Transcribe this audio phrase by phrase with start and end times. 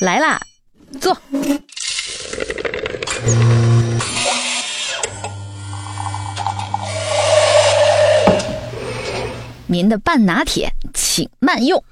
[0.00, 0.40] 来啦，
[1.00, 1.16] 坐。
[9.66, 11.82] 您的半拿铁，请慢用。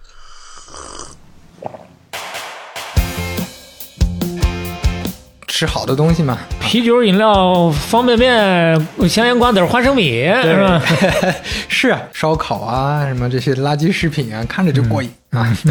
[5.47, 10.83] 吃好的东西嘛，啤酒、饮料、方便面、香烟瓜子、花生米，是吧？
[11.69, 15.53] 是啊，烧烤啊，什么这些垃圾食品啊，看着就过瘾啊。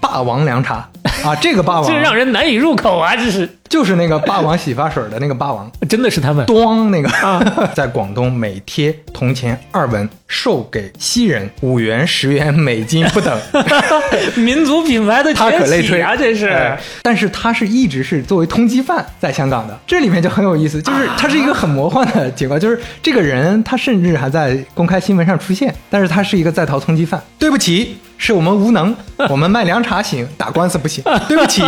[0.00, 0.86] 霸王凉茶
[1.24, 3.16] 啊，这个霸王这让人难以入口啊！
[3.16, 6.44] 这是就是那个霸王洗发水的那个霸王，真的是他们。
[6.44, 7.08] 咣那个，
[7.74, 13.40] 在广东每贴铜钱二文，售给西人五元、十元美金不等。
[14.36, 16.14] 民族品牌的崛起啊！
[16.14, 27.22] 这是哎但是他是一直是作为通缉犯在香港的，这里面就很有意思，就是他是一个很魔幻的结构，就是这个人他甚至还在公开新闻上出现，但是他是一个在逃通缉犯。
[27.38, 28.94] 对不起，是我们无能，
[29.28, 31.02] 我们卖凉茶行，打官司不行。
[31.26, 31.60] 对不起，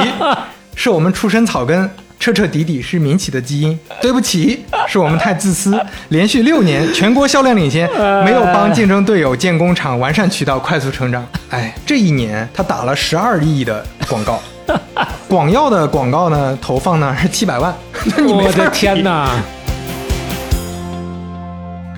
[0.77, 1.91] 是我们出身草根。
[2.21, 5.79] 彻彻底底是民企的基因，对不起，是我们太自私。
[6.11, 7.91] 连续六年全国销量领先，
[8.25, 11.27] 没有帮竞争队友建工厂、完善渠道、快速成长。
[11.51, 14.41] 哎，这一年他打了十二亿的广告，
[15.29, 17.75] 广药的广告呢，投放呢是七百万。
[18.05, 19.03] 那你没我的天！
[19.03, 19.29] 哪！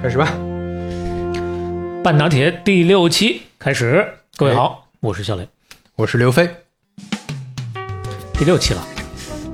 [0.02, 0.32] 开始吧。
[2.02, 4.04] 半导体第六期开始，
[4.38, 5.48] 各位好，我是小磊，
[5.94, 6.46] 我是刘飞。
[8.34, 8.86] 第六期了。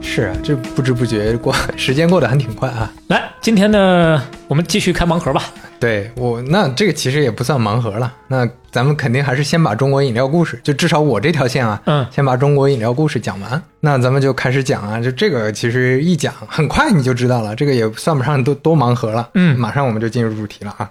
[0.01, 2.93] 是啊，这不知不觉过，时间过得还挺快啊。
[3.07, 5.45] 来，今天呢，我们继续开盲盒吧。
[5.79, 8.13] 对我，那这个其实也不算盲盒了。
[8.27, 13.63] 那咱们肯定还是先把中国饮料故事，就至少我这条线啊，嗯先把中国饮料故事讲完。
[13.79, 19.31] 那咱们就开始讲啊，就这个其实一讲很快你就知道了，这个也算不上多多盲盒了。
[19.35, 20.91] 嗯马上我们就进入主题了啊。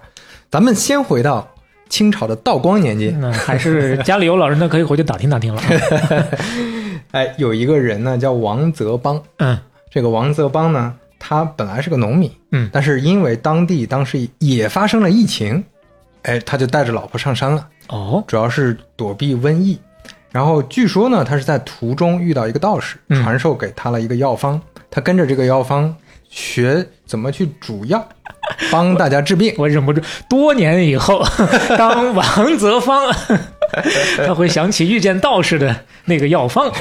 [0.50, 1.46] 咱们先回到
[1.92, 5.62] 清朝的道光年间，那还是家里有老人的可以回去打听打听了。
[7.12, 9.58] 哎，有一个人呢叫王泽邦，嗯。
[9.90, 12.70] 这个王泽邦呢，他本来是个农民，嗯。
[12.72, 15.62] 但是因为当地当时也发生了疫情，
[16.22, 19.78] 哎，他就带着老婆上山了，哦，主要是躲避瘟疫。
[20.30, 23.22] 然后据说呢，他是在途中遇到一个道士，嗯。
[23.22, 24.58] 传授给他了一个药方，
[24.90, 25.94] 他跟着这个药方
[26.32, 28.08] 学怎么去煮药，
[28.72, 29.54] 帮大家治病。
[29.58, 31.22] 我忍不住，多年以后，
[31.76, 33.14] 当王泽芳，
[34.26, 35.76] 他会想起遇见道士的
[36.06, 36.72] 那个药方。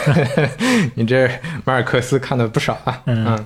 [0.96, 1.30] 你这
[1.66, 3.02] 马尔克斯看的不少啊。
[3.06, 3.46] 嗯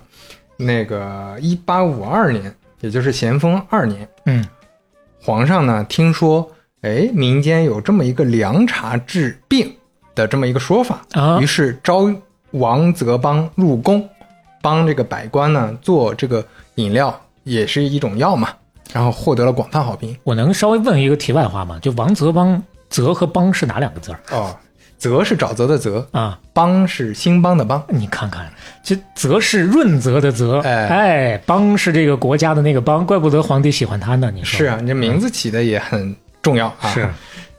[0.57, 4.45] 那个一八五二年，也就是咸丰二年，嗯
[5.21, 6.49] 皇上呢听说，
[6.81, 9.75] 哎，民间有这么一个凉茶治病
[10.13, 12.09] 的这么一个说法，啊于是招
[12.51, 14.07] 王泽邦入宫，
[14.65, 16.43] 帮这个百官呢做这个
[16.75, 18.49] 饮料，也是一种药嘛，
[18.91, 20.17] 然后获得了广泛好评。
[20.23, 21.77] 我能稍微问一个题外话吗？
[21.83, 22.59] 就王泽邦，
[22.89, 24.57] 泽和邦是哪两个字儿哦，
[24.97, 26.39] 泽是沼泽的泽，啊？
[26.51, 27.83] 邦是兴邦的邦。
[27.89, 28.51] 你看看，
[28.83, 34.31] 这泽是润泽的泽，哎哎，邦是这个国家的那个邦，怪不得皇帝喜欢他呢。
[34.33, 36.89] 你说是啊，你这名字起的也很重要啊。
[36.91, 37.07] 是，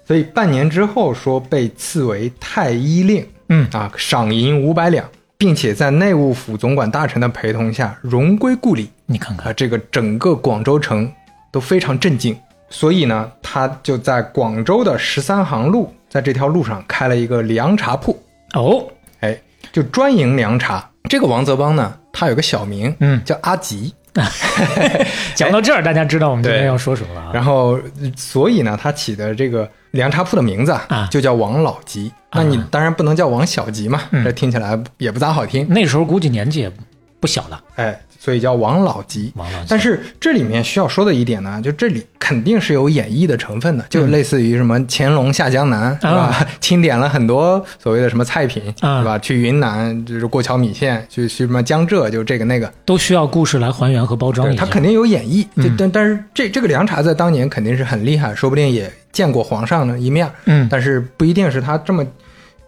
[0.04, 5.08] 所以半年之后说被赐为太医令，嗯啊，赏银五百两，
[5.38, 8.84] 并且在内务府总管大臣的陪同下荣归故里。
[8.84, 11.10] 啊，你看看，这个整个广州城
[11.52, 12.36] 都非常震惊，
[12.70, 18.20] 所以呢，他就在广州的十三行路，在这条路上开了一个凉茶铺，
[18.54, 18.84] 哦，
[19.20, 19.38] 哎，
[19.72, 20.90] 就专营凉茶。
[21.08, 23.22] 这个王泽邦呢，他有个小名，嗯。
[23.24, 23.94] 叫阿吉，
[25.36, 27.30] 讲到这儿，大家知道我们今天要说什么了啊？
[27.32, 31.06] 然后呃所以呢，他起的这个凉茶铺的名字啊。
[31.10, 32.10] 就叫王老吉。
[32.36, 36.70] 那你当然不能叫王小吉嘛，嗯这听起来也不咋好听，那时候估计年纪也
[37.18, 39.32] 不小了，哎，所以叫王老吉。
[39.36, 39.66] 王老吉。
[39.68, 46.46] 但是这里面需要说的一点呢，就这里肯定是有演绎的成分的，就类似于什么乾隆下江南，是吧？
[46.60, 49.18] 清点了很多所谓的什么菜品，啊是吧？
[49.18, 54.64] 去云南就是过桥米线，去去什么江浙就这个那个，都需要故事来还原和包装对，一下。
[54.64, 55.46] 它肯定有演绎。
[55.78, 62.04] 但但是这这个凉茶在当年肯定是很厉害，说不定也见过皇上的一面，嗯，但是不一定是他这么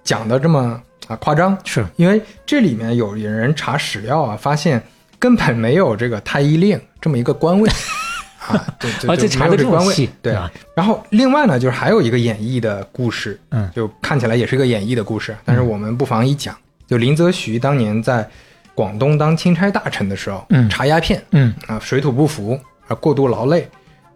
[0.08, 1.84] 讲的这么啊夸张，是。
[1.96, 4.82] 因为这里面有人查史料啊，发现
[5.18, 7.68] 根本没有这个太医令这么一个官位。
[8.48, 10.08] 啊，对对就而且查没有这官位。
[10.22, 10.50] 对啊？
[10.74, 13.70] 然后另外呢，就是还有一个演绎的故事，嗯。
[13.76, 16.56] 就看起来也是个演绎的故事，但是我们不妨一讲。
[16.86, 18.26] 就林则徐当年在
[18.74, 20.70] 广东当钦差大臣的时候，嗯。
[20.70, 23.68] 查鸦片嗯，啊，水土不服啊，过度劳累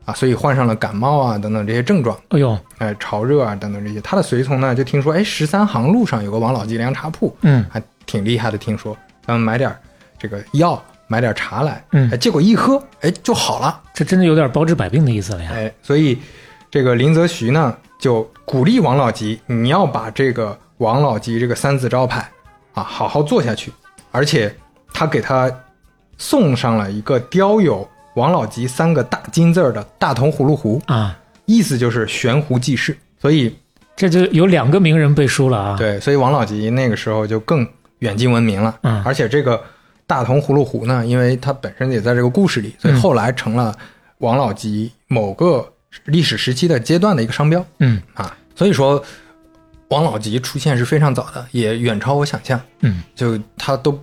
[0.04, 4.00] 啊，所以患上了感冒啊等等这些症状，哎呦，哎，潮热啊等等这些。
[4.00, 8.96] 他的随从呢就听说，哎，十三行路上有个王老吉凉茶铺，嗯还挺厉害的，听说
[9.26, 9.78] 咱们买点儿
[10.18, 13.80] 这个药，买点儿茶来，嗯哎，结果一喝，哎，就好了。
[13.94, 15.50] 这真的有点包治百病的意思了呀。
[15.54, 16.18] 哎，所以
[16.70, 22.28] 这个林则徐呢，就鼓励王老吉，你要把这个王老吉这个三字招牌
[22.74, 23.72] 啊，好好做下去。
[24.10, 24.54] 而且
[24.92, 25.50] 他给他
[26.18, 32.96] 送上了一个雕有王老吉三个大金字儿的大铜葫芦壶，啊，意思就是悬壶济世。
[33.20, 33.56] 所以
[33.94, 37.66] 这就有两个名人背书了啊。，对，所以王老吉那个时候就更
[38.00, 38.78] 远近闻名了。
[38.82, 39.62] 嗯而且这个
[40.06, 43.74] 大铜葫芦壶呢，因为它本身也在这个故事里，所以嗯后来成了
[44.18, 45.72] 王老吉某个
[46.04, 48.36] 历史时期的阶段的一个商标嗯啊。
[48.54, 49.02] 所以说，
[49.88, 52.60] 王老吉出现是非常早的，也远超我想象。
[52.80, 53.98] 嗯，就他都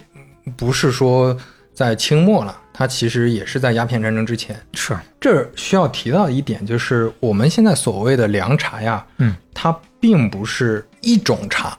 [0.58, 1.38] 不是说
[1.74, 4.58] 在清末了，他其实也是在鸦片战争之前。
[4.74, 11.78] 是，这需要提到一点，就是我们现在所谓的凉茶呀，嗯，它并不是一种茶，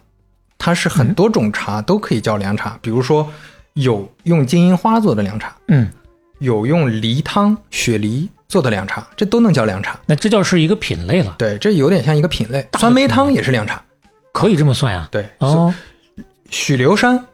[0.58, 2.78] 它是很多种茶都可以叫凉茶。
[2.82, 3.26] 比如说，
[3.72, 5.88] 有用金银花做的凉茶，嗯，
[6.40, 9.98] 有用梨汤、雪梨做的凉茶，这都能叫凉茶。
[10.04, 12.68] 那这就是一个品类了，对，这有点像一个品类。
[12.78, 13.82] 酸梅汤也是凉茶。
[14.34, 15.08] 可以这么算呀。
[15.10, 15.74] 对，哦，
[16.50, 17.24] 许留山，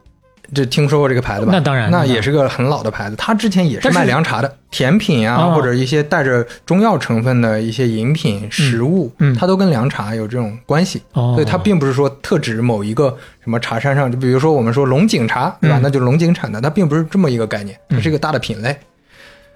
[0.54, 1.52] 这听说过这个牌子吧？
[1.52, 3.16] 那当然那那也是个很老的牌子。
[3.16, 11.02] 它之前也是卖凉茶的，甜品啊，哦或者一些带着中药成分的一些饮品、食物，嗯它都跟凉茶有这种关系。
[11.12, 15.78] 哦，所以它并不是说特指某一个什么茶山上，就比如说我们说龙井茶，对吧？
[15.78, 18.76] 嗯那就是龙井产的，它并不是这么一个概念，它是一个大的品类。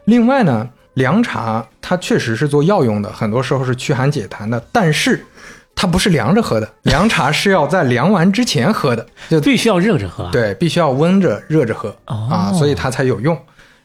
[0.06, 5.25] 另外呢，凉茶它确实是做药用的，很多时候是驱寒解痰的，但是
[5.75, 13.38] 它不是凉着喝的，凉茶是要在凉完之前喝的，就必须要热着喝。，对，必须要温着热着喝、哦啊，所以它才有用。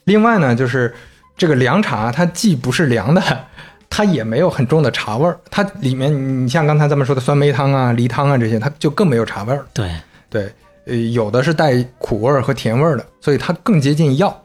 [0.03, 0.93] 另外呢，就是
[1.37, 3.21] 这个凉茶，它既不是凉的，
[3.89, 5.39] 它也没有很重的茶味儿。
[5.49, 9.65] 它里面，你像刚才咱们说的酸梅汤啊、梨汤啊这些，它就更没有茶味儿。
[9.73, 9.89] 对，
[10.29, 10.51] 对，
[10.85, 14.37] 呃，有的是带苦味儿和甜味儿的，所以它更接近药。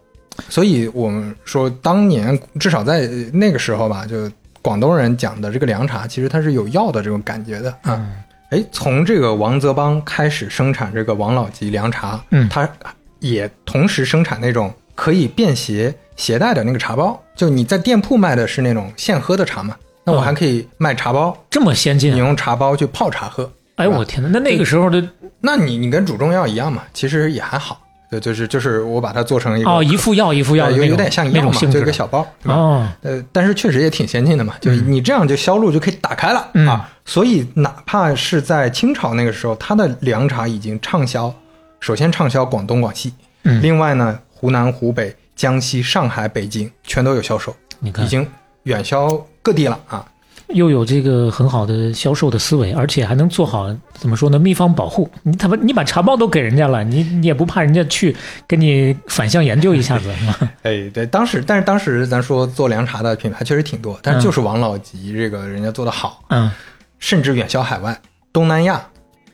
[0.48, 4.31] 所以我们说，当年至少在那个时候吧，就
[4.62, 7.94] 广东人讲的这个凉茶，其实它是有药的这种感觉的啊。
[7.94, 12.68] 嗯哎，从这个王泽邦开始生产这个王老吉凉茶，嗯它
[13.20, 17.22] 也同时生产那种可以便携携带的那个茶包。
[17.36, 22.14] 就你在店铺卖的是那种现喝的茶嘛，那我哦还可以卖茶包，这么先进啊。
[22.14, 23.48] 你用茶包去泡茶喝。
[23.76, 24.28] 哎，我天哪！
[24.32, 25.08] 那那个时候的
[25.40, 27.80] 那你你跟煮中药一样嘛，其实也还好。
[28.10, 32.54] 就就是就是我把它做成一个哦，一副药一副药有有点像那药嘛，就一个小包，对吧？
[32.54, 36.90] 哦，呃，但是确实也挺先进的嘛，就是你这样就销路就可以打开了、嗯啊。
[37.04, 41.32] 所以哪怕是在清朝那个时候，它的凉茶已经畅销，
[41.78, 43.12] 首先畅销广东、广西，
[43.44, 48.26] 嗯另外呢，湖南、湖北、江西、上海、北京全都有销售，你看已经
[48.64, 49.08] 远销
[49.40, 50.04] 各地了啊。
[50.52, 54.38] 又有这个很好的销售的思维，而且还能做好怎么说呢？
[54.38, 55.11] 秘方保护。
[55.23, 58.14] 你他妈你把茶包都给人家了，你你也不怕人家去
[58.47, 60.35] 跟你反向研究一下子吗？
[60.62, 66.50] 哎，对，当时但是当时咱说做凉茶的品牌确实挺多，但是就是王老吉这个人家做的好，嗯，
[66.99, 68.00] 甚至远销海外，
[68.32, 68.85] 东南亚、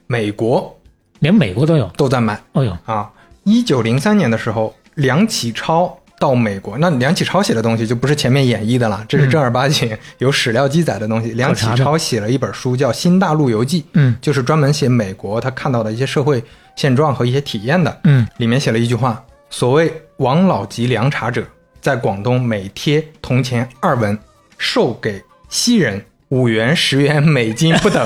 [0.07, 0.79] 美国
[1.21, 1.87] 连美国都有。
[1.97, 2.39] 都在买。
[2.53, 3.11] 哦呦，啊，
[3.45, 11.33] 一九零三年的时候，梁启超到美国，那梁启超写的东西就不是前面演绎的了，这是正儿八经有史料记载的东西。
[11.33, 16.43] 梁启超写了一本书叫《新大陆游记》，嗯就是专门写美国他看到的一些社会
[16.75, 18.01] 现状和一些体验的。
[18.05, 21.45] 嗯，里面写了一句话：所谓王老吉凉茶者，
[21.81, 24.19] 在广东每贴铜钱二文，
[24.59, 26.05] 售给西人。
[26.31, 28.05] 五元、十元美金不等，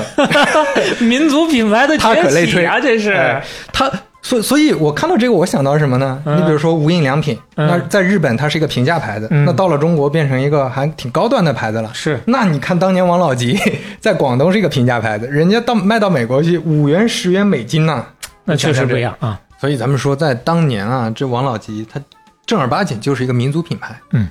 [1.01, 3.11] 民族品牌的他可类推崛起啊，这是。
[3.13, 3.43] 哎
[3.73, 6.21] 他所以所以，我看到这个，我想到什么呢？
[6.25, 11.91] 嗯你比如说无印良品，嗯那在日本它是一个平价牌子，嗯那到了中国变成一个还挺高端的牌子了。
[11.93, 13.59] 是那你看当年王老吉
[13.99, 18.05] 在广东是一个平价牌子，人家到卖到美国去五元十元美金呢、
[18.45, 19.15] 那确实不一样。
[19.21, 19.39] 样啊。
[19.59, 21.99] 所以咱们说，在当年啊，这王老吉他
[22.45, 23.99] 正儿八经就是一个民族品牌。
[24.11, 24.27] 嗯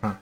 [0.00, 0.16] 啊，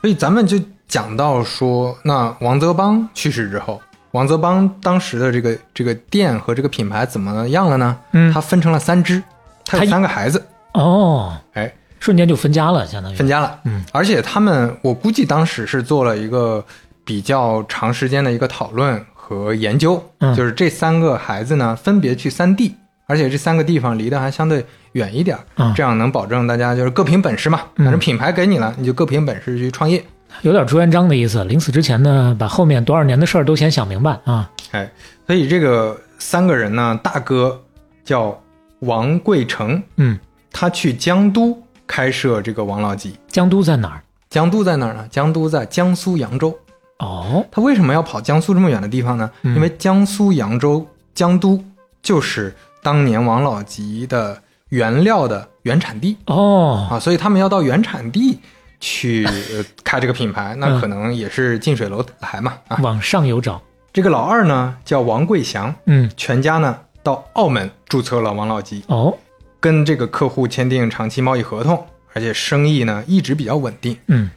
[0.00, 3.80] 所以咱们就讲到说，那王泽邦去世之后，
[4.12, 7.96] 王泽邦当时的这个这个店和这个品牌怎么样了呢？
[8.12, 9.22] 嗯他分成了三支，
[9.64, 13.60] 他有三个孩子，哦，哎，瞬间就分家了，相当于分家了。
[13.64, 16.64] 嗯，而且他们，我估计当时是做了一个
[17.04, 22.74] 比较长时间的一个讨论和研究，嗯就是这三个孩子呢，分别去三地，
[23.06, 25.38] 而且这三个地方离得还相对远一点
[25.76, 30.04] 这样能保证大家就是各凭本事嘛，嗯反正品牌给你了，你就各凭本事去创业。
[30.42, 31.44] 有点朱元璋的意思。
[31.44, 34.50] 临死之前呢，把后面多少年的事儿都先想明白啊。
[34.72, 34.90] 哎，
[35.26, 37.60] 所以这个三个人呢，大哥
[38.04, 38.40] 叫
[38.80, 40.18] 王贵成，嗯，
[40.52, 41.56] 他去江都
[41.86, 43.16] 开设这个王老吉。
[43.28, 44.02] 江都在哪儿？
[44.28, 45.06] 江都在哪儿呢？
[45.10, 46.56] 江都在江苏扬州。
[46.98, 49.30] 哦，他为什么要跑江苏这么远的地方呢？
[49.42, 51.62] 嗯因为江苏扬州江都
[52.02, 58.38] 就是当年王老吉的原料的原产地哦，啊，所以他们要到原产地
[58.80, 62.78] 去、呃开这个品牌，那嗯可能也是近水楼台嘛啊。
[62.82, 63.60] 往上游找。
[63.92, 69.16] 这个老二呢叫王贵祥，嗯全家呢到澳门注册了王老吉，哦，
[69.58, 73.96] 跟这个客户签订长期贸易合同，而且生意呢一直比较稳定。
[74.06, 74.30] 嗯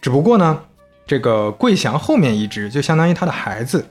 [0.00, 0.58] 只不过呢，
[1.06, 3.84] 这个贵祥后面一支就相当于他的孩子，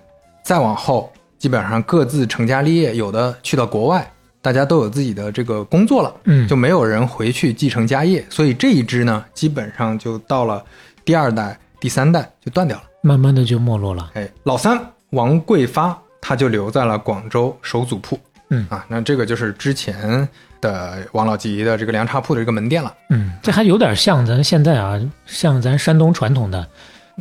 [0.43, 10.63] 再往后基本上各自成家立业，有的去到国外，大家都有自己的这个工作了，嗯，就没有人回去继承家业，所以这一支呢，基本上就到了
[11.03, 12.83] 第二代、第三代就断掉了。
[13.01, 14.11] 慢慢的就没落了。
[14.13, 14.79] 哎，老三
[15.11, 18.19] 王桂发他就留在了广州守祖铺，
[18.49, 20.27] 嗯啊，那这个就是之前
[20.61, 22.93] 的王老吉的这个凉茶铺的这个门店了。
[23.09, 26.67] 嗯，这还有点像咱现在啊，像咱山东传统的，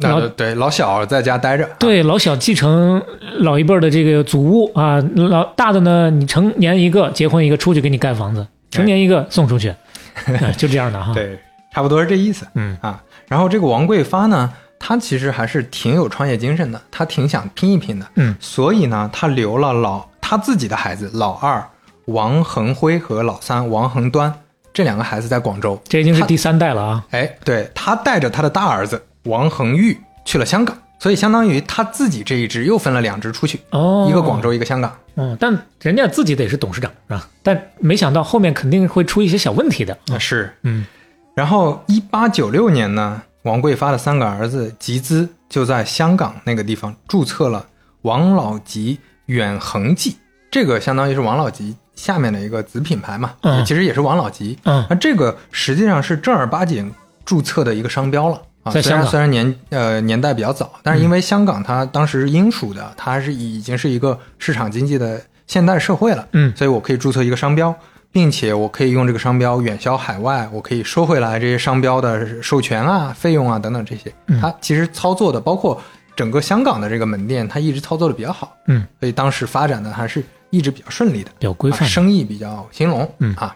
[0.00, 3.02] 老那对老小在家待着，对老小继承
[3.40, 9.74] 老一辈儿的这个祖屋啊，老大的呢，你成年一个结婚一个出去给你盖房子，成年一个送出去，
[10.26, 11.38] 哎就这样的哈。，对，
[11.72, 12.46] 差不多是这意思。
[12.54, 21.64] 嗯啊，然后这个王桂发呢，他其实还是挺有创业精神的，他挺想拼一拼的，嗯，所以呢，他留了老他自己的孩子老二
[22.06, 24.32] 王恒辉和老三王恒端
[24.72, 27.04] 这两个孩子在广州，这已经是第三代了啊。
[27.10, 34.92] 哎，对他带着他的大儿子王恒玉去了香港，所以相当于他自己这一支又分了两支出去，哦，一个广州，一个香港。
[35.14, 37.28] 嗯，但人家自己得是董事长是吧？
[37.42, 39.96] 但没想到后面肯定会出一些小问题的。
[40.12, 40.86] 啊，是，嗯
[41.34, 47.64] 然后一八九六年呢，王桂发的三个儿子集资就在香港那个地方注册了
[48.02, 50.16] 王老吉远恒记，
[50.50, 54.58] 这个相当于是王老吉下面的一个子品牌嘛，嗯其实也是王老吉。
[54.64, 56.92] 嗯那这个实际上是正儿八经
[57.24, 67.74] 注册的一个商标了啊，在香港虽然年呃年代比较早，但是因为香港它当时英属的，它还是已经是一个市场经济的现代社会了，嗯所以我可以注册一个商标，
[68.12, 74.12] 并且我可以用这个商标远销海外，我可以收回来这些商标的授权啊、费用啊等等这些。
[74.26, 75.80] 嗯它其实操作的，包括
[76.16, 81.30] 整个香港的这个门店，它一直操作的比较好，嗯，所以当时发展的还是一直比较顺利的。
[81.30, 81.86] 啊比较规范的。
[81.86, 83.54] 生意比较兴隆，嗯啊，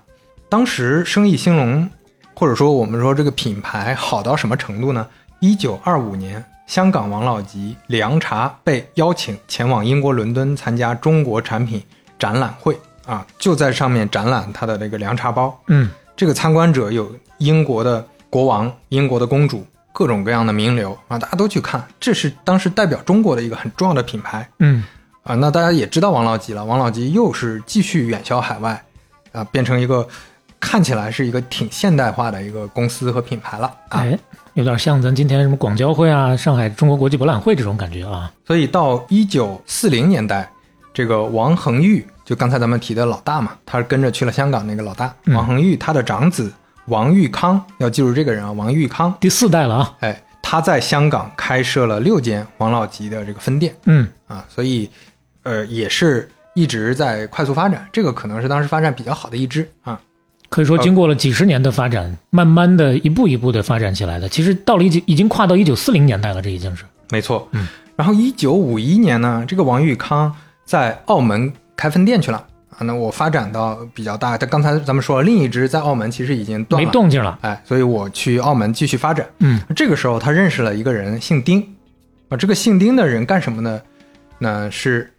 [0.48, 1.88] 当时生意兴隆，
[2.42, 5.06] 或者说我们说这个品牌好到什么程度呢？
[5.38, 11.80] 一九二五年，香港王老吉凉茶被邀请前往英国伦敦参加中国产品
[12.18, 15.56] 展览会啊，就在上面展览他的这个凉茶包。
[15.68, 24.50] 嗯这个参观者有英国的国王、英国的公主，各种各样的名流啊，大家都去看，这是当时代表中国的一个很重要的品牌。
[24.58, 24.82] 嗯
[25.22, 28.82] 啊，那大家也知道王老吉了，王老吉又是继续远销海外，
[29.30, 30.08] 啊，变成一个
[30.62, 33.98] 看起来是一个挺现代化的一个公司和品牌了啊。
[34.00, 34.16] 哎，
[34.54, 38.32] 有点像咱今天什么广交会啊、上海中国国际博览会这种感觉啊。
[38.46, 40.48] 所以到一九四零年代，
[40.94, 46.50] 这个王恒玉，就刚才咱们提的老大嘛，他是跟着去了香港那个老大，嗯王恒玉，他的长子
[46.86, 49.94] 王玉康，要记住这个人啊，王玉康，第四代了啊。
[49.98, 54.88] 哎，他在香港开设了六间王老吉的这个分店嗯啊，所以
[55.42, 60.00] 呃也是一直在快速发展，这个可能是当时发展比较好的一支啊。
[60.52, 64.28] 可以说经过了几十年的发展，慢慢的一步一步的发展起来的。
[64.28, 66.84] 其实到了已经已经跨到一九四零年代了，这已经是。
[67.10, 67.66] 没错，嗯。
[67.96, 70.30] 然后一九五一年呢，这个王玉康
[70.66, 72.80] 在澳门开分店去了啊。
[72.80, 77.38] 那我发展到比较大，但刚才咱们说了，另一支在澳门其实已经断没，动静了。
[77.40, 79.26] 哎，所以我去澳门继续发展。
[79.38, 81.66] 嗯这个时候他认识了一个人，姓丁
[82.28, 82.36] 啊。
[82.36, 83.80] 这个姓丁的人干什么呢？
[84.38, 85.10] 那是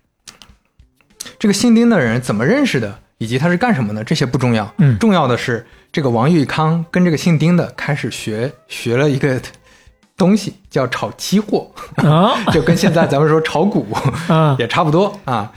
[1.40, 4.70] 这个姓丁的人怎么认识的，以及他是干什么的，这些不重要。
[4.80, 9.40] 嗯重要的是这个王玉康跟这个姓丁的开始学学了一个
[10.18, 11.72] 东西，叫炒期货。
[11.96, 13.88] 啊 就跟现在咱们说炒股
[14.28, 15.50] 啊也差不多啊。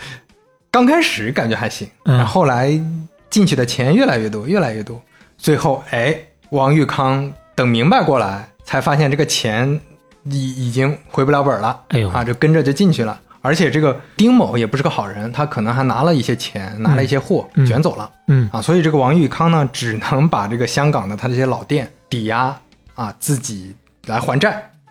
[0.70, 2.80] 刚开始感觉还行，后后来
[3.28, 5.02] 进去的钱越来越多，越来越多，
[5.36, 6.16] 最后哎，
[6.50, 9.80] 王玉康等明白过来，才发现这个钱
[10.24, 13.18] 已已经回不了本了，哎呦啊，就跟着就进去了。
[13.46, 18.10] 而且这个丁某也不是个好人，他可能还拿了一些钱，拿了一些货、嗯卷走了。
[18.26, 22.58] 嗯啊，所以这个王玉康呢，只能把这个香港的他这些老店抵押
[22.96, 23.72] 啊，自己
[24.06, 24.50] 来还债，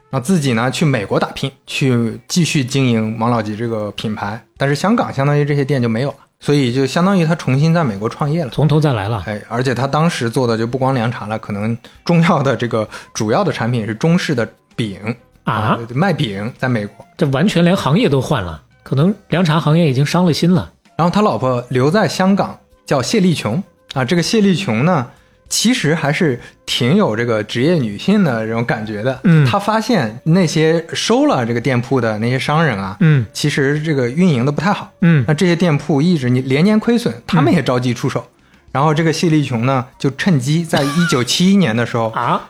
[0.09, 4.41] 然后自己呢去美国打拼，去继续经营王老吉这个品牌。
[4.55, 8.49] 但是香港相当于这些店就没有了，所以就相当于他重新在美国创业了。
[8.51, 9.21] 从头再来了。
[9.25, 14.47] 哎，而且他当时做的就不光凉茶了，可能重要的这个主要的产品是中式的
[14.77, 15.13] 饼
[15.45, 17.05] 啊，卖饼在美国。
[17.17, 20.71] 这完全连行业都换了，可能凉茶行业已经伤了心了。
[20.97, 24.03] 然后他老婆留在香港，叫谢丽琼啊。
[24.03, 25.07] 这个谢丽琼呢，
[25.49, 29.19] 其实还是挺有这个职业女性的这种感觉的。
[29.23, 34.91] 嗯她发现那些收了这个店铺的那些商人啊，嗯其实这个运营的不太好。
[35.01, 38.25] 嗯那这些店铺一直连年亏损，他们也着急出手。
[38.71, 42.49] 然后这个谢丽琼呢，就趁机在 一九七一年的时候，啊，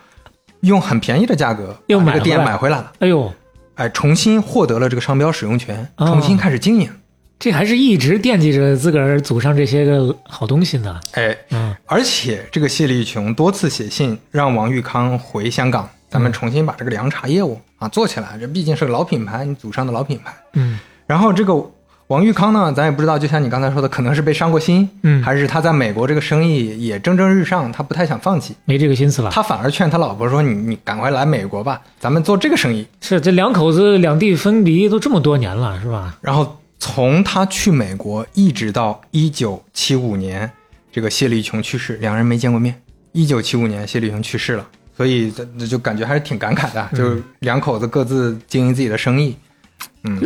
[0.65, 3.31] 用很便宜的价格又把这个店买回来了，哎呦，
[3.75, 6.89] 哎，重新获得了这个商标使用权，哦重新开始经营。
[7.37, 10.99] 这还是一直惦记着自个儿祖上这些个好东西呢。
[11.11, 18.37] 哎，嗯而且这个谢立琼多次写信让王玉康回香港，咱们重新把这个凉茶业务啊做起来。
[18.39, 20.33] 这毕竟是个老品牌，你祖上的老品牌。
[20.53, 21.53] 嗯然后这个
[22.07, 29.31] 王玉康呢，咱也不知道，就像你刚才说的，可能是被伤过心，嗯，还是他在美国这个生意也蒸蒸日上，他不太想放弃，没这个心思了。
[29.31, 32.85] 他反而劝他老婆说：“你你赶快来美国吧，咱们做这个生意。
[33.01, 40.51] 是这两口子两地分离都这么多年了，是吧？”然后从他去美国一直到一九七五年，
[40.91, 42.79] 这个谢立琼去世，两人没见过面。
[43.13, 49.35] 一九七五年，谢立琼去世了，所以这这就感觉还是挺感慨的，就是两口子各自经营自己的生意。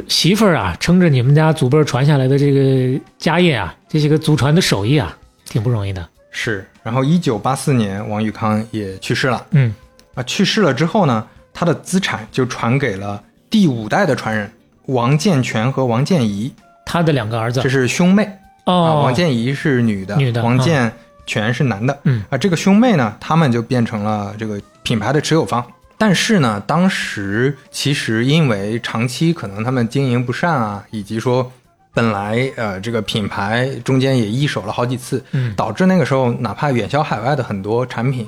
[0.08, 6.08] 媳妇儿啊，撑着你们家祖辈儿传下来的这个家业啊，这些个祖传的手艺啊，挺不容易的。
[6.32, 9.46] 是，然后一九八四年，王玉康也去世了。
[9.52, 9.74] 嗯
[10.14, 14.52] 啊，去世了之后呢，他的资产就传给了第五代的传人
[14.86, 16.54] 王建全和王建怡，
[16.86, 18.24] 他的两个儿子这是兄妹、
[18.66, 18.74] 啊。
[18.74, 20.92] 哦，王建怡是女的，女的王建
[21.26, 21.98] 全是男的。
[22.04, 25.66] 嗯啊，这个兄妹呢，他们就变成了这个品牌的持有方。
[26.00, 31.52] 但是呢，当时其实因为长期可能他们经营不善啊，以及说
[31.94, 35.54] 本来呃这个品牌中间也易手了好几次，嗯。
[35.58, 38.26] 导致那个时候哪怕远销海外的很多产品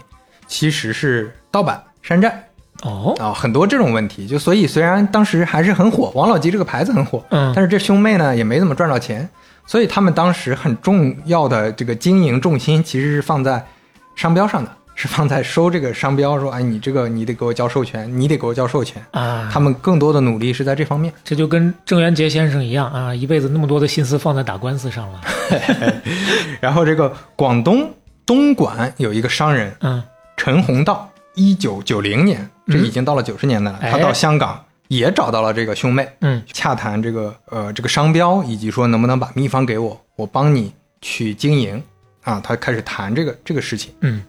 [0.48, 2.46] 其实是盗版山寨。
[2.84, 4.28] 哦，啊、很多这种问题。
[4.28, 7.54] 就所以虽然当时还是很火，王老吉这个牌子很火，嗯。
[7.56, 9.30] 但是这兄妹呢也没怎么赚到钱，
[9.66, 13.66] 所以他们当时很重要的这个经营重心其实是放在
[14.18, 19.04] 商标上的，是放在收这个商标，说哎你这个你得给我交授权，你得给我交授权。
[19.12, 21.12] 啊，他们更多的努力是在这方面。
[21.24, 25.22] 这就跟郑渊洁先生一样啊，一辈子那么多的心思放在打官司上了。
[26.62, 27.92] 然后这个广东
[28.26, 30.04] 东莞有一个商人嗯
[30.38, 40.72] 陈宏道，一九九零年，这已经到了九十年代了，哎他到香港也找到了这个兄妹，嗯洽谈这个呃这个商标，以及说能不能把秘方给我，我帮你
[41.02, 41.82] 去经营
[42.24, 42.40] 啊。
[42.44, 43.92] 他开始谈这个这个事情。
[44.02, 44.22] 嗯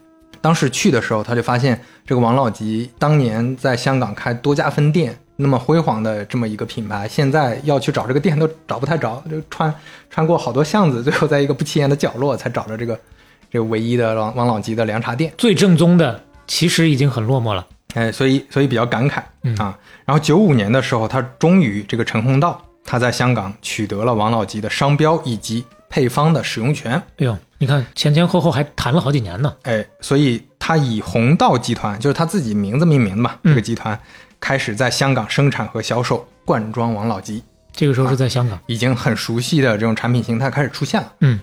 [0.43, 9.73] 当时去的时候，他就发现这个王老吉当年在香港开多家分店，那么辉煌的这么一个品牌，现在要去找这个店都找不太着，就穿
[10.09, 12.99] 穿过好多巷子，最后在一个不起眼的角落才找着这个
[13.49, 15.31] 这个唯一的王王老吉的凉茶店。
[15.37, 17.65] 最正宗的其实已经很落寞了。
[17.93, 19.79] 哎，所以所以比较感慨嗯啊。
[20.03, 26.93] 然后九五年的时候，他终于这个陈宏道他在香港取得了王老吉的商标以及配方的使用权。
[26.93, 29.55] 哎呦，你看前前后后还谈了好几年呢。
[29.61, 33.99] 哎，所以他以红道集团，就是他自己名字命名的嘛，嗯这个集团
[34.39, 38.59] 开始在香港生产和销售罐装王老吉，这个时候是在香港。
[38.65, 41.13] 已经很熟悉的这种产品形态开始出现了。
[41.19, 41.39] 嗯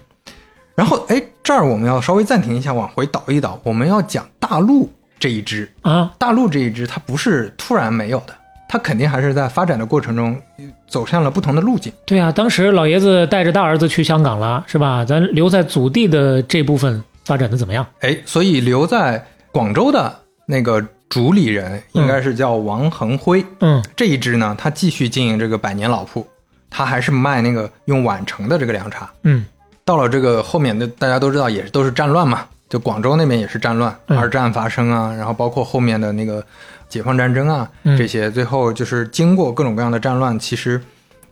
[0.75, 5.73] 然后，哎，这儿我们要稍微暂停一下，往回倒一倒，我们要讲大陆这一支。
[5.83, 8.35] 啊，大陆这一支它不是突然没有的，
[8.73, 11.93] 它肯定还是在发展的过程中呃走向了不同的路径。
[12.07, 15.05] 对啊，当时老爷子带着大儿子去香港了，是吧？
[15.05, 17.85] 咱留在祖地的这部分发展的怎么样？
[18.03, 20.15] 哎，所以留在广州的
[20.47, 23.45] 那个主理人应该是叫王恒辉。
[23.59, 26.25] 嗯这一支呢，他继续经营这个百年老铺，
[26.71, 29.11] 他还是卖那个用碗盛的这个凉茶。
[29.25, 29.45] 嗯
[29.85, 36.45] 到了这个后面的，大家都知道也是都是战乱嘛，就广州那边也是战乱，嗯二战发生啊，然后包括后面的那个
[36.91, 40.79] 解放战争啊，嗯这些最后就是经过各种各样的战乱，其实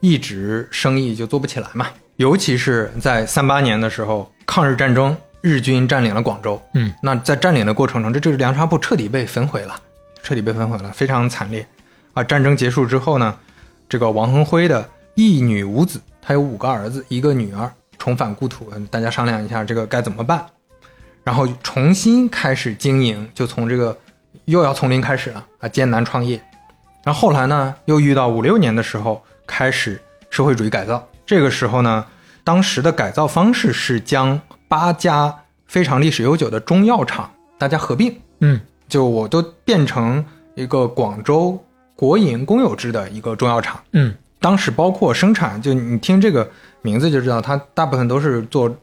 [0.00, 1.88] 一直生意就做不起来嘛。
[2.16, 9.80] 尤其是在三八年的时候，抗日战争，日军占领了广州，嗯，那在占领的过程中，这这个凉茶铺彻底被焚毁了，
[10.22, 11.66] 彻底被焚毁了，非常惨烈
[12.14, 12.24] 啊！
[12.24, 13.36] 战争结束之后呢，
[13.88, 20.44] 这个王恒辉的一女五子，他有五个儿子，一个女儿，重返故土，嗯大家商量一下这个该怎么办，
[21.22, 23.96] 然后重新开始经营，就从这个
[24.48, 26.40] 又要从零开始了啊，艰难创业。
[27.04, 31.06] 然后后来呢，又遇到五六年的时候，开始社会主义改造。
[31.26, 32.04] 这个时候呢，
[32.42, 35.34] 当时的改造方式是将八家
[35.66, 38.58] 非常历史悠久的中药厂大家合并，嗯
[38.88, 41.62] 就我都变成一个广州
[41.94, 43.78] 国营公有制的一个中药厂。
[43.92, 46.48] 嗯当时包括生产，就你听这个
[46.80, 48.74] 名字就知道，它大部分都是做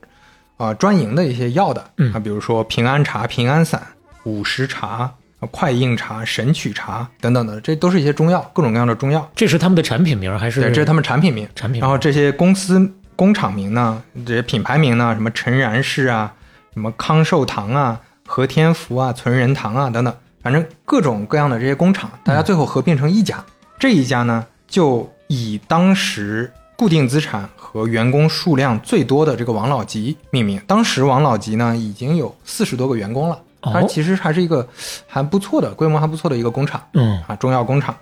[0.57, 3.81] 啊、专营的一些药的，嗯啊，比如说平安茶、平安散、
[4.23, 5.13] 五十茶、啊
[5.47, 9.29] 快印茶、神曲茶等等的，这都是一些中药，各种各样的中药。
[9.35, 10.61] 这是他们的产品名还是？
[10.61, 11.47] 对，这是他们产品名。
[11.55, 11.81] 产品名。
[11.81, 16.33] 然后这些公司工厂名呢，这些品牌名呢，什么陈然氏啊，
[16.73, 23.43] 什么康寿堂啊、和天福啊、存仁堂啊等等，反正各种各样的这些工厂，大家最后合并成一家。
[23.79, 30.61] 这一家呢，就以当时固定资产和员工数量最多的这个王老吉命名。
[30.67, 33.39] 当时王老吉呢已经有四十多个员工了，哦
[33.73, 34.67] 它其实还是一个
[35.07, 36.81] 还不错的规模还不错的一个工厂。
[36.93, 37.95] 嗯啊，中药工厂，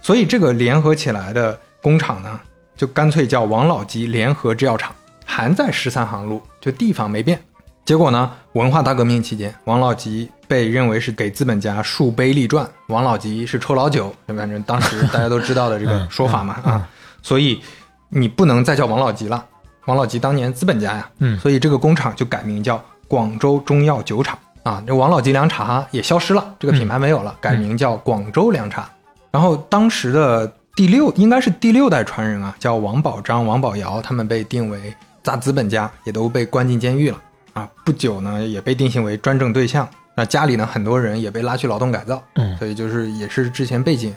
[0.00, 2.40] 所以这个联合起来的工厂呢，
[2.76, 4.94] 就干脆叫王老吉联合制药厂，
[5.24, 7.40] 还在十三行路，就地方没变。
[7.84, 16.88] 结果呢，文化大革命期间，王老吉被认为是给资本家树碑立传，王老吉是臭老九，反正当时大家都知道的这个说法嘛嗯嗯啊，
[17.22, 17.60] 所以
[18.08, 19.44] 你不能再叫王老吉了。
[19.86, 24.82] 王老吉当年资本家呀，嗯所以这个工厂就改名叫广州中药酒厂啊。
[24.86, 28.88] 这王老吉凉茶也消失了，这个品牌没有了，改名叫广州凉茶。
[29.30, 37.18] 然后当时的第六应该是第六代传人啊，叫王宝章、王宝尧，他们被定为大资本家，也都被关进监狱了
[37.52, 37.68] 啊。
[37.84, 39.88] 不久呢，也被定性为专政对象。
[40.16, 44.14] 那家里呢，很多人也被拉去劳动改造，嗯所以就是也是之前背景、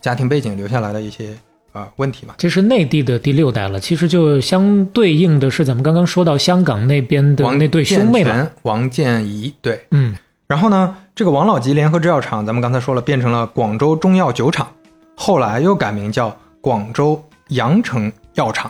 [0.00, 1.34] 家庭背景留下来的一些
[1.72, 2.34] 啊、呃问题嘛。
[2.38, 8.24] 这是内地的第六代了，其实就相对应的是咱们刚刚说到香港那边的王那对兄妹
[8.62, 9.80] 王建仪，对。
[9.90, 10.14] 嗯
[10.46, 14.66] 然后呢，这个王老吉联合制药厂，咱们刚才说了，变成了广州中药酒厂，
[15.14, 18.68] 后来又改名叫广州阳城药厂，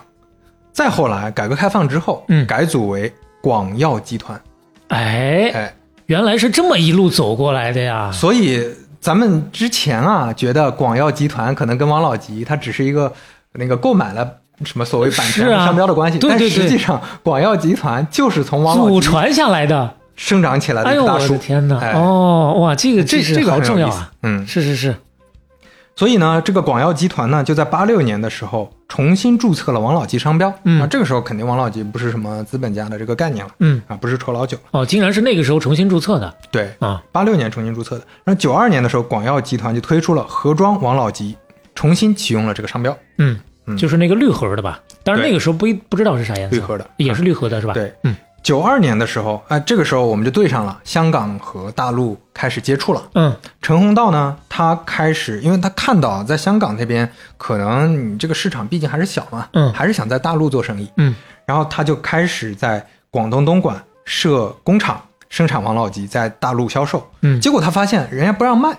[0.73, 3.11] 再后来改革开放之后，嗯改组为
[3.41, 4.39] 广药集团。
[4.89, 8.13] 哎，哎，原来是这么一路走过来的呀！
[8.13, 8.63] 所以
[9.01, 13.13] 咱们之前啊，觉得广药集团可能跟王老吉它只是一个
[13.55, 14.37] 那个购买了。
[14.63, 16.19] 什么所谓版权商标的关系？
[16.19, 19.95] 对对对但实际上，广药集团就是从王老吉祖传下来的。
[20.17, 21.33] 生长起来的大树。
[21.33, 21.79] 我的天哪！
[21.79, 24.13] 哎哦，哇，这个这是好重要啊！
[24.23, 24.95] 嗯，是是是，
[25.97, 30.53] 所以呢，这个广药集团呢，就在八六年的时候重新注册了王老吉商标。
[30.65, 34.57] 嗯啊，这个时候肯定王老吉不是什么资本家的这个概念了嗯，啊，不是臭老九。
[34.71, 37.03] 哦，竟然是那个时候重新注册的对，啊！
[37.13, 38.05] 八六年重新注册的。
[38.25, 41.37] 然后九二年的时候，广药集团就推出了盒装王老吉，
[41.75, 44.81] 重新启用了这个商标，嗯，嗯就是那个绿盒的吧？
[45.03, 47.75] 但是那个时候不一不知道是啥颜色，绿盒的也是绿盒的是吧？
[47.75, 53.03] 对，嗯九二年的时候，啊、这个时候我们就对上了，香港和大陆开始接触了。
[53.15, 67.07] 嗯陈宏道呢，他开始，因为他看到在香港那边，可能你这个市场毕竟还是小嘛，嗯还是想在大陆做生意，嗯然后他就开始在广东东莞设工厂，生产王老吉，在大陆销售。
[67.21, 68.77] 嗯，结果他发现人家不让卖，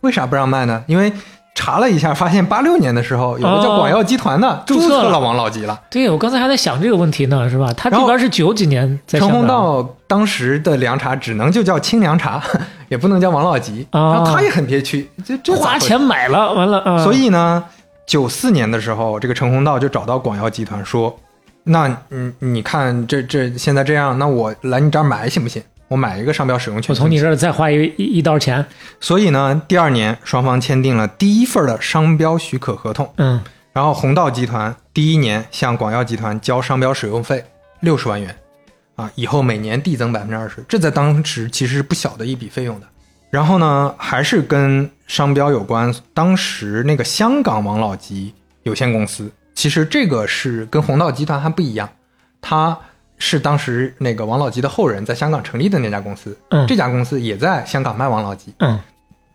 [0.00, 0.84] 为啥不让卖呢？
[0.86, 1.12] 因为
[1.58, 5.80] 查了一下，发现八六年的时候有个叫哦广药集团的、注册了注册了王老吉了。
[5.90, 7.72] 对，我刚才还在想这个问题呢，是吧？
[7.76, 12.40] 他这边是九几年在陈香港，宏道当时的凉茶只能就叫清凉茶，
[12.88, 17.02] 也不能叫王老吉，哦然后他也很憋屈，这这花钱买了，完了啊！
[17.02, 17.64] 所以呢，
[18.06, 21.14] 九四年的时候，这个陈宏道就找到广药集团说
[21.64, 25.60] ：“那嗯，你看这这现在这样，那我来你这儿买行不行？
[25.88, 26.94] 我买一个商标使用权。
[26.94, 28.64] 我从你这儿再花一一一刀钱，
[29.00, 33.12] 所以呢，第二年双方签订了第一份的商标许可合同。
[33.16, 37.44] 嗯然后宏道集团第一年向广药集团交商标使用费
[37.78, 38.34] 六十万元，
[38.96, 42.86] 啊，以后每年递增百分之二十，这在当时其实是不小的一笔费用的。
[43.30, 51.88] 然后呢，还是跟商标有关，当时那个香港王老吉有限公司，其实这个是跟宏道集团还不一样，
[52.40, 52.76] 它
[53.18, 58.78] 是当时那个王老吉的后人在香港成立的那家公司，嗯这家公司也在香港卖王老吉，嗯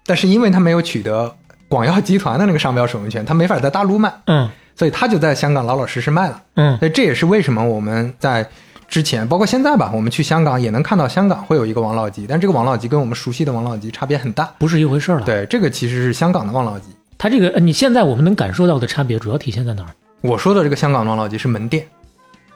[0.06, 1.34] 但是因为他没有取得
[1.67, 4.13] 广药集团的那个商标使用权，他没法在大陆卖。
[4.26, 6.41] 嗯所以他就在香港老老实实卖了。
[6.56, 8.43] 嗯所以这也是为什么我们在
[8.88, 14.52] 之前，包括现在吧，我们去香港也能看到香港会有一个王老吉，但这个王老吉跟我们熟悉的王老吉差别很大。
[14.58, 15.26] 不是一回事儿了。
[15.26, 16.88] 对，这个其实是香港的王老吉。
[17.17, 19.89] 它这个呃你现在我们能感受到的差别，主要体现在哪儿？
[20.22, 21.86] 我说的这个香港王老吉是门店，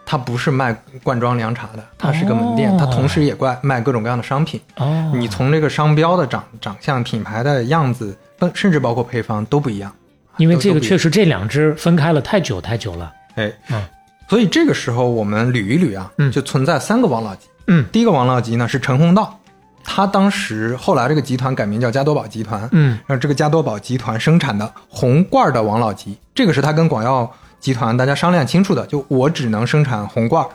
[0.09, 4.59] 它不是卖罐装凉茶的，它是个门店，哦它同时也卖卖各种各样的商品。
[4.77, 8.17] 哦，你从这个商标的长长相、品牌的样子，
[8.53, 9.91] 甚至包括配方都不一样。
[10.37, 13.11] 因为这个确实这两支分开了太久太久了。
[13.35, 13.83] 哎，嗯
[14.29, 17.47] 所以这个时候我们捋一捋啊，嗯就存在三个王老吉。
[17.67, 19.37] 嗯第一个王老吉呢是陈宏道，
[19.83, 30.45] 他当时后来这个集团改名叫加多宝集团，嗯然后这个加多宝集团生产的红罐的王老吉，这个是他跟广药集团大家商量清楚的，就我只能生产红罐，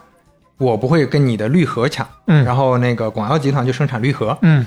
[0.58, 2.06] 我不会跟你的绿盒抢。
[2.26, 2.44] 嗯。
[2.44, 4.64] 然后那个广药集团就生产绿盒，嗯。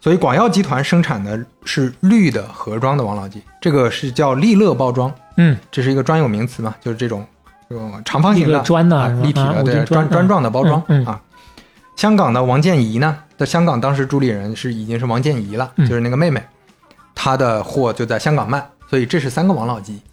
[0.00, 5.56] 所以广药集团生产的是绿的盒装的王老吉，这个是叫利乐包装，嗯。
[5.70, 7.24] 这是一个专有名词嘛，就是这种
[7.68, 11.06] 这种长方形的砖的啊立体的砖砖砖状的包装、嗯嗯。
[11.06, 11.20] 啊。
[11.94, 15.88] 香港的王建怡呢，在香港当时主理人是已经是王建怡了，嗯。
[15.88, 16.42] 就是那个妹妹，
[17.14, 20.02] 她的货就在香港卖，所以这是三个王老吉。
[20.08, 20.11] 啊。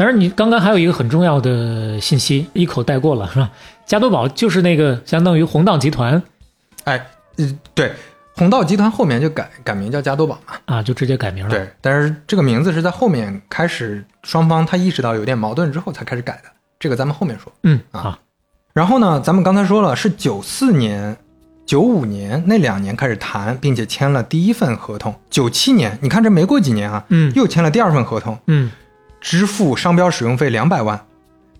[0.00, 3.50] 当然，你刚刚还有一个很重要的信息，一口带过了是吧？
[3.84, 6.22] 加多宝就是那个相当于红道集团
[6.84, 7.92] 哎，嗯，对，
[8.34, 11.50] 红道集团后面就改改名叫加多宝嘛，啊，就直接改名了。
[11.50, 16.44] 对，但是这个名字是在后面开始双方他意识到有点矛盾之后才开始改的，
[16.78, 17.52] 这个咱们后面说。
[17.64, 18.18] 嗯啊啊
[18.72, 21.14] 然后呢，咱们刚才说了，是九四年、
[21.66, 25.14] 九五年那两年开始谈，并且签了第一份合同。
[25.28, 28.70] 九七年，你看这没过几年啊，嗯又签了第二份合同，嗯
[29.20, 31.00] 支付商标使用费两百万，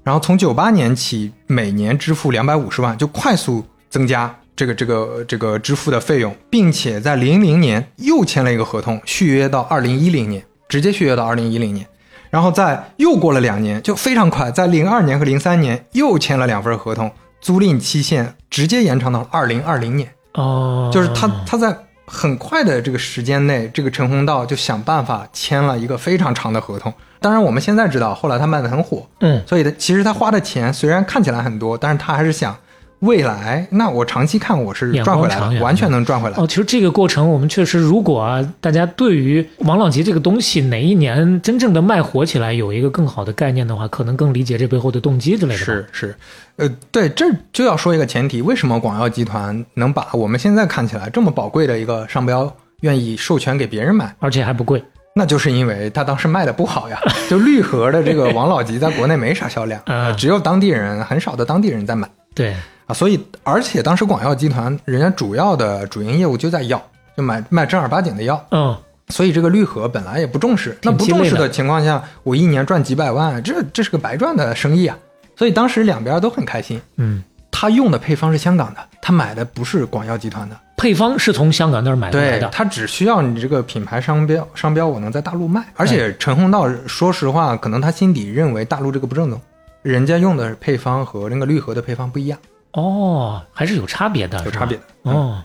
[0.03, 11.87] 然后从九八年起每年支付两百五十万，就快速增加这个这个这个支付的费用，并且在零零年又签了一个合同，续约到二零一零年，直接续约到二零一零年。
[12.31, 20.09] 然后在又过了两年，就非常快，在零二年和零三年又签了两份合同，租赁期限直接延长到二零二零年。
[20.35, 26.95] 哦，就是他他在很快的这个时间内，这个陈宏道就想办法签了一个非常长的合同。
[27.21, 32.57] 当然，我们现在知道，后来他卖的很火，嗯，所以他其实他花的钱虽然看起来很多，但是他还是想
[33.01, 36.37] 未来，那我长期看我是赚回来的，完全能赚回来。
[36.37, 45.59] 哦，其实这个过程，我们确实，如果啊，大家对于王老吉这个东西哪一年真正的卖火起来，有一个更好的概念的话，可能更理解这背后的动机之类的。
[45.59, 46.15] 是是，
[46.57, 54.15] 呃，对，这就要说一个前提，为什么广药集团能把我们现在看起来这么宝贵的一个商标愿意授权给别人买？
[54.19, 54.83] 而且还不贵。
[55.15, 62.09] 那就是因为他当时卖的不好呀，就绿盒的这个王老吉在国内没啥销量，嗯只有当地人很少的当地人在买。
[62.35, 62.55] 对，
[62.87, 66.81] 啊，所以而且当时广药集团人家主要的主营业务就在药，
[67.17, 68.77] 就买卖正儿八经的药，嗯，
[69.09, 74.97] 所以这个绿盒本来也不重视，那不重视的情况下，我一年赚几百万，这这是个白赚的生意啊，
[75.35, 76.81] 所以当时两边都很开心。
[76.97, 82.49] 嗯，他用的配方是香港的，他买的不是广药集团的，配方是从香港那儿买回来的。
[82.49, 85.65] 对他只需要你这个品牌商标，商标我能在大陆卖。
[85.77, 89.41] 而且陈红道说实话，可能他心底认为大陆这个不正宗，
[89.83, 92.39] 人家用的配方和那个绿盒的配方不一样，
[92.73, 95.11] 哦，还是有差别的，有差别的。
[95.11, 95.43] 哦，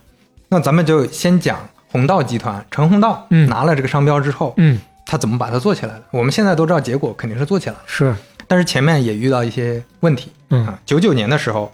[0.48, 1.58] 那咱们就先讲
[1.92, 6.04] 宏道集团，陈红道嗯拿了这个商标之后，嗯，他怎么把它做起来的？
[6.12, 8.16] 我们现在都知道结果肯定是做起来了，是，
[8.48, 10.32] 但是前面也遇到一些问题。
[10.52, 11.74] 嗯啊，九九年的时候，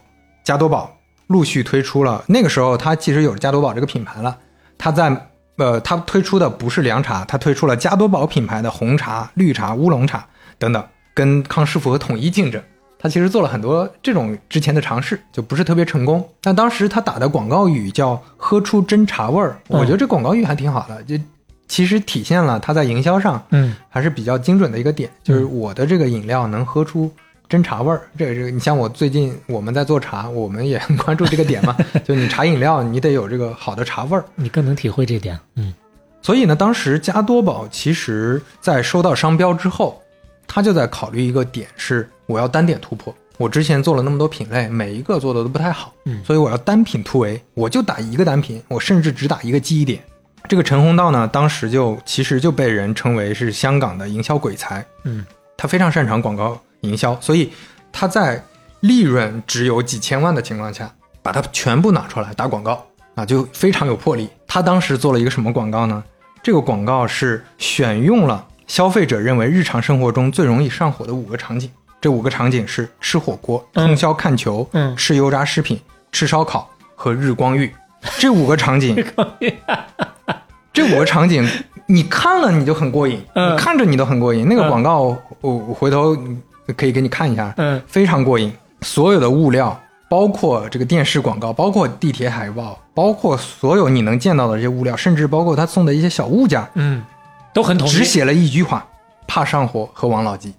[0.52, 0.94] 加多宝
[1.28, 4.38] 陆续推出了，那个时候它其实有加多宝这个品牌了，
[4.78, 10.28] 它在呃，它推出的不是凉茶，它推出了加多宝品牌的红茶、绿茶、乌龙茶
[10.60, 10.84] 等等，
[11.14, 12.62] 跟康师傅和统一竞争。
[13.00, 16.28] 它其实做了很多这种之前的尝试，就不是特别成功。
[16.42, 21.16] 但当时他打的广告语叫“喝出真茶味儿”，我觉得这广告语还挺好的，就
[21.70, 27.10] 其实体现了他在营销上嗯还是比较精准的一个点，就是我的这个饮料能喝出
[27.52, 28.02] 真茶味儿。
[28.18, 34.24] 这个这个，你像我最近我们在做茶，我们也很关注这个点嘛， 就你茶饮料你得有这个好的茶味儿。
[34.36, 35.38] 你更能体会这点。
[35.56, 35.74] 嗯
[36.24, 40.02] 所以呢，当时加多宝其实在收到商标之后，
[40.48, 43.14] 他就在考虑一个点是我要单点突破。
[43.38, 50.00] 我之前做了那么多品类，每一个做的都不太好，嗯所以我要单品突围，我就打一个单品，我甚至只打一个记忆点。
[50.48, 55.26] 这个陈宏道呢，当时就其实就被人称为是香港的营销鬼才，嗯
[55.58, 57.52] 他非常擅长广告营销，所以
[57.92, 58.44] 他在
[58.82, 60.92] 利润只有几千万的情况下，
[61.22, 64.30] 把它全部拿出来打广告啊，就非常有魄力。
[64.48, 66.04] 他当时做了一个什么广告呢？
[66.44, 71.70] 这个广告是选用了消费者认为日常生活中最容易上火的五个场景，
[72.02, 75.80] 这五个场景是吃火锅、嗯通宵看球、嗯吃油炸食品、
[76.12, 77.72] 吃烧烤和日光浴。
[78.18, 78.96] 这五个场景，
[80.74, 81.48] 这五个场景，
[81.86, 84.48] 你看了你就很过瘾，嗯你看着你都很过瘾。
[84.48, 85.02] 那个嗯广告，
[85.42, 86.18] 我我回头
[86.74, 88.52] 可以给你看一下，嗯非常过瘾。
[88.82, 89.80] 所有的物料，
[90.10, 97.04] 包括这个电视广告，包括地铁海报，包括所有你能见到的这些物料，甚至包括他送的一些小物件，嗯，
[97.54, 97.92] 都很统一。
[97.92, 98.88] 只写了一句话：
[99.28, 100.54] 怕上火和王老吉。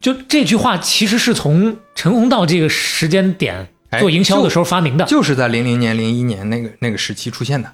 [0.00, 7.68] 就这句话其实是从陈红道这个时间点哎做营销的时候发明的就是在零零年、零一年那个那个时期出现的。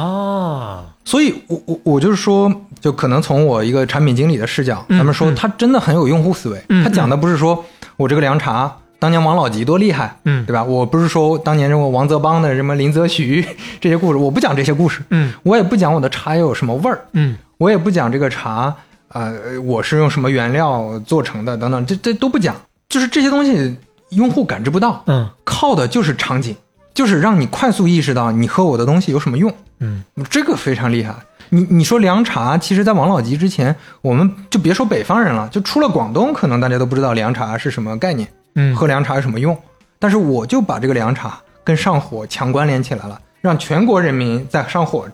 [0.00, 0.84] 啊。
[1.04, 6.60] 所以我，我我就是说，就可能从我一个产品经理的视角，嗯咱们说嗯他真的很有用户思维。
[6.68, 7.64] 嗯他讲的不是说
[7.96, 10.64] 我这个凉茶当年王老吉多厉害，嗯对吧？
[10.64, 13.44] 我不是说当年什么王泽邦的什么林则徐
[13.80, 18.74] 这些故事，我不讲这些故事，嗯我也不讲我的茶有什么味儿，嗯我也不讲这个茶，
[19.08, 22.56] 呃，我是用什么原料做成的等等，这这都不讲，
[22.88, 23.76] 就是这些东西
[24.10, 26.56] 用户感知不到，嗯靠的就是场景，
[26.96, 29.52] 就是让你快速意识到你喝我的东西有什么用。
[29.80, 31.14] 嗯这个非常厉害。
[31.50, 39.56] 你你说凉茶，其实在王老吉之前，我们就别说北方人了，就出了广东，可能大家都不知道凉茶是什么概念，嗯，喝凉茶有什么用。
[39.98, 45.06] 但是我就把这个凉茶跟上火强关联起来了，让全国人民在上火、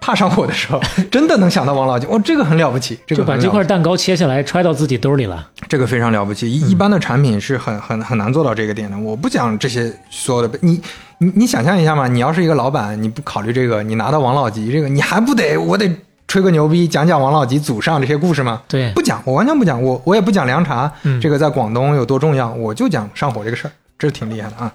[0.00, 0.80] 怕上火的时候，
[1.10, 2.06] 真的能想到王老吉。
[2.06, 5.48] 哦，这个很了不起，这就把这块蛋糕切下来揣到自己兜里了。
[5.68, 8.98] 这个非常了不起，一一般的产品是很很很难做到这个点的。
[8.98, 10.80] 我不讲这些所有的，你
[11.22, 15.88] 你你想象一下嘛，你要是一个老板，你不考虑这个，你拿到王老吉这个，你还不得我得
[16.26, 18.60] 吹个牛逼，讲讲王老吉祖上这些故事吗？
[18.66, 24.74] 对不讲，我完全不讲，我我也不讲凉茶，嗯这个在广东有多重要，我就讲上火这个事儿，这是挺厉害的啊。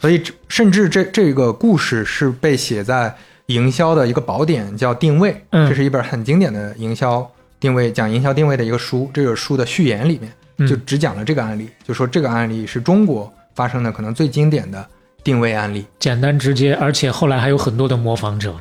[0.00, 3.14] 所以甚至这这个故事是被写在
[3.46, 7.24] 营销的一个宝典，叫《定位》，嗯这是一本很经典的营销
[7.60, 14.84] 定位讲营销定位的一个书，这个书的序言里面嗯就只讲了这个案例，就说这个案例是中国发生的可能最经典的
[15.24, 15.84] 定位案例。
[15.98, 18.54] 简单直接，而且后来还有很多的模仿者。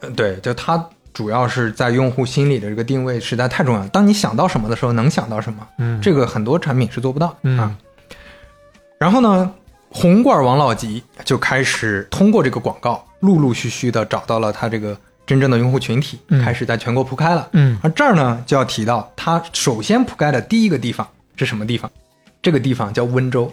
[0.00, 3.88] 呃，对，就它主要是在用户心里的这个定位实在太重要了。
[3.88, 7.76] 当你想到什么的时候，能想到什么，嗯，这个很多产品是做不到的嗯啊。
[8.98, 9.50] 然后呢，
[9.88, 17.48] 红罐王老吉就开始通过这个广告，陆陆续续的找到了他这个真正的用户群体，嗯开始在全国铺开了。
[17.52, 21.06] 嗯而这儿呢，就要提到它首先铺开的第一个地方
[21.36, 21.90] 是什么地方？
[22.42, 23.50] 这个地方叫温州。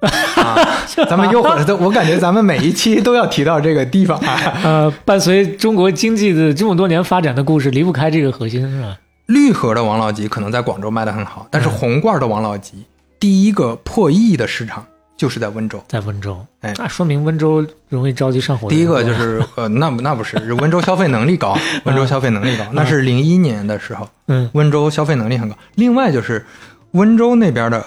[0.00, 0.58] 啊，
[1.08, 4.38] 咱们又回来，我感觉咱们每一期都要提到这个地方啊。
[4.64, 8.96] 呃，伴随中国经济的这么多年发展的故事，离不开这个核心，是吧？
[9.26, 12.84] 绿盒的王老吉可能在广州卖的很好，但是嗯红罐的王老吉
[13.20, 14.86] 第一个破亿的市场
[15.18, 15.82] 就是在温州。
[15.86, 18.86] 在温州，哎那说明温州容易着急上火第一。
[18.86, 25.54] 个就是呃，那不那不是，是 温州消费能力高，温州消费能力高，那是零一年的时候，嗯温州消费能力很高。
[25.74, 26.46] 另外就是
[26.92, 27.84] 温州那边的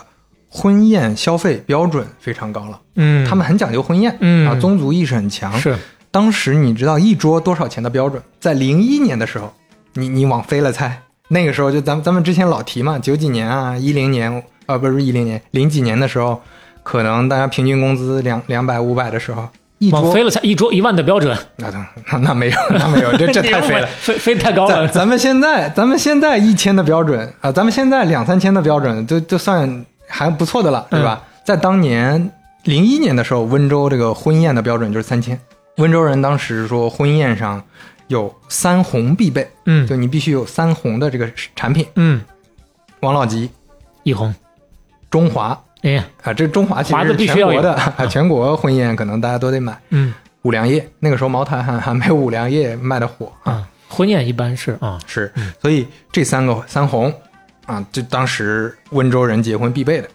[0.53, 5.57] 婚宴消费标准非常高了，嗯，他们很讲究婚宴，嗯啊，宗族意识很强。
[5.57, 5.75] 是
[6.11, 8.21] 当时你知道一桌多少钱的标准？
[8.37, 9.53] 在零一年的时候，
[9.93, 16.41] 你你往飞了猜，那个时候就咱们咱们之前老提嘛，九几年啊，一零年啊，不是一零年，零几年的时候，
[16.83, 23.87] 可能大家平均工资两两百五百的时候，一桌往飞了才一桌一万的标准，那那那没有，那没有，这这太 飞了。
[24.01, 24.85] 飞飞太高了。
[24.85, 31.23] 咱咱们现在，咱们现在一千的标准啊、咱们现在两三千的标准，都都算还不错的了，对吧？
[31.43, 32.31] 在当年
[32.65, 35.39] 零一年的时候，温州这个婚宴的标准就是三千。
[35.77, 37.63] 温州人当时说，婚宴上
[38.07, 39.87] 有三红必备，嗯。
[39.87, 42.21] 就你必须有三红的这个产品：嗯，
[42.99, 43.49] 王老吉、
[44.03, 44.35] 一红，
[45.09, 45.59] 中华。
[45.81, 47.61] 哎呀，啊，这中华其华实是必须要有。
[47.61, 49.79] 全国的，啊，全国婚宴可能大家都得买。
[49.89, 50.13] 嗯。
[50.43, 53.31] 五粮液那个时候茅台还还没有五粮液卖的火。
[53.43, 57.13] 啊，啊，婚宴一般是啊，是，所以这三个三红
[57.65, 60.09] 啊，就当时温州人结婚必备的。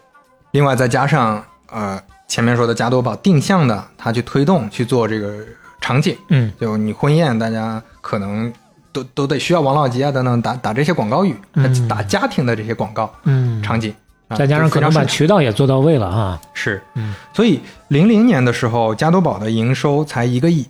[0.53, 5.45] 另外再加上呃前面说的加多宝定向的，他去推动去做这个
[5.81, 8.53] 场景，嗯就你婚宴大家可能
[8.93, 13.95] 都都得需要王老吉啊等等打打这些广告语，嗯打家庭的这些广告嗯，场景，
[14.29, 16.41] 啊再加上可能把渠道也做到位了啊。
[16.55, 20.67] 是，嗯，所以零零年的时候，加多宝的营收才一个亿，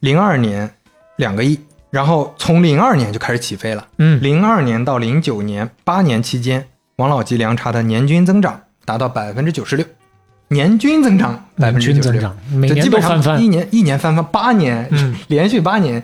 [0.00, 0.68] 零二年
[1.16, 1.60] 两个亿，
[1.90, 3.86] 然后从零二年就开始起飞了。
[3.98, 9.84] 嗯零二年到零九年八年期间，王老吉凉茶的年均增长达到百分之九十六，
[10.48, 13.48] 年均增长百年分之九十六，每年就基本都翻番上一。
[13.48, 16.02] 年一年翻番，八年、嗯 连续八年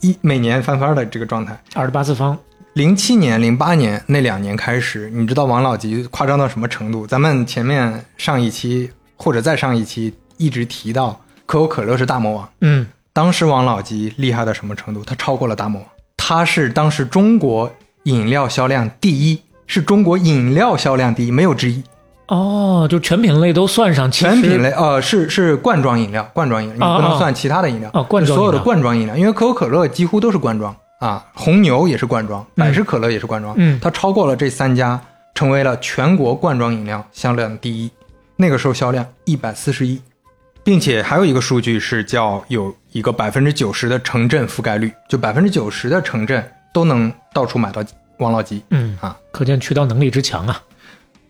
[0.00, 1.58] 一每年翻番的这个状态。
[1.74, 2.36] 二十八次方，
[2.74, 7.06] 零七年、零八年那两年开始，你知道王老吉夸张到什么程度？
[7.06, 15.04] 咱们前面上一期或者再上一期一直提到可口可乐是大魔王，嗯当时王老吉厉害到什么程度？
[15.04, 17.70] 他超过了大魔王，他是当时中国
[18.04, 21.82] 饮料销量第一，是中国饮料销量第一，没有之一。
[22.28, 34.98] 哦，就全品类都算上，全品类呃是是罐装饮料，罐装饮料，你不能算其他的饮料哦罐装就所有的罐装饮料，因为可口可乐几乎都是罐装啊，红牛也是罐装，百事可乐也是罐装，嗯它超过了这三家，
[35.34, 37.90] 成为了全国罐装饮料销量第一。
[38.36, 40.00] 那个时候销量一百四十亿，
[40.64, 47.82] 并且还有一个数据是叫有一个百分之九十的城镇覆盖率，就百分之九十的城镇都能到处买到
[48.18, 48.62] 王老吉。
[48.70, 50.62] 嗯啊，可见渠道能力之强啊。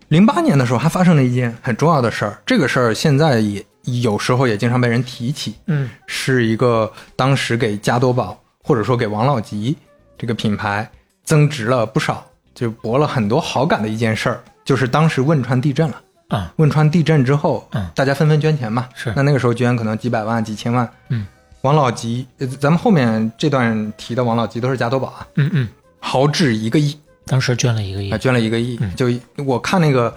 [0.09, 3.65] 零八年的时候还发生了一件很重要的事儿，这个事儿现在也
[4.03, 9.75] 有时候也经常被人提起，嗯是一个当时给加多宝或者说给王老吉
[10.17, 10.87] 这个品牌
[11.23, 16.01] 增值了不少，就博了很多好感的一件事儿，就是当时汶川地震了。
[16.29, 21.25] 啊，汶川地震之后，嗯大家纷纷捐钱嘛，是那那个时候捐可能几百万、几千万，嗯，
[21.63, 25.67] 王老吉，呃咱们后面这段提的王老吉都是加多宝啊，嗯嗯，
[25.99, 28.77] 豪掷一个亿，当时捐了一个亿啊，，捐了一个亿。
[28.81, 29.07] 嗯就
[29.45, 30.13] 我看那个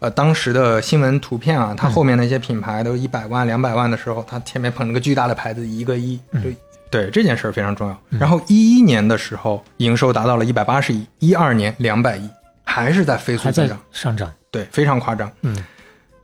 [0.00, 6.20] 呃当时的新闻图片啊，它嗯后面那些品牌都一百万、两百万的时候，它前面捧了个巨大的牌子，一个亿。
[6.32, 6.54] 嗯
[6.90, 7.96] 对这件事儿非常重要。
[8.08, 12.28] 然后一一年的时候，营收达到了一百八十亿，一二年两百亿，
[12.64, 14.28] 还是在飞速增长，上涨。
[14.50, 15.30] 对，非常夸张。
[15.42, 15.56] 嗯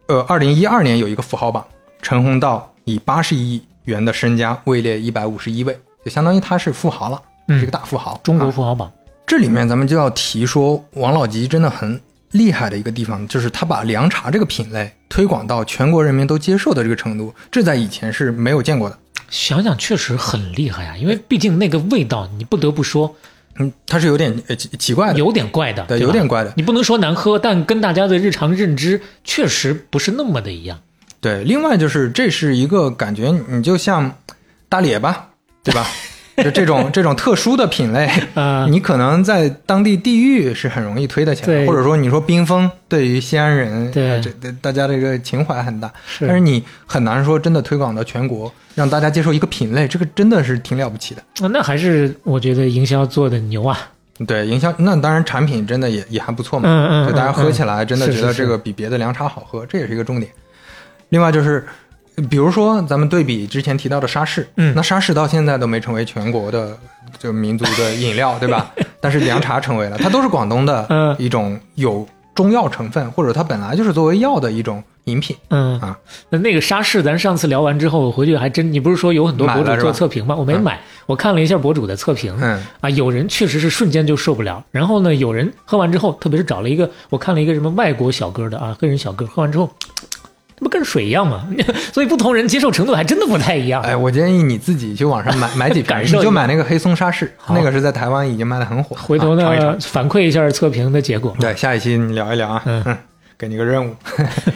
[0.08, 1.64] 呃，二零一二年有一个富豪榜，
[2.02, 8.20] 陈宏道以八十亿元的身家位列一百五十一位，就相当于他是富豪了，嗯是一个大富豪。
[8.22, 8.92] 中国啊富豪榜，
[9.26, 12.00] 这里面咱们就要提说，王老吉真的很
[12.32, 18.98] 厉害的一个地方，就是他把凉茶这个品类推广到全国人民都接受的这个程度，这在以前是没有见过的。
[19.30, 23.14] 想想确实很厉害啊，因为毕竟那个味道，你不得不说
[23.58, 26.52] 嗯，它是有点呃奇奇怪的，有点怪的，对，吧有点怪的。
[26.56, 30.78] 你不能说难喝，但跟大家的日常认知确实不是那么的一样。
[31.20, 34.12] 对，另外就是这是一个感觉，你就像
[34.68, 35.28] 大列巴，
[35.62, 35.86] 对吧？
[36.44, 51.22] 就这种这种特殊的品类， 啊，你可能在当地地域是很容易推得起来，或者说你说冰峰对于西安人，对呃这这大家这个情怀很大，是但是你很难说真的推广到全国，让大家接受一个品类，这个真的是挺了不起的。
[51.42, 53.78] 啊那还是我觉得营销做的牛啊。
[54.26, 60.30] 对，营销那当然产品真的也也还不错嘛，嗯嗯，就大家喝起来来真的觉得这个比别的凉茶好喝，这也是一个重点。
[61.10, 61.66] 另外就是，
[62.28, 64.72] 比如说咱们对比之前提到的沙士，嗯。
[64.74, 66.76] 那沙士到现在都没成为全国的
[67.18, 68.72] 就民族的饮料， 对吧？
[69.00, 75.36] 但是凉茶成为了，它都是广东的嗯一种有中药成分，或者它本来就是作为药的一种饮品。
[75.50, 75.78] 嗯。
[75.80, 75.96] 啊，
[76.30, 80.34] 那那个沙士，咱上次聊完之后，我回去还真，你不是说有很多博主做测评吗？
[80.34, 80.62] 我没嗯。
[80.62, 89.70] 买，我看了一下博主的测评，嗯，啊，有人确实是瞬间就受不了，然后呢，有人喝完之后，特别是找了一个，我看了一个什么外国小哥的啊，黑人小哥，喝完之后，
[90.56, 91.46] 这不跟水一样吗？
[91.92, 93.82] 所以不同人接受程度还真的不太一样。
[93.82, 98.96] 哎，我建议你自己去网上买 买几瓶，你就买那个黑松沙士，那个是在台湾已经卖的很火。
[98.96, 101.36] 回头呢，反馈一下测评的结果。
[101.38, 102.96] 对，下一期你聊一聊啊，嗯嗯，
[103.36, 103.94] 给你个任务。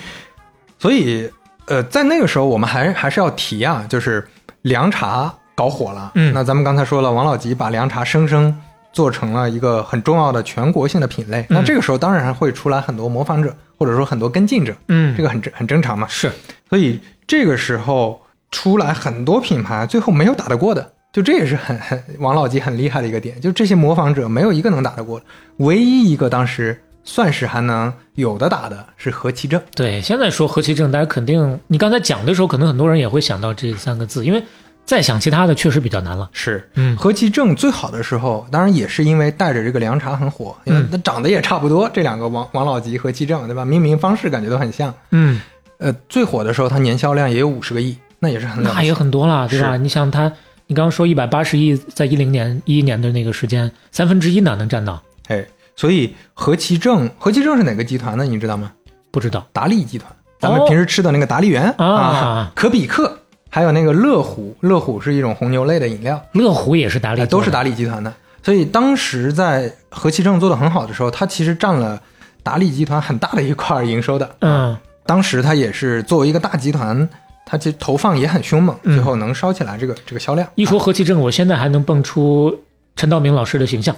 [0.80, 1.30] 所以，
[1.66, 4.26] 呃，在那个时候，我们还还是要提啊，就是
[4.62, 6.12] 凉茶搞火了。
[6.14, 8.56] 嗯那咱们刚才说了，王老吉把凉茶生生
[8.92, 11.44] 做成了一个很重要的全国性的品类。
[11.48, 16.06] 那这个时候，当然会出来很多模仿者，或者说很多跟进者，嗯，这个很正很正常嘛。
[16.08, 16.30] 是
[16.68, 18.20] 所以这个时候
[18.50, 25.26] 出来很多品牌，最后没有打得过的，就这也是很很王老吉很厉害的一个点，就这些模仿者没有一个能打得过的，
[25.58, 29.60] 唯一一个当时算是还能有的打的是何其正。
[29.74, 30.00] 对。
[30.00, 34.42] 现在说何其正，大家肯定，你刚才讲的时候，可能很多人也会想到这三个字，因为
[34.90, 36.28] 再想其他的确实比较难了。
[36.32, 43.64] 是，嗯何其正最好的时候，当然也是因为带着这个凉茶很火，因为嗯它长得也差不多，这两个王王老吉、和其正，对吧？
[43.64, 44.92] 命名方式感觉都很像。
[45.12, 45.40] 嗯，
[45.78, 49.76] 呃，最火的时候，它年销量也有五十个亿，那也是很那也很多了，对吧？
[49.76, 50.24] 你想它，
[50.66, 55.00] 你刚刚说一百八十亿，在一零年、一一年的那个时间，三分之一哪能占到？
[55.28, 58.24] 哎，所以和其正，和其正是哪个集团呢？
[58.24, 58.72] 你知道吗？
[59.12, 60.10] 不知道达利集团，
[60.40, 63.19] 咱们哦平时吃的那个达利园、啊可比克，
[63.50, 68.14] 还有那个乐虎，乐虎是一种红牛类的饮料，乐虎也是达利都是达利集团的。
[68.42, 72.00] 所以当时在和其正做的很好的时候，它其实占了
[72.42, 74.36] 达利集团很大的一块营收的。
[74.38, 74.74] 嗯，
[75.04, 77.06] 当时它也是作为一个大集团，
[77.44, 80.48] 它其实投放也很凶猛，嗯最后能烧起来这个这个销量。
[80.54, 82.58] 一说和其正，我现在还能蹦出
[82.96, 83.94] 陈道明老师的形象。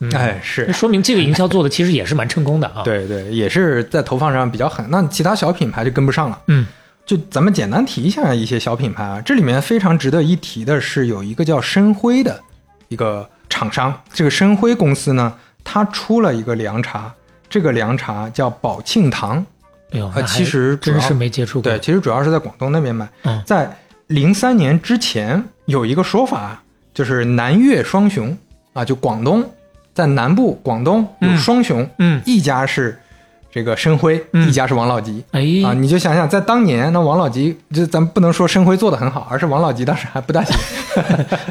[0.00, 2.82] 嗯，哎，是，说明这个营销做的其实也是蛮成功的啊。
[2.84, 4.84] 对对，也是在投放上比较狠。
[4.90, 6.38] 那其他小品牌就跟不上了。
[6.48, 6.66] 嗯
[7.06, 12.40] 就咱们简单提一下一些小品牌啊，这里面非常值得一提的是有一个叫深辉的
[12.88, 15.32] 一个厂商，这个深辉公司呢，
[15.62, 17.14] 它出了一个凉茶，
[17.48, 19.46] 这个凉茶叫宝庆堂，
[19.92, 21.70] 哎呦，其实真是没接触过。
[21.70, 23.08] 对，，其实主要是在广东那边卖。
[23.22, 23.74] 嗯在
[24.08, 26.60] 零三年之前有一个说法，
[26.92, 28.36] 就是南粤双雄
[28.72, 29.48] 啊，就广东
[29.94, 32.98] 在南部广东有嗯双雄，嗯，一家是
[33.56, 35.24] 这个深辉，嗯一家是王老吉。
[35.32, 40.54] 哎，啊，你就想想，在当年，那王老吉，就咱不能说深辉做的很好，而是王老吉当时还不大行。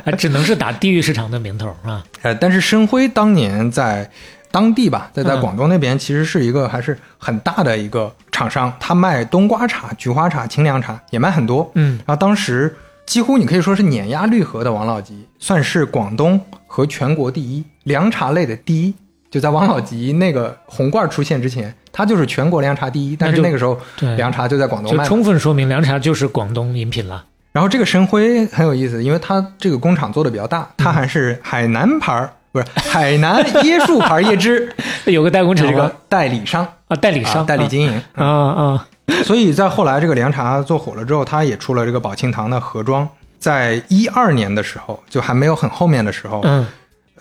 [0.04, 2.04] 还 只能是打地域市场的名头啊。
[2.22, 4.08] 呃，但是深辉当年在
[4.52, 11.72] 当地吧，在在嗯广东那边，其实是一个还是很大的一个厂商，他卖冬瓜茶、菊花茶、清凉茶也卖很多。
[11.74, 12.76] 嗯然后当时
[13.08, 18.94] 几乎你可以说是碾压绿河的王老吉，算是广东和全国第一凉茶类的第一。
[19.36, 23.18] 就在王老吉那个红罐出现之前，它就是全国凉茶第一。
[23.18, 25.04] 但是那个时候对，凉茶就在广东卖。
[25.04, 27.26] 就充分说明凉茶就是广东饮品了。
[27.52, 34.74] 然后这个深辉很有意思，因为它这个工厂做的比较大，它还是海南牌儿，不是海南椰树牌椰汁
[35.04, 38.02] 有个代工厂吗这个代理商，啊，代理啊商、代理经营。
[38.14, 38.88] 啊啊，
[39.26, 43.06] 所以在后来这个凉茶做火了之后，它也出了这个宝庆堂的盒装。
[43.38, 46.66] 在一二年的时候，就还没有很后面的时候，嗯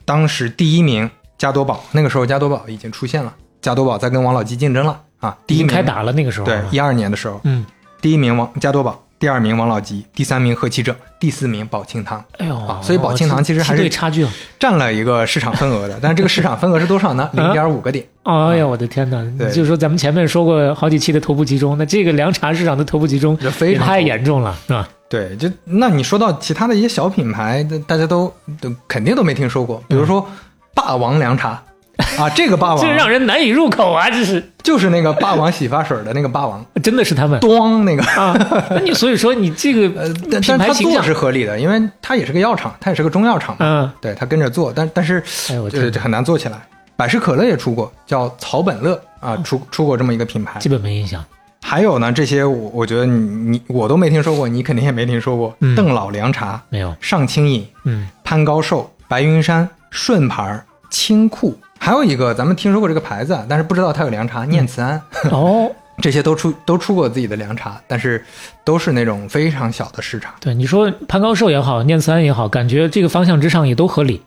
[0.07, 6.47] 当时第一名加多宝，那个时候加多宝已经出现了，加多宝在跟王老吉竞争了啊，第一名开打了那个时候。
[6.47, 7.65] 对，一二年的时候，嗯，
[8.01, 12.25] 第一名王加多宝，第二名王老吉，第三名何其正，第四名宝庆堂。
[12.39, 14.27] 哎呦啊，所以宝庆堂其实还是对差距。
[14.59, 17.29] 占了一个市场份额的，但是这个市场份额是多少呢？
[17.35, 18.05] 零点五个点。
[18.23, 19.23] 哎呀，我的天哪！
[19.39, 24.89] 对就是说咱们前面说过好几期的头部集中，那这个凉茶市场的头部集中这非常也太严重了，是吧？
[25.09, 30.27] 对，就那你说到其他的一些小品牌，大大家都都肯定都没听说过，比如说
[30.75, 31.63] 霸王凉茶
[32.19, 34.11] 啊，这个霸王这让人难以入口啊！
[34.11, 38.03] 这是就是那个霸王洗发水的那个霸王，真的是他们咣那个。
[38.03, 38.37] 啊！
[38.71, 45.71] 那你所以说你这个 呃，但品但他做牌形象是合理的，因为它也是个药厂，它也是个中药厂嘛，嗯，对他跟着做，但但是哎我
[46.01, 46.59] 很难做起来。
[46.97, 50.69] 百事可乐也出过，叫草本乐啊，出出过这么一个品牌基。
[50.69, 51.25] 本没印象。
[51.63, 55.55] 还有呢，这些我我觉得你你我都没听说过，你肯定也没听说过。
[55.61, 65.01] 嗯邓老凉茶、没有，上清饮、嗯潘高寿、白云山、顺牌、清库，还有一个咱们听说过这个牌子，啊，但是不知道它有凉茶，念慈庵。
[65.31, 65.71] 哦，
[66.03, 68.23] 这些都出都出过自己的凉茶，但是
[68.65, 70.35] 都是那种非常小的市场。
[70.41, 74.21] 对，你说潘高寿也好，念慈庵也好，感觉这个方向之上也都合理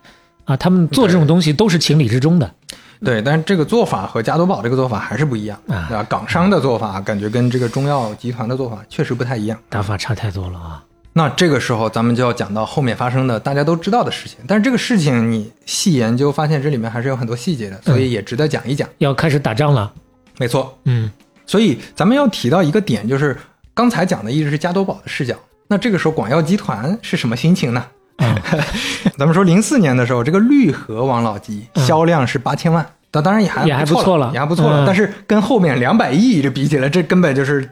[0.45, 0.55] 啊。
[0.55, 2.49] 他们做这种东西都是情理之中的。
[3.03, 6.01] 对，但是这个做法和加多宝这个做法还是不一样啊？
[6.07, 9.59] 港商的做法感觉跟这个中药集团的做法确实不太一样。
[9.67, 10.83] 打法差太多了啊！
[11.17, 18.87] 那这个时候咱们就要讲到后面发生的大家都知道的事情，但是这个事情你细研究发现这里面还是有很多细节的，所以也值得讲一讲。
[18.99, 19.91] 要开始打仗了，
[20.37, 21.11] 没错，嗯
[21.47, 23.35] 所以咱们要提到一个点，就是
[23.73, 25.35] 刚才讲的一直是加多宝的视角，
[25.67, 27.83] 那这个时候广药集团是什么心情呢？
[28.17, 28.35] 啊
[29.17, 34.83] 咱们说零四年的时候，这个绿河王老吉嗯销量是八千万，那、当然也还也还不不错了也还不错了。
[34.83, 37.67] 嗯但是跟后面两百亿这比起来，这根本就是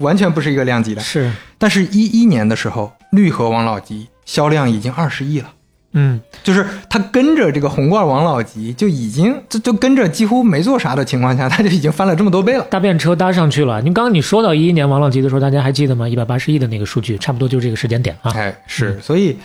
[0.00, 1.00] 完全不是一个量级的。
[1.00, 5.52] 是，但是，一一年的时候，绿河王老吉销量已经二十亿了。
[5.92, 12.64] 嗯就是他跟着这个红罐王老吉就已经就就跟着几乎没做啥的情况下，他就已经翻了这么多倍了。
[12.70, 13.82] 搭便车搭上去了。
[13.82, 16.08] 您刚刚你说到一一年王老吉的时候，大家还记得吗？
[16.08, 18.30] 一百八十亿的那个数据，差不多就这个时间点啊。
[18.36, 19.36] 哎，是，所以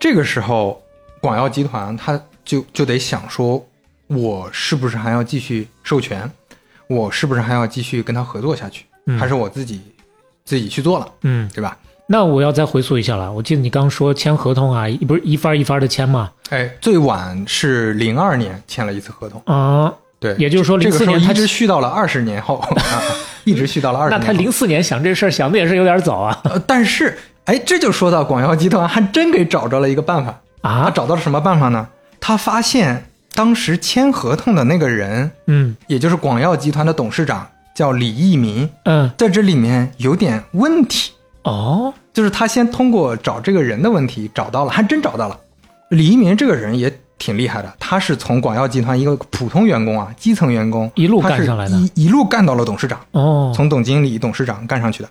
[0.00, 0.82] 这个时候
[1.20, 3.64] 广药集团他就就得想说，
[4.08, 6.28] 我是不是还要继续授权？
[6.88, 8.84] 我是不是还要继续跟他合作下去？
[9.06, 9.80] 嗯还是我自己
[10.44, 11.76] 自己去做了，嗯，对吧？
[12.08, 13.32] 那我要再回溯一下了。
[13.32, 16.30] 我记得你刚说签合同啊，一不是一番一番的签吗？
[16.50, 23.02] 哎，最晚是零二年签了一次合同，啊，对，也就是说这个04年他时候一直续到了二十年后， 啊、
[23.44, 24.20] 一直续到了二十年。
[24.20, 30.40] 那他零四年想这事儿想的也是有点早啊呃，但是，哎，这就说到广药集团还真给找着了一个办法。
[30.62, 30.90] 他啊！
[30.90, 31.86] 找到了什么办法呢？
[32.20, 33.04] 他发现
[33.34, 41.12] 当时签合同的那个人，嗯也就是广药集团的董事长，叫李益民，嗯在这里面有点问题。
[41.42, 45.38] 哦就是他先通过找这个人的问题找到了，还真找到了。
[45.90, 52.98] 李一民这个人也挺厉害的，他是从广药集团一个普通员工啊，基层员工一路干上来的一一路干到了董事长。
[53.12, 55.08] 哦从总经理、董事长干上去的，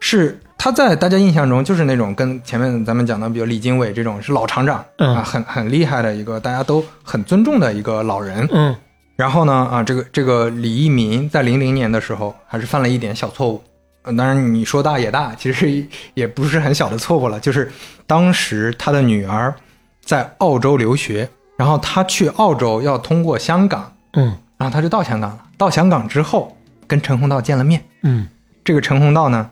[0.00, 8.48] 是他在大家印象中就是那种跟前面咱们讲的，比如李经纬这种是老厂长、嗯啊，很很厉害的一个大家都很尊重的一个老人。
[8.50, 8.74] 嗯
[9.18, 13.60] 然后呢，啊，这个这个李一民在零零年的时候还是犯了一点小错误，
[14.02, 17.68] 呃当然你说大也大，其实也不是很小的错误了，就是
[18.06, 19.52] 当时他的女儿
[20.00, 25.44] 在澳洲留学，然后他去澳洲要通过香港，嗯然后他就到香港了。
[25.56, 26.56] 到香港之后
[26.86, 27.84] 跟陈宏道见了面。
[28.04, 28.28] 嗯
[28.64, 29.50] 这个陈宏道呢，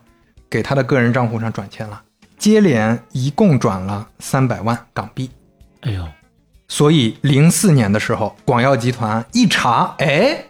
[0.49, 2.01] 给他的个人账户上转钱了，
[2.39, 5.29] 接连一共转了三百万港币。
[5.81, 6.07] 哎呦
[6.69, 10.45] 所以零四年的时候，广药集团一查，哎，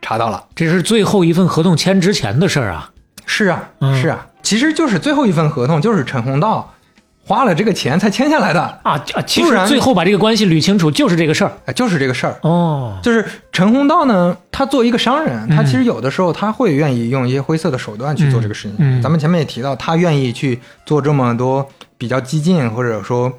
[0.00, 2.90] 查到了，这是最后一份合同签之前的事儿啊。
[3.24, 6.72] 是啊，嗯是啊，其实就是最后一份合同，就是陈红道
[7.24, 9.22] 花了这个钱才签下来的，啊啊！
[9.24, 12.36] 其实最后把这个关系捋清楚就是这个事儿哎，就是这个事儿。
[12.42, 12.98] 哦。
[13.00, 18.74] 就是陈红道呢，他作为一个商人，他嗯其实有的时候他会愿意用一些灰色的手段去做这个事情。
[18.78, 21.66] 嗯嗯咱们前面也提到，他愿意去做这么多
[21.96, 23.32] 比较激进或者说，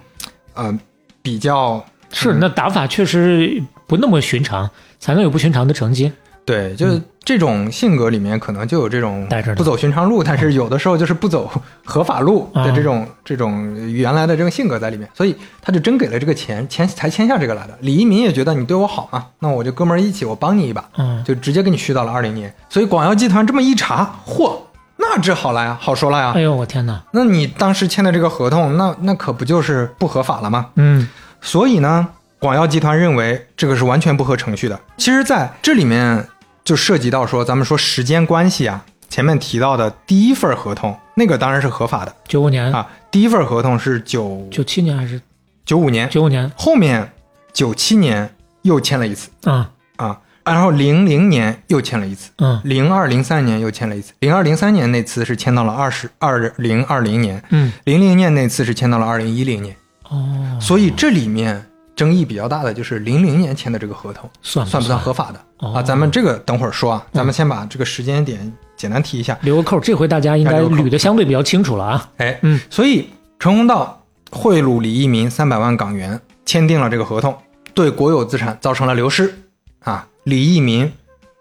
[0.53, 0.79] 呃，
[1.21, 1.83] 比较
[2.13, 6.11] 是，那打法确实不那么寻常，才能有不寻常的成绩。
[6.45, 11.49] 对，就是这种性格里面可能就有这种不走寻常路，但是有的时候就是不走
[11.85, 17.77] 合法路的这种、这种原来的这个性格在里面，所以他就真给了这个钱，签才签下这个来的。
[17.79, 22.53] 李一民也觉得你对我好嘛，那我就哥们儿一起，我帮你一把，嗯，就直接给你续到了二零年。
[22.67, 24.53] 所以广药集团这么一查，嚯，
[24.97, 26.33] 那这好了呀，好说了呀。
[26.35, 27.01] 哎呦，我天哪！
[27.13, 30.71] 那你当时签的这个合同，那那可不就是不合法了吗？
[30.75, 31.07] 嗯
[31.43, 32.07] 所以呢，
[32.39, 34.79] 广药集团认为这个是完全不合程序的。
[34.97, 36.25] 其实，在这里面
[36.63, 42.15] 就涉及到说，咱们说时间关系啊，前面提到的第一份合同，那个当然是合法的。
[42.27, 42.87] 九五年、啊。
[43.11, 45.21] 第一份合同是九九七年还是？
[45.65, 46.49] 九五年，九五年？
[46.55, 47.11] 后面
[47.51, 48.33] 九七年
[48.63, 49.29] 又签了一次。
[49.43, 49.65] 嗯。
[49.97, 52.31] 啊，然后零零年又签了一次。
[52.37, 52.59] 嗯。
[52.63, 57.71] 零二零三年又签了一次，零二零三年那次是签到了二十二零二零年，嗯。
[57.83, 59.75] 零零年那次是签到了二零一零年，
[60.13, 65.81] 哦，所以这里面争议比较大的就是零零年签的这个合同算算不算算合法的、哦啊？
[65.81, 69.37] 咱们这个等会儿说啊，咱们先把这个时间点简单提一下。
[69.41, 72.09] 留个扣，这回大家应该捋的相对比较清楚了啊。
[72.17, 73.09] 哎，嗯，所以
[73.39, 77.35] 陈宏道贿赂李一民三百万港元，签订了这个合同，
[77.73, 79.33] 对国有资产造成了流失
[79.79, 80.07] 啊。
[80.23, 80.91] 李一民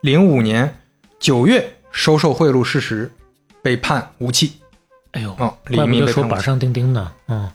[0.00, 0.76] 零五年
[1.18, 3.10] 九月收受贿赂事实，
[3.62, 4.52] 被判无期。
[5.12, 6.06] 哎呦，哦，李一民被判无期。
[6.06, 7.12] 得说板上钉钉的。
[7.28, 7.48] 嗯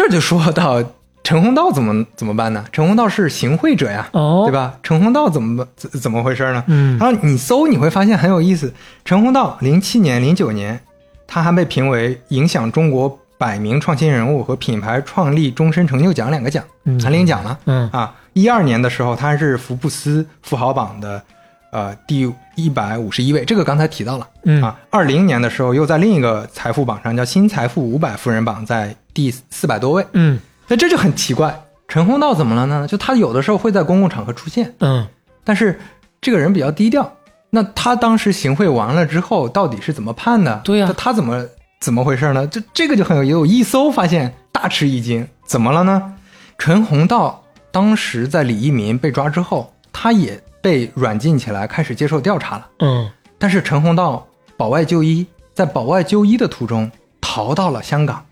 [0.00, 0.82] 这就说到
[1.22, 2.64] 陈宏道怎么怎么办呢？
[2.72, 4.52] 陈宏道是行贿者呀，哦，对？
[4.52, 4.74] 吧？
[4.82, 6.64] 陈宏道怎么怎怎么回事呢？
[6.68, 8.72] 嗯然后你搜你会发现很有意思，
[9.04, 10.80] 陈宏道零七年、零九年，
[11.26, 17.58] 他还被评为影响中国百名创新人物和品牌创立终身成就奖两个奖，嗯还领奖了。
[17.66, 21.22] 嗯啊，一二年的时候他是福布斯富豪榜的
[21.70, 24.26] 呃第一百五十一位，这个刚才提到了。
[24.44, 30.06] 嗯啊，二零年的时候又在另一个财富榜上叫新财富五百富人榜，在第四百多位。
[30.12, 30.38] 嗯
[30.68, 32.86] 那这就很奇怪，陈宏道怎么了呢？
[32.86, 35.06] 就他有的时候会在公共场合出现，嗯
[35.42, 35.80] 但是
[36.20, 37.12] 这个人比较低调。
[37.50, 40.60] 那他当时行贿完了之后，到底是怎么判的？
[40.62, 41.44] 对呀他他怎么
[41.80, 42.46] 怎么回事呢？
[42.46, 43.36] 这这个就很有意思。
[43.36, 46.14] 我一搜发现大吃一惊，怎么了呢？
[46.58, 47.42] 陈宏道
[47.72, 52.68] 当时在李一民被抓之后，他也被软禁起来，开始接受调查了。
[52.78, 54.24] 嗯但是陈宏道
[54.56, 56.88] 保外就医，在保外就医的途中
[57.20, 58.24] 逃到了香港，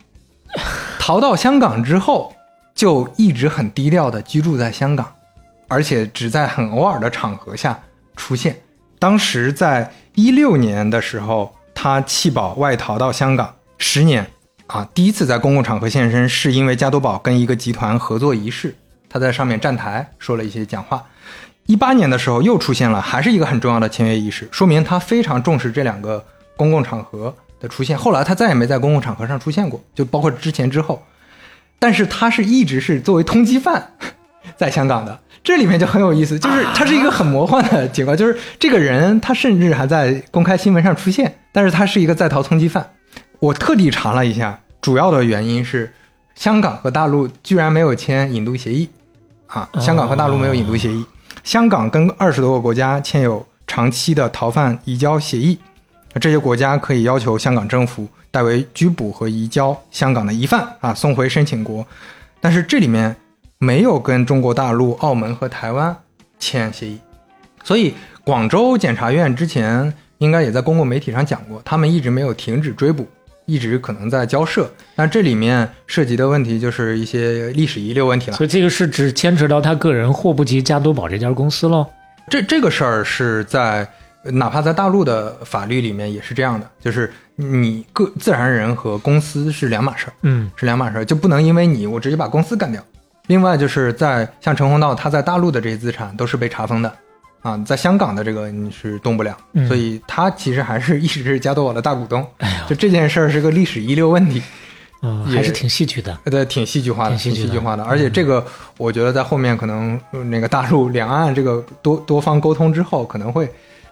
[0.99, 2.35] 逃到香港之后，
[2.75, 5.15] 就一直很低调的居住在香港，
[5.69, 7.79] 而且只在很偶尔的场合下
[8.17, 8.61] 出现。
[8.99, 14.29] 当时在一六年的时候，他弃保外逃到香港十年
[14.67, 18.75] 啊，第一次在公共场合现身，是因为加多宝跟一个集团合作仪式，
[19.09, 21.05] 他在上面站台说了一些讲话。
[21.67, 26.25] 一八年的时候又出现了，还是一个很重要的签约仪式，说明他非常重视这两个
[26.57, 27.97] 公共场合的出现。
[27.97, 31.03] 后来他再也没在公共场合上出现过，就包括之前之后。
[31.81, 33.93] 但是他是一直是作为通缉犯
[34.57, 42.91] 在香港的，这里面就很有意思，就是他是一个很魔幻的情况，就是这个人他甚至还在公开新闻上出现，但是他是一个在逃通缉犯。
[43.39, 45.93] 我特地查了一下，主要的原因是
[46.35, 48.89] 香港和大陆居然没有签引渡协议
[49.47, 51.07] 啊，香港和大陆没有引渡协议。
[51.45, 55.57] 香港跟二十多个国家签有长期的逃犯移交协议，
[56.19, 61.87] 这些国家可以要求香港政府代为拘捕和移交香港的疑犯啊，送回申请国。
[62.41, 63.15] 但是这里面
[63.59, 65.97] 没有跟中国大陆、澳门和台湾
[66.39, 66.99] 签协议，
[67.65, 67.95] 所以
[68.25, 73.07] 广州检察院之前应该也在公共媒体上讲过，他们一直没有停止追捕，
[73.47, 74.71] 一直可能在交涉。
[74.95, 78.37] 但这里面涉及的问题就是一些历史遗留问题了。
[78.37, 81.87] 所以这个是只牵扯到他个人，祸不及加多宝这家公司喽。
[82.29, 83.89] 这这个事儿是在
[84.33, 92.83] 哪怕在大陆的法律里面也是这样的，就是你个自然人和公司是两码事儿，嗯是两码事儿，就不能因为你我直接把公司干掉。
[93.27, 96.93] 另外就是在像陈宏道他在大陆的这些资产都是被查封的，
[97.43, 102.27] 啊，在香港的这个你是动不了，嗯所以他其实还是一直是加多宝的大股东。
[102.39, 104.43] 哎呀，就这件事儿是个历史遗留问题，
[105.03, 106.19] 嗯，还是挺戏剧的。
[106.25, 107.85] 呃，对，挺戏剧化的，挺戏剧化的。
[107.85, 108.45] 而且这个，
[108.79, 113.47] 我觉得在后面可能呃那个大陆两岸这个多多方沟通之后，可能会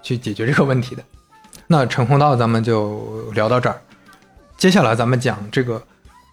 [0.07, 1.03] 去解决这个问题的。
[1.67, 3.77] 那陈宏道咱们就聊到这儿，
[4.57, 5.83] 接下来咱们讲这个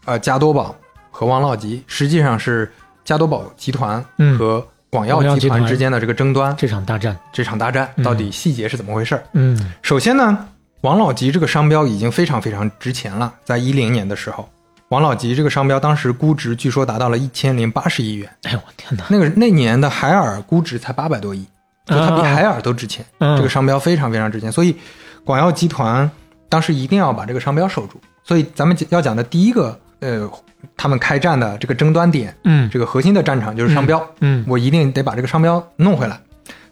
[0.05, 0.75] 呃加多宝
[1.09, 2.71] 和王老吉，实际上是
[3.03, 4.37] 加多宝集团嗯。
[4.37, 8.03] 和广药集团团之间的这个争端，这场大战，这场大战嗯。
[8.03, 9.23] 到底细节是怎么回事儿？
[9.33, 9.73] 嗯。
[9.81, 10.47] 首先呢，
[10.81, 14.47] 王老吉这个商标已经非常非常值钱了，在一零年的时候，
[14.89, 19.05] 王老吉这个商标当时估值据说达到了一千零八十亿元，哎呦我天哪！
[19.09, 21.43] 那个那年的海尔估值才八百多亿，
[21.85, 24.75] 就它比啊海尔都值钱，嗯这个商标非常非常值钱，所以
[25.23, 26.09] 广药集团
[26.47, 27.99] 当时一定要把这个商标守住。
[28.23, 30.29] 所以咱们要讲的第一个，呃，
[30.77, 34.05] 他们开战的这个争端点，嗯这个核心的战场就是商标。
[34.21, 36.19] 嗯我一定得把这个商标弄回来。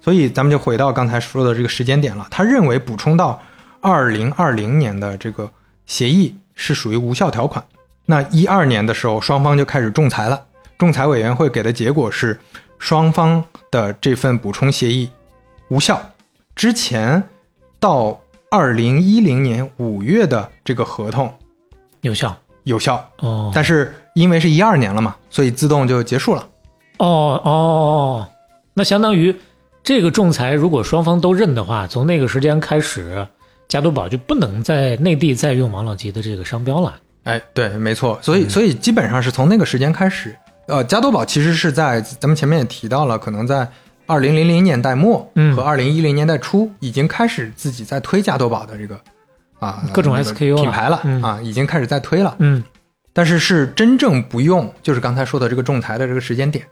[0.02, 2.28] 所以咱们就回到刚才说的这个时间点了。
[2.32, 3.40] 他认为补充到
[3.82, 5.48] 二零二零年的这个
[5.86, 7.64] 协议是属于无效条款。
[8.06, 10.42] 那一二年的时候，双方就开始仲裁了。
[10.78, 12.40] 仲裁委员会给的结果是，
[12.80, 15.10] 双方的这份补充协议
[15.70, 16.00] 无效。
[16.54, 17.24] 之前
[17.80, 18.20] 到
[18.52, 21.34] 二零一零年五月的这个合同
[22.02, 26.48] 有效有效，哦但是因为是一二年了嘛，所以自动就结束了。
[26.98, 28.28] 哦哦哦，
[28.74, 29.36] 那相当于
[29.82, 33.26] 这个仲裁，如果双方都认的话，从那个时间开始，
[33.68, 37.00] 加多宝就不能在内地再用王老吉的这个商标了。
[37.24, 40.36] 哎，对，没错，所嗯以所以基本上是从那个时间开始，
[40.72, 43.68] 呃，加多宝其实是在咱们前面也提到了，可能在
[44.08, 49.00] 二零零零年代末嗯和二零一零年代初已经开始自己在推加多宝的这个
[49.60, 52.64] 啊各种 SKU 品牌了嗯啊，已经开始在推了，嗯
[53.14, 56.66] 但是是真正不用，就是刚才说的这个仲裁的这个时间点。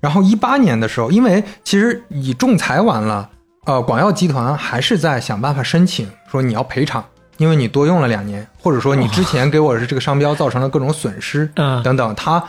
[0.00, 3.30] 然后一八年的时候，因为其实你仲裁完了，
[3.66, 7.04] 呃，广药集团还是在想办法申请说你要赔偿，
[7.36, 12.42] 因为你多用了两年，或者说你之前给我的这个商标造成了各种损失嗯，等等，它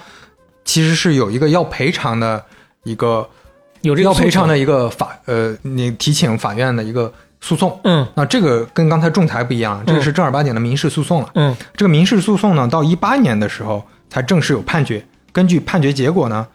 [0.64, 2.44] 其实是有一个要赔偿的
[2.84, 3.28] 一个
[3.82, 7.80] 有这个要赔偿的一个法呃，你提请法院的一个诉讼。
[7.84, 11.30] 嗯那这个跟刚才仲裁不一样，这个是正儿八经的民事诉讼了。
[11.36, 16.46] 嗯这个民事诉讼呢，到一八年的时候才正式有判决，根据判决结果呢，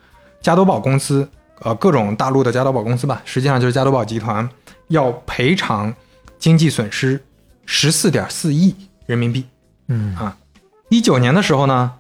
[0.40, 1.28] 加多宝公司
[1.62, 4.48] 呃各种大陆的加多宝公司吧，实际上就是加多宝集团
[4.88, 5.92] 要赔偿
[6.38, 7.20] 经济损失
[7.64, 8.74] 十四点四亿
[9.06, 9.44] 人民币。
[9.88, 10.36] 嗯啊，
[10.90, 11.92] 一九年的时候呢，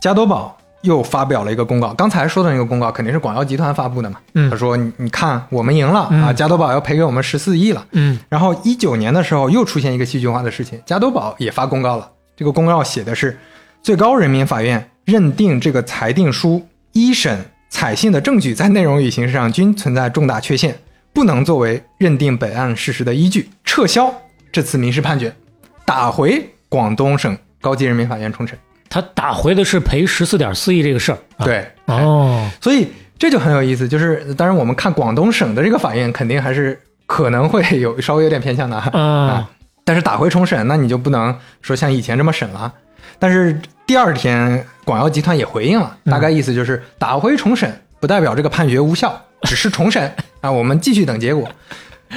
[0.00, 1.92] 加多宝又发表了一个公告。
[1.94, 4.18] 刚才说的那个公告肯定是广药集团发布的嘛。
[4.34, 7.84] 嗯他说：“你你看，我们赢了、嗯啊，加多宝要赔给我们十四亿了。
[7.92, 12.08] 嗯”然后一九年的时候又出现一个戏剧化的事情，加多宝也发公告了。
[12.36, 13.36] 这个公告写的是，
[13.82, 20.76] 最高人民法院认定这个裁定书一审采信的证据在内容与形式上均存在重大缺陷，
[21.12, 24.12] 不能作为认定本案事实的依据，撤销
[24.52, 25.34] 这次民事判决，
[25.84, 28.58] 打回广东省高级人民法院重审。
[28.94, 31.18] 他打回的是赔十四点四亿这个事儿。
[31.36, 32.86] 啊、对，哦，所以
[33.18, 33.88] 这就很有意思。
[33.88, 39.00] 就是当然，我们看广东省的这个法院，肯定还是可能会有稍微有点偏向的啊。
[39.00, 39.50] 啊，
[39.84, 42.72] 但是打回重审，那你就不能说像以前这么审了。
[43.18, 50.08] 但是第二天，广药集团也回应了，大概意思就是打回重审不代表这个判决无效， 只是重审
[50.40, 51.48] 啊，我们继续等结果。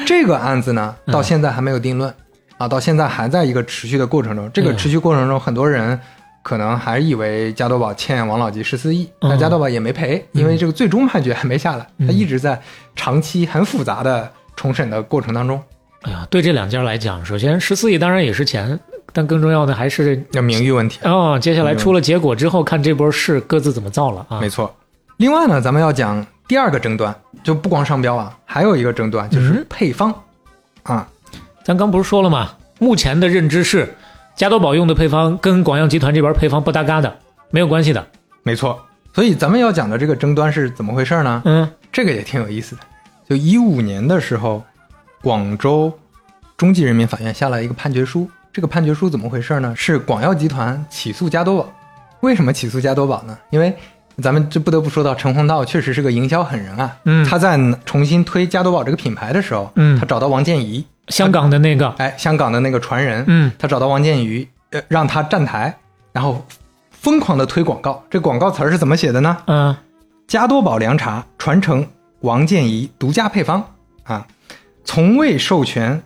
[0.06, 2.14] 这个案子呢，到现在还没有定论
[2.60, 4.48] 啊，到现在还在一个持续的过程中。
[4.54, 6.00] 这个持续过程中，很多人
[6.48, 12.58] 可能还以为加多宝欠王老吉十四亿，嗯但加多宝也没赔，因为这个最终判决还没下来，他一直在
[12.96, 15.62] 长期很复杂的重审的过程当中。
[16.04, 18.80] 哎呀，对这两家来讲，首先十四亿当然也是钱，
[19.12, 24.40] 但更重要的还是那名誉问题，哦，接下来出了结果之后，看这波事各自怎么造了啊。
[24.40, 24.74] 没错。
[25.18, 30.16] 另外呢，咱们要讲第二个争端，就不光商标啊，还有一个争端就是嗯配方、
[30.84, 31.06] 啊。
[31.66, 32.52] 咱刚不是说了吗？
[32.80, 33.94] 目前的认知是，
[34.38, 37.18] 加多宝用的配方跟广药集团这边配方不搭嘎的，
[37.50, 38.06] 没有关系的。
[38.44, 38.80] 没错。
[39.12, 41.42] 所以咱们要讲的这个争端是怎么回事呢？
[41.44, 42.84] 嗯这个也挺有意思的。
[43.28, 44.64] 就一五年的时候，
[45.24, 45.92] 广州
[46.56, 48.30] 中级人民法院下了一个判决书。
[48.54, 49.74] 这个判决书怎么回事呢？
[49.76, 51.68] 是广药集团起诉加多宝。
[52.20, 53.36] 为什么起诉加多宝呢？
[53.50, 53.76] 因为
[54.22, 56.96] 咱们这不得不说到陈宏道确实是个营销狠人啊。
[57.06, 65.78] 嗯他在重新推加多宝这个品牌的时候，嗯他找到王建怡，香港的那个，哎，香港的那个传人，嗯他找到王建瑜，呃，让他站台，
[66.12, 66.46] 然后
[66.92, 68.04] 疯狂的推广告。
[68.10, 69.38] 这广告词儿是怎么写的呢？
[69.48, 69.76] 嗯
[70.28, 71.88] 加多宝凉茶传承
[72.20, 73.64] 王建怡独家配方
[74.04, 74.28] 啊，
[74.84, 76.04] 从未授权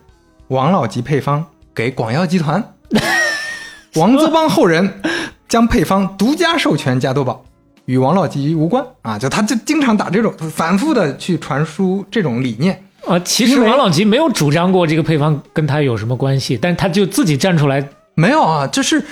[0.48, 1.44] 王老吉配方
[1.74, 2.74] 给广药集团，
[3.96, 5.02] 王泽邦后人
[5.48, 7.44] 将配方独家授权加多宝，
[7.86, 9.18] 与王老吉无关啊！
[9.18, 12.84] 就他就经常打这种反复的去传输这种理念。
[13.06, 19.04] 啊，其实王老吉没有主张过这个配方跟他有什么关系，但是他就自己站出来，没有啊，就是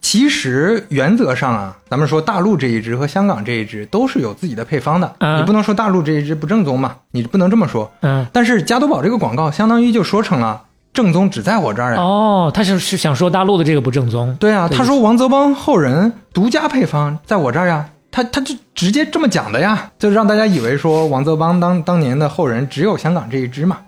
[0.00, 7.90] 其实原则上啊，咱们说大陆这一支和香港这一支都是有自己的配方的，嗯你不能说大陆这一支不正宗嘛，你不能这么说。
[8.00, 10.62] 嗯，但是加多宝这个广告相当于就说成了
[10.92, 12.00] 正宗只在我这儿呀。
[12.00, 23.78] 哦，他是是想说大陆的这个不正宗，对啊，对他说王泽邦后人独家配方在我这儿呀，他他就直接这么讲的呀，就让大家以为说王泽邦当当年的后人只有香港这一支嘛。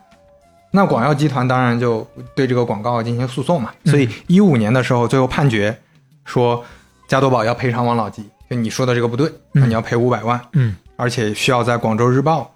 [0.70, 5.76] 那广药集团当然就对这个广告进行诉讼嘛，所以一五年的时候最后判决
[6.24, 6.64] 说
[7.08, 12.50] 加多宝要赔偿王老吉，就你说的这个不对，那你要赔五百万，嗯而且需要在广州日报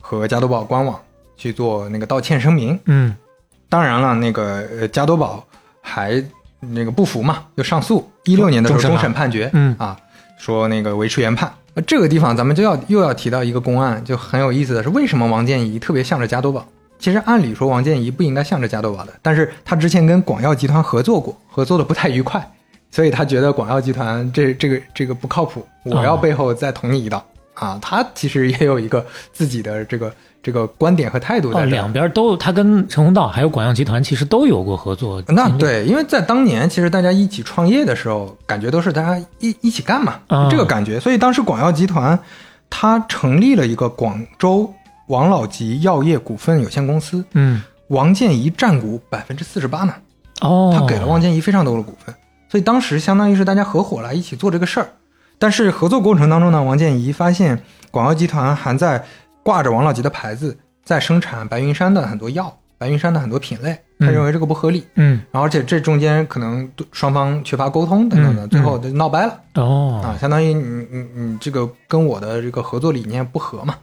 [0.00, 0.98] 和加多宝官网
[1.36, 2.78] 去做那个道歉声明。
[2.86, 3.14] 嗯
[3.68, 5.46] 当然了，那个呃加多宝
[5.80, 6.20] 还
[6.58, 8.10] 那个不服嘛，就上诉。
[8.24, 9.96] 一六年的时候终审判决，嗯啊，
[10.40, 11.52] 说那个维持原判。
[11.74, 16.66] 那这个地方咱们就要又要提到一个公案，就很有意思的是，为什么王建怡特别向着加多宝？
[16.98, 22.50] 其实按理说王建怡不应该向着加多宝的，但是他之前跟广药集团合作过，合作的不太愉快，
[22.90, 27.24] 所以他觉得广药集团这这个这个不靠谱，我要哦背后再捅你一刀、
[27.54, 27.78] 啊。
[27.80, 30.12] 他其实也有一个自己的这个
[30.42, 40.98] 这个观点和态度在哦，两边都他跟陈宏道还有广药集团其实都有过合作，那对，因为在当年，其实大家一起创业的时候，感觉都是大家一一起干嘛，啊这个感觉。
[40.98, 42.18] 所以当时广药集团，
[42.70, 44.72] 他成立了一个广州
[45.08, 49.92] 王老吉药业股份有限公司，嗯王建怡占股百分之四十八呢，
[50.40, 52.14] 哦，他给了王建怡非常多的股份，
[52.48, 54.88] 所以当时相当于是大家合伙来一起做这个事儿。
[55.38, 59.04] 但是合作过程当中呢，王建怡发现广药集团还在
[59.50, 64.12] 挂着王老吉的牌子，在生产白云山的很多药，白云山的很多品类，他嗯。
[64.12, 64.86] 认为这个不合理。
[64.94, 65.20] 嗯。
[65.32, 70.00] 然后而且这中间可能双方缺乏沟通等等的，嗯最后就闹掰了、哦。
[70.04, 73.74] 啊，相当于你你你这个跟我的这个合作理念不合嘛，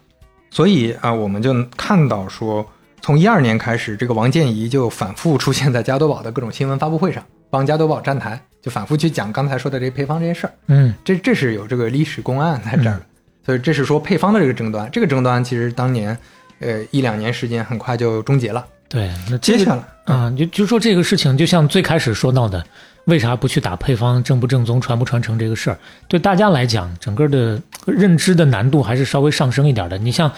[0.49, 2.65] 所以啊，我们就看到说，
[3.01, 10.93] 从一二年开始，这个王建怡就反复出现在加多宝的各种新闻发布会上，帮加多宝站台，就反复去讲刚才说的这配方这些事儿，嗯。
[11.03, 13.01] 这这是有这个历史公案在这儿的，
[13.47, 16.17] 所以这是说配方的这个争端，这个争端其实当年
[16.59, 22.61] 呃一两年时间很快就终结了，对，那这个接下来啊，就就说这个事情，就像最开始说到的，
[23.05, 25.79] 为啥不去打配方正不正宗、传不传承这个事儿，
[26.09, 29.97] 对大家来讲，整个的认知的难度还是稍微上升一点的。
[29.97, 30.29] 你像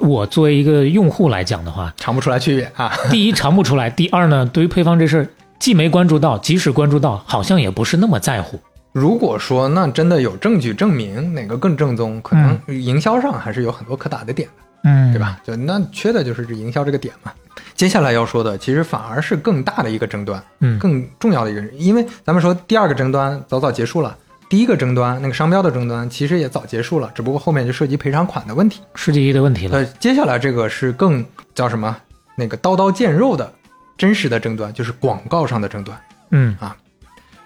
[0.00, 2.92] 我作为一个用户来讲的话，尝不出来区别啊。
[3.10, 8.60] 第一尝不出来，第二呢，对于配方这事儿，既没关注到，即使关注到，好像也不是那么在乎。
[8.92, 15.18] 如果说那真的有证据证明哪个更正宗，可能营销上还是有很多可打的点的，嗯，对？
[15.18, 15.38] 吧？
[15.44, 17.32] 就那缺的就是这营销这个点嘛。
[17.74, 24.16] 接下来要说的，其实反而是更大的一个争端，嗯更重要的一个，因为咱们说第二个争端早早结束了，
[24.48, 28.80] 第一个争端那个商标的争端其实也早结束了，只不过后面就涉及赔偿款的问题。
[28.94, 29.78] 世纪一的问题了。
[29.78, 31.24] 呃，接下来这个是更
[31.54, 31.96] 叫什么？
[32.36, 33.52] 那个刀刀见肉的
[33.96, 36.00] 真实的争端，就是广告上的争端。
[36.30, 36.56] 嗯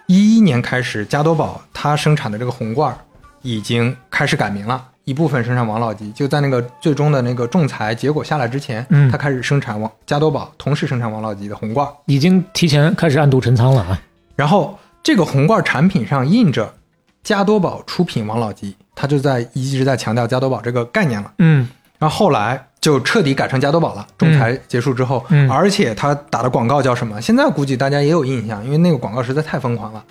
[0.07, 2.99] 一一年开始，加多宝它生产的这个红罐儿
[3.43, 11.93] 已经开始改名了，一部分生产王老吉，就在那个最终的那个仲裁结果下来之前，嗯它开始生产王加多宝，同时生产王老吉的红罐儿。
[12.07, 14.01] 已经提前开始暗度陈仓了啊。
[14.37, 16.75] 然后这个红罐产品上印着
[17.23, 21.33] 加多宝出品王老吉，它就在一直在强调加多宝这个概念了。
[21.39, 24.07] 嗯然后后来就彻底改成加多宝了。
[24.19, 27.19] 仲裁结束之后，嗯而且他打的广告叫什么？
[27.23, 30.05] 现在估计大家也有印象，因为那个广告实在太疯狂了。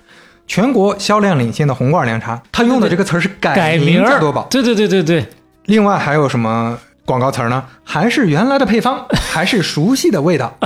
[0.48, 4.48] 全国销量领先的红罐凉茶，他用的这个词儿是改名加多宝。
[4.50, 5.26] 对对对对对，
[5.66, 7.64] 另外还有什么广告词儿呢？
[7.84, 10.58] 还是原来的配方， 还是熟悉的味道，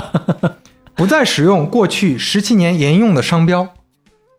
[0.95, 3.67] 不再使用过去十七年沿用的商标。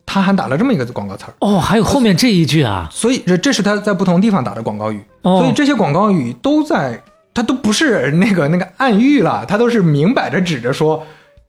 [0.05, 1.35] 他还打了这么一个广告词儿。
[1.41, 2.89] 哦，还有后面这一句啊。
[2.91, 7.01] 所以这这是他在不同地方打的广告语，哦所以这些广告语都在，
[7.37, 11.07] 它都不是那个那个暗喻了，他都是明摆着指着说，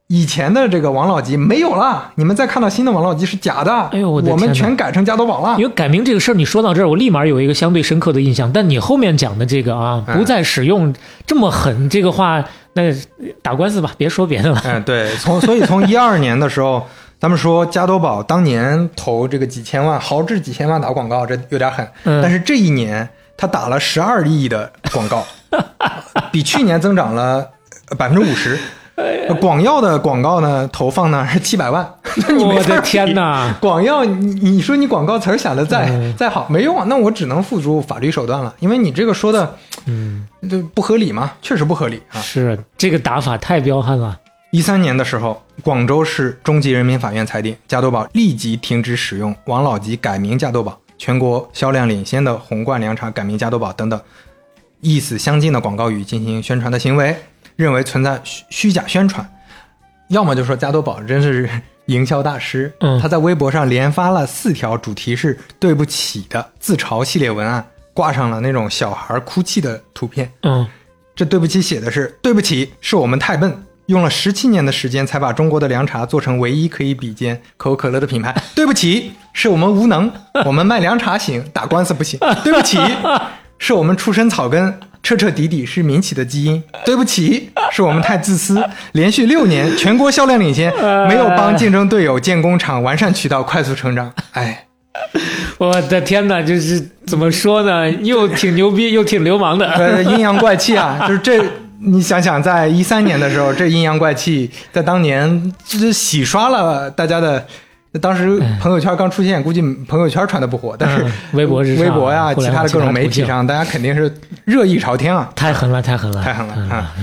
[0.07, 5.63] 以前的这个王老吉没有了，你们再看到新的王老吉是假的，哎呦我的我们全改成加多宝了因。
[5.65, 8.51] 为改名这个事儿，你说到这儿，我立马有一个相对深刻的印象。
[8.51, 10.93] 但你后面讲的这个啊，嗯不再使用
[11.25, 12.93] 这么狠这个话，那
[13.41, 14.61] 打官司吧，别说别的了。
[14.65, 16.85] 嗯，对， 从所以从一二年的时候，
[17.17, 21.87] 咱们说加多宝当年投这个几千万，豪掷几千万打广告，这有点狠。
[22.03, 23.07] 嗯但是这一年
[23.37, 25.23] 他打了十二亿的广告，
[26.31, 27.47] 比去年增长了
[27.97, 28.57] 百分之五十。
[28.97, 31.87] 呃广药的广告呢，投放呢是七百万，
[32.27, 33.53] 那你没我的天哪！
[33.61, 42.17] 广药，你你说你广告词儿想的再、嗯再好没用啊，那我只能付诸法律手段了，因为你这个说的，嗯，这不合理嘛，确实不合理啊。
[42.19, 44.17] 是这个打法太彪悍了。
[44.49, 54.01] 一三年的时候，广州市中级人民法院裁定，加多宝立即停止使用王老吉改名加多宝，全国销量领先的红罐凉茶改名加多宝等等
[54.81, 57.15] 意思相近的广告语进行宣传的行为，
[57.55, 59.27] 认为存在虚虚假宣传。
[60.09, 61.49] 要么就说加多宝真是
[61.87, 70.31] 营销大师，嗯他在微博上连发了四条主题是“对不起”的自嘲系列文案，挂上了那种小孩哭泣的图片。
[70.43, 70.65] 嗯，
[71.15, 78.35] 这对不起写的是对不起，是我们太笨，用了十七年的时间才把中国的凉茶做成唯一可以比肩可口可乐的品牌。
[78.53, 80.11] 对不起，是我们无能，
[80.45, 82.19] 我们卖凉茶行，打官司不行。
[82.43, 82.77] 对不起，
[83.57, 86.61] 是我们出身草根，彻彻底底是民企的基因。
[86.85, 88.61] 对不起，是我们太自私，
[88.91, 90.71] 连续六年全国销量领先，
[91.07, 94.13] 没有帮竞争队友建工厂、完善渠道、快速成长。
[94.33, 94.65] 哎，
[95.57, 97.89] 我的天哪，就是怎么说呢？
[97.89, 99.65] 又挺牛逼，又挺流氓的。
[99.71, 101.41] 呃，阴阳怪气啊，就是这，
[101.79, 107.45] 你想想，在一三年的时候，这阴阳怪气在当年就洗刷了大家的。
[108.01, 114.13] 当时朋友圈刚出现，估计朋友圈传的不火，但是嗯微博微博呀、其他的各种媒体上，大家肯定是
[114.45, 116.93] 热议朝天啊，太狠了，太狠了，太狠了！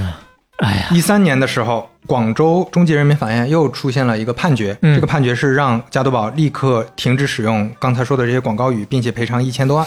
[0.59, 9.85] 哎呀，一三年的时候，广州中级人民法院又出现了一个判决，嗯这个判决是让加多宝立刻停止使用刚才说的这些广告语，并且赔偿一千多万。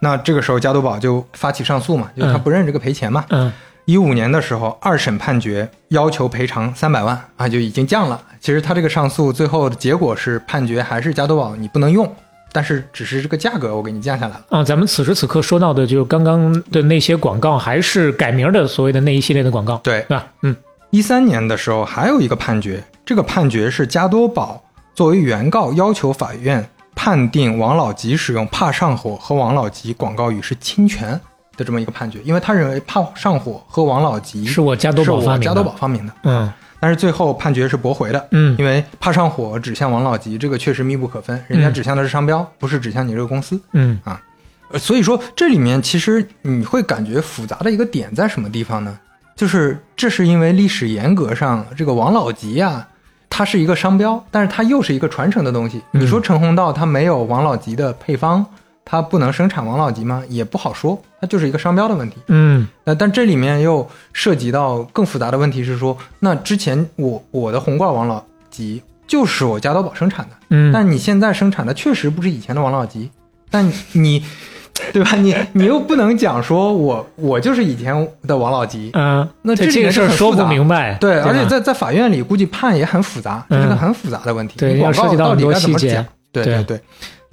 [0.00, 3.24] 那这个时候，加多宝就发起上诉嘛，就是他嗯不认这个赔钱嘛。
[3.28, 3.52] 嗯
[3.88, 8.20] 一五年的时候，二审判决要求赔偿三百万啊，就已经降了。
[8.38, 12.06] 其实他这个上诉最后的结果是判决还是加多宝你不能用，
[12.52, 14.44] 但是只是这个价格我给你降下来了。
[14.50, 20.26] 啊，咱们此时此刻说到的，就是刚刚的那些广告，还是改名的所谓的那一系列的广告，对，对吧？
[20.42, 20.54] 嗯
[20.90, 24.62] 一三年的时候还有一个判决，这个判决是加多宝
[24.94, 26.62] 作为原告要求法院
[26.94, 31.18] 判定王老吉使用“怕上火”和王老吉广告语是侵权
[31.58, 36.50] 的这么一个判决，因为他认为“怕上火”喝王老吉是我加多宝是发明的加多宝发明的，嗯
[36.80, 38.28] 但是最后判决是驳回的。
[38.30, 43.60] 嗯因为怕上火指向王老吉，这个确实密不可分，人家嗯指向的是商标，不是指向你这个公司。
[43.72, 44.22] 嗯啊
[44.78, 48.98] 所以说这里面其实你会感觉复杂的一个点在什么地方呢？
[49.34, 52.86] 就是这是因为历史严格上这个王老吉啊，
[53.30, 55.78] 它是一个商标，但是它又是一个传承的东西。
[55.92, 58.44] 嗯你说陈红道它没有王老吉的配方，
[58.90, 60.22] 它不能生产王老吉吗？
[60.30, 62.16] 也不好说，它就是一个商标的问题。
[62.28, 73.10] 嗯那，但这里面又涉及到更复杂的问题是说，那之前我我的红罐王老吉，就是我加多宝生产的，嗯，但你现在生产的确实不是以前的王老吉，
[73.50, 74.24] 但你，
[74.94, 75.16] 对吧？
[75.16, 84.58] 你你又不能讲说我我就是以前的王老吉，嗯，这这个那这里面事儿说不明白，对，而且在在法院里估计判也很复杂，这是个嗯很复杂的问题。
[84.58, 86.06] 对广告要涉及到很多细节该怎么讲？
[86.30, 86.80] 对对对，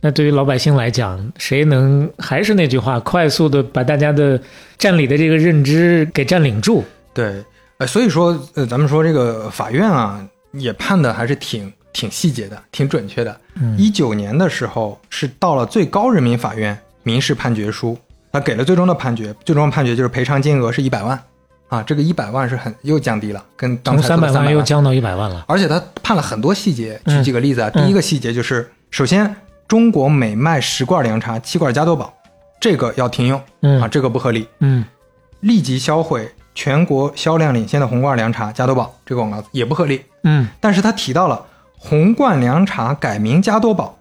[0.05, 4.39] 那对于老百姓来讲，谁能还是那句话，快速的把大家的
[4.77, 6.83] 占理的这个认知给占领住？
[7.11, 7.43] 对，
[7.79, 13.35] 呃，所以说，呃，咱们说这个法院啊，也判的还是挺挺细节的，挺准确的。
[13.55, 17.97] 嗯一九年的时候是到了最高人民法院民事判决书，
[18.31, 21.19] 他给了最终的判决，最终判决就是赔偿金额是一百万，
[21.69, 25.43] 啊，这个一百万是很又降低了，跟刚从才说的300三百万又降到一百万了。
[25.47, 27.71] 而且他判了很多细节，举嗯几个例子啊。
[27.73, 29.35] 嗯第一个细节就是，首先
[29.67, 32.13] 中国每卖十罐凉茶，七罐加多宝，
[32.59, 33.81] 这个要停用嗯。
[33.81, 34.47] 啊，这个不合理。
[34.59, 34.85] 嗯。
[35.41, 40.03] 立即销毁全国销量领先的红罐凉茶加多宝，这个广告也不合理。
[40.23, 40.47] 嗯。
[40.59, 41.45] 但是他提到了
[41.77, 43.97] 红罐凉茶改名加多宝，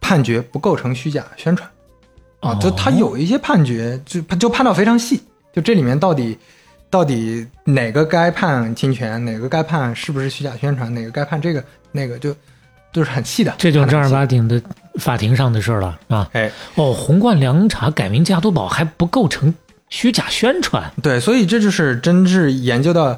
[0.00, 1.68] 判决不构成虚假宣传。
[2.40, 6.38] 啊，哦就他有一些判决就就判到非常细，就这里面到底
[6.90, 12.36] 到底哪个该判侵权，哪个该判是不是虚假宣传，哪个该判这个那个就
[12.92, 14.60] 就是很细的，这就是正儿八经的
[15.00, 16.28] 法庭上的事儿了啊！
[16.32, 19.52] 哎，哦，红罐凉茶改名加多宝还不构成
[19.88, 20.90] 虚假宣传？
[21.02, 23.16] 对，所以这就是真是研究到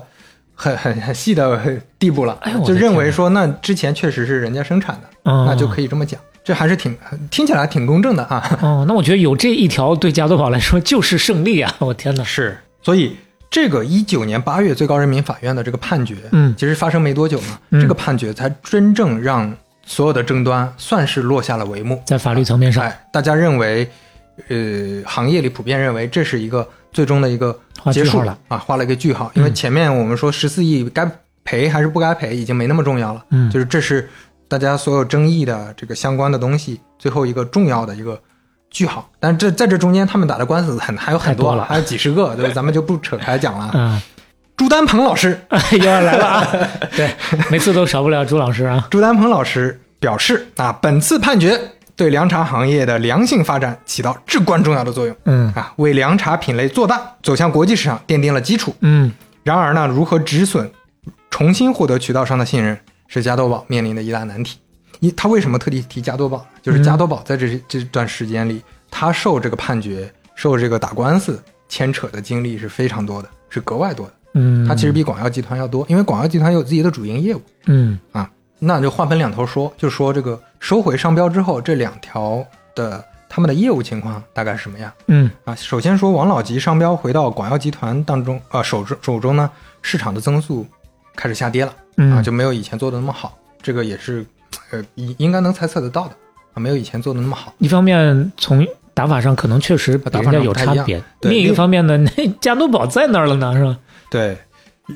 [0.55, 6.97] 很很很细的地步了，哎就认为说那之前确实是人家生产的，嗯，那就可以这么讲，这还是挺
[7.31, 8.59] 听起来挺公正的啊。
[8.63, 11.75] 哦，那我觉得有这一条对加多宝来说就是胜利啊！
[11.79, 12.25] 我天哪！
[12.25, 13.17] 是，所以
[13.51, 19.55] 这个一九年八月最高人民法院的这个判决，嗯其实发生没多久嘛，嗯这个判决才真正让
[19.87, 22.03] 所有的争端算是落下了帷幕。
[22.05, 23.89] 在法律层面上哎，大家认为，
[24.49, 27.59] 呃，行业里普遍认为这是一个最终的一个
[27.93, 29.31] 结束了啊，画了一个句号。
[29.35, 31.11] 因为嗯前面我们说十四亿该
[31.45, 33.25] 赔还是不该赔，已经没那么重要了。
[33.31, 34.09] 嗯就是这是
[34.49, 38.21] 大家所有争议的这个相关的东西最后一个重要的一个
[38.71, 39.09] 句号。
[39.21, 43.67] 但是这在这中间，他们打的官司很还有很多了还有几十个，对吧，咱们就不扯开讲了。
[43.67, 44.03] 啊，
[44.57, 45.39] 朱丹鹏老师，
[45.73, 46.47] 又要来了啊！
[46.97, 47.11] 对，
[47.51, 48.87] 每次都少不了朱老师啊。
[48.91, 51.61] 朱丹鹏老师表示啊，本次判决
[51.95, 55.15] 对凉茶行业的良性发展起到至关重要的作用。
[55.25, 58.75] 嗯啊，为凉茶品类做大、走向国际市场奠定了基础。
[58.81, 59.13] 嗯
[59.45, 60.69] 然而呢，如何止损，
[61.31, 62.77] 重新获得渠道商的信任，
[63.09, 64.59] 是加多宝面临的一大难题。
[65.01, 66.45] 一，他为什么特地提加多宝？
[66.63, 74.13] 就是加多宝在这这段时间里，他受这个判决、受这个打官司牵扯的经历是非常多的，是格外多的。
[74.39, 77.41] 嗯，它其实比广药集团要多，因为广药集团有自己的主营业务。
[77.65, 85.55] 嗯啊，那就话分两头说，就说这个收回商标之后，这两条的他们的业务情况大概是什么样嗯啊？
[85.55, 90.67] 首先说王老吉商标回到广药集团当中，呃手中手中呢，市场的增速
[91.15, 94.25] 开始下跌了嗯啊，就没有以前做的那么好，这个也是
[94.71, 96.15] 呃应应该能猜测得到的
[96.53, 97.55] 啊，没有以前做的那么好。
[97.59, 98.67] 一方面从
[98.97, 103.77] 打法上可能确实打法上不太一样差别，另一方面呢， 那加多宝在那儿了呢，是吧？
[104.11, 104.39] 对，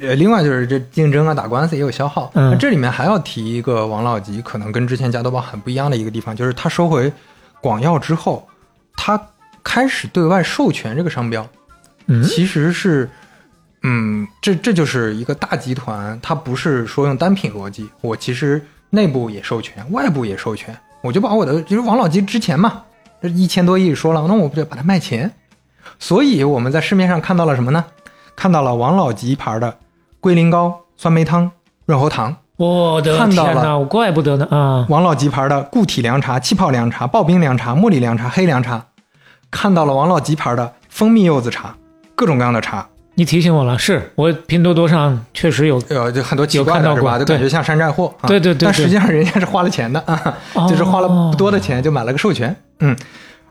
[0.00, 2.32] 呃，另外就是这竞争啊，打官司也有消耗。
[2.58, 7.12] 这里面还要提一个王老吉可能跟之前加多宝很不一样的一个地方，就是他收回
[7.60, 8.48] 广药之后，
[8.96, 9.20] 他
[9.62, 11.46] 开始对外授权这个商标，
[12.06, 13.06] 嗯其实是，
[13.82, 22.82] 嗯，这这就是一个大集团，它不是说用单品逻辑，我其实内部也授权，外部也授权，我就把我的，就是王老吉之前嘛，
[23.22, 25.30] 这一千多亿说了，那我不就把它卖钱？
[25.98, 27.84] 所以我们在市面上看到了什么呢？
[28.36, 29.76] 看到了王老吉牌的
[30.18, 31.50] 龟苓膏、酸梅汤、
[31.84, 34.86] 润喉糖，我的看到了天哪，我怪不得呢啊！
[34.88, 38.86] 王老吉牌的固体凉茶、气泡凉茶、刨冰凉茶、茉莉凉茶、黑凉茶，
[39.50, 41.74] 看到了王老吉牌的蜂蜜柚子茶，
[42.14, 47.18] 各种各样的茶，你提醒我了，是我拼多多上确实有，呃，就很多奇怪有看到过的是吧？
[47.18, 48.14] 就感觉像山寨货。
[48.22, 52.56] 啊、对对对对但实际上人家是花了钱的啊，哦就是花了不多的钱就买了个授权。
[52.80, 52.96] 嗯，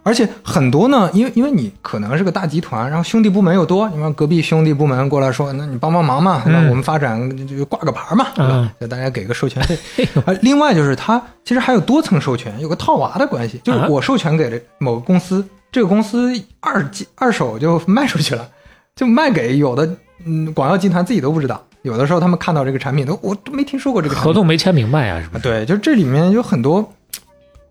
[0.03, 8.69] 而且很多呢，因为因为你可能是个大集团，然后兄弟部门又多，你看隔壁兄弟部门过来说，那你帮帮忙嘛，我们发展就挂个牌嘛，对吧嗯？
[8.81, 9.77] 就大家给个授权费。
[10.25, 18.49] 啊，另外就是它其实还有多层授权，有个套娃的关系，就是啊我授权给了某个公司，这个公司二二手就卖出去了，
[18.95, 19.87] 就卖给有的
[20.25, 25.39] 嗯广药集团自己都不知道，有的时候他们看到这个产品都我都没听说过这个合同没签明白啊，是不是？
[25.39, 26.93] 啊对，就这里面有很多，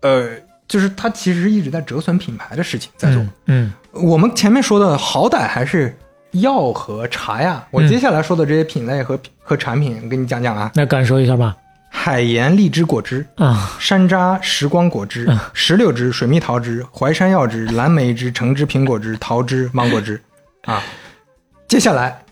[0.01, 0.29] 呃，
[0.69, 3.21] 就是它其实一直在折损品牌的事情在做。
[3.47, 5.93] 嗯我们前面说的好歹还是
[6.31, 11.57] 药和茶呀，我嗯接下来说的这些品类和和产品，我跟你讲讲啊，那感受一下吧。
[11.91, 13.25] 海盐荔枝果汁。
[13.35, 20.21] 啊，山楂时光果汁嗯、石榴汁、水蜜桃汁、淮山药汁、蓝莓汁、橙汁、苹果汁、桃汁、芒果汁，
[20.65, 20.83] 啊，
[21.67, 22.23] 接下来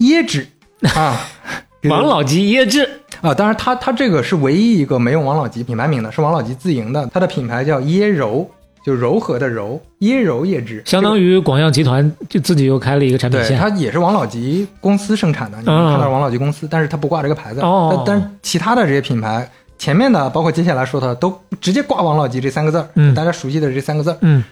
[0.00, 0.46] 椰汁。
[0.94, 1.18] 啊，
[1.88, 8.48] 王老吉椰汁，啊，当然它它这个是唯一一个没用王老吉品牌名的，是王老吉自营的，它的品牌叫椰柔，
[8.84, 13.58] 就柔和的柔，椰柔椰汁，相当于广药集团就自己又开了一个产品对，线。
[13.58, 17.60] 它也是王老吉公司生产的，你能看到王老吉公司，但是它不挂这个牌子。
[17.60, 19.48] 哦但但是其他的这些品牌，
[19.78, 24.42] 前面的包括接下来说的，都直接挂王老吉这三个字儿，嗯大家熟悉的这三个字儿，嗯，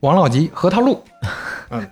[0.00, 1.02] 王老吉核桃露，
[1.70, 1.84] 嗯，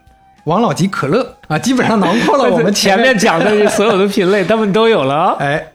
[0.45, 5.36] 王老吉可乐啊，基本上囊括了 我们前面面讲的所有的品类，他们都有了啊。
[5.41, 5.72] 哎，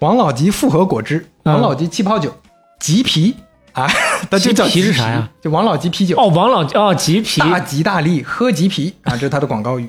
[0.00, 2.32] 王老吉复合果汁，嗯王老吉气泡酒，
[2.78, 3.34] 吉啤
[3.72, 3.86] 啊，
[4.30, 5.28] 它就叫吉啤是啥呀？
[5.40, 6.16] 就王老吉啤酒。
[6.16, 9.88] 哦，王老哦，吉皮大吉大利，喝吉啤啊，这是它的广告语。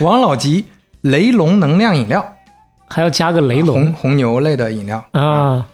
[0.00, 0.66] 王老吉
[1.00, 2.24] 雷龙能量饮料，
[2.88, 5.04] 还要加个雷红龙红牛类的饮料。
[5.12, 5.66] 啊，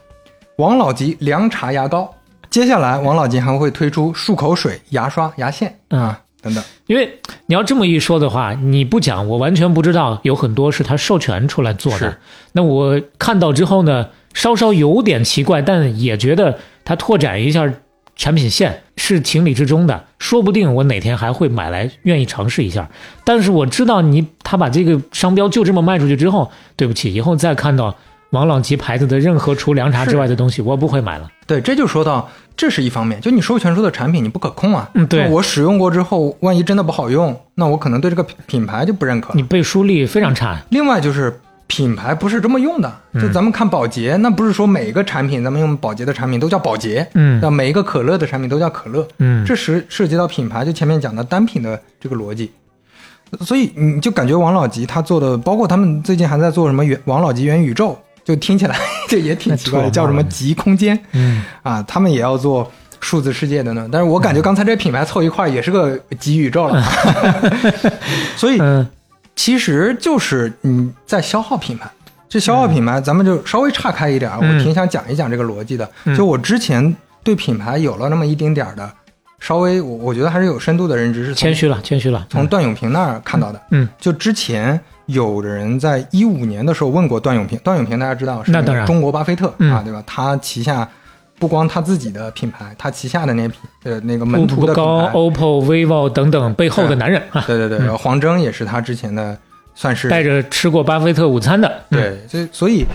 [0.57, 2.15] 王老吉凉茶牙膏，
[2.49, 6.63] 接下来王老吉还会推出漱口水、牙刷、牙线啊等等。
[6.87, 12.19] 因为你要这么一说的话，你不讲我完全不知道，有很多是他授权出来做的。
[12.53, 17.73] 那我看到之后呢，稍稍有点奇怪，但也觉得他拓展一下
[18.17, 20.05] 产品线是情理之中的。
[20.19, 22.91] 说不定我哪天还会买来，愿意尝试一下。
[23.25, 27.97] 但是我知道你他把这个商标就这么卖出去之后，对不起，以后再看到
[28.31, 31.29] 王老吉牌子的任何除凉茶之外的东西，我不会买了。
[31.47, 34.89] 对，这就说到这是一方面，就你授权出的产品你不可控啊。
[34.95, 39.43] 嗯对我使用过之后，万一真的不好用，那我可能对这个品品牌就不认可你。
[39.43, 52.53] 背书力非常差，另外就是品牌不是这么用的，就咱们看保洁，那不是说每一个产品咱们用保洁的产品都叫保洁，嗯那每一个可乐的产品都叫可乐，嗯，这涉涉及到品牌，就前面讲的单品的这个逻辑。
[53.41, 58.77] 所以你就感觉王老吉他做的，包括他们最近还在做什么元王老吉元宇宙，就听起来
[59.09, 60.99] 这也挺奇怪的，叫什么极空间？
[61.13, 61.43] 嗯。
[61.63, 63.89] 啊，他们也要做数字世界的呢。
[63.91, 66.83] 但是我感觉刚才这品牌凑一块儿也是个极宇宙了，
[68.37, 68.87] 所以嗯。
[69.37, 71.91] 其实就是你在消耗品牌。
[72.29, 75.89] 这消耗品牌，咱们就稍微岔开一点我挺想讲一讲这个逻辑的。
[76.05, 76.15] 嗯。
[76.15, 76.95] 就我之前
[77.25, 78.93] 对品牌有了那么一丁点儿的，
[79.41, 82.27] 稍微我我觉得还是有深度的认知，是谦虚了，谦虚了。
[82.31, 83.61] 从段永平那儿看到的。
[83.71, 90.03] 嗯，就之前有人在一五年的时候问过段永平，段永平大家知道是那当然中国巴菲特、嗯啊，对吧？
[90.07, 90.89] 他旗下
[91.39, 99.37] 不光他自己的品牌，他旗下的那品呃那个门徒的品高、牌，OPPO、vivo 等等背后的男人啊，对对对，然后黄峥也是他之前的
[99.75, 102.87] 算是带着吃过巴菲特午餐的，嗯，对，所以所以，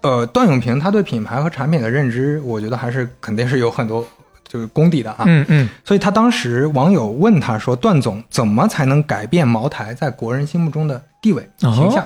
[0.00, 4.04] 呃，段永平他对品牌和产品的认知，我觉得还是肯定是有很多
[4.48, 5.24] 就是功底的啊。
[5.26, 5.68] 嗯嗯。
[5.84, 12.04] 所以他当时网友问他说：“段总怎么才能改变茅台在国人心目中的地位哦形象？”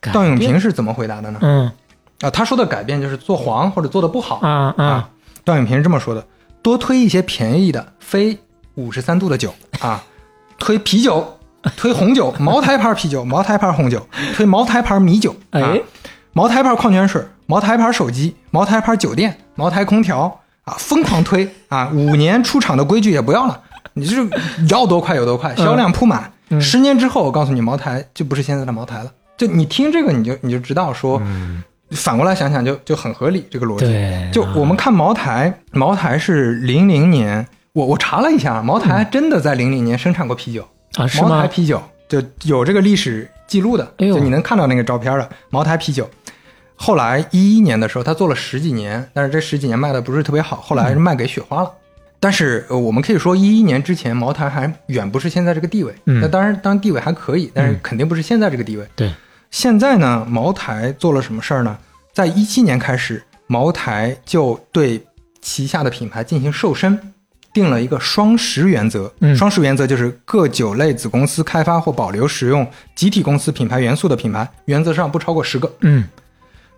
[0.00, 1.38] 改段永平是怎么回答的呢？
[1.42, 1.70] 嗯。
[2.20, 4.36] 啊，他说的改变就是做黄或者做的不好。
[4.36, 4.74] 啊。
[4.76, 5.08] 啊，
[5.44, 6.26] 段永平是这么说的：
[6.60, 8.38] 多推一些便宜的非
[8.74, 9.54] 五十三度的酒。
[9.80, 10.02] 啊，
[10.58, 11.38] 推啤酒，
[11.76, 15.80] 推红酒，茅台牌啤酒，茅台牌红酒，推茅台牌米酒，啊哎，
[16.32, 21.88] 茅台牌矿泉水，茅台牌手机，茅台牌酒店，茅台空调啊，疯狂推啊！
[21.94, 23.60] 五年出厂的规矩也不要了，
[23.94, 24.28] 你就是
[24.68, 26.32] 要多快有多快，销量铺满。
[26.50, 29.10] 嗯十年之后，我告诉你，茅台就不是现在的茅台了。
[29.36, 31.22] 就你听这个，你就你就知道说，
[31.90, 33.86] 反过来想想就就很合理这个逻辑。
[33.86, 40.66] 对，就我们看茅台，茅台是零零年，我我查了一下，茅台真的在零零年生产过啤酒，
[41.20, 41.46] 茅台？
[41.46, 46.08] 啤酒就有这个历史记录的，哎就你能看到那个照片的茅台啤酒。
[46.76, 51.70] 后来一一年的时候，他做了十几年，但是这十几年卖的不是特别好，后来是卖给雪花了。
[52.18, 55.94] 但是、呃我们可以说，一一年之前，茅台还远不是现在这个地位。
[56.06, 58.86] 嗯那当然，当然地位还可以，但是肯定不是现在这个地位。
[58.96, 59.12] 对，
[59.50, 61.76] 现在呢，茅台做了什么事儿呢？
[62.12, 65.04] 在一七年开始，茅台就对
[65.42, 66.98] 旗下的品牌进行瘦身，
[67.52, 69.12] 定了一个双十原则。
[69.20, 76.04] 嗯双十原则就是各酒类子公司开发或保留使用集体公司品牌元素的品牌，原则上不超过十个，嗯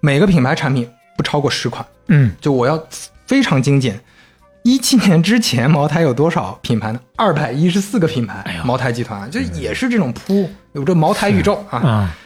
[0.00, 1.84] 每个品牌产品不超过十款。
[2.08, 2.82] 嗯就我要
[3.26, 4.00] 非常精简。
[4.62, 7.00] 一七年之前，茅台有多少品牌呢？
[7.16, 8.42] 二百一十四个品牌。
[8.44, 12.16] 哎呦茅台集团就也是这种铺，有这茅台宇宙啊，啊，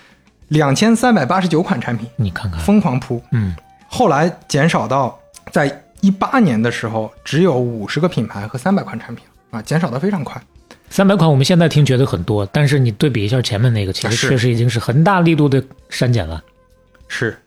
[0.49, 3.23] 两千三百八十九款产品，你看看，疯狂铺。
[3.31, 3.55] 嗯
[3.87, 5.19] 后来减少到
[5.51, 10.41] 在一八年的时候，只有五十个品牌和三百款产品啊，减少的非常快。
[10.89, 16.43] 三百款我们现在听觉得很多，但是你对比一下前面那个，其实确实已经是很大力度的删减了。
[17.09, 17.39] 是，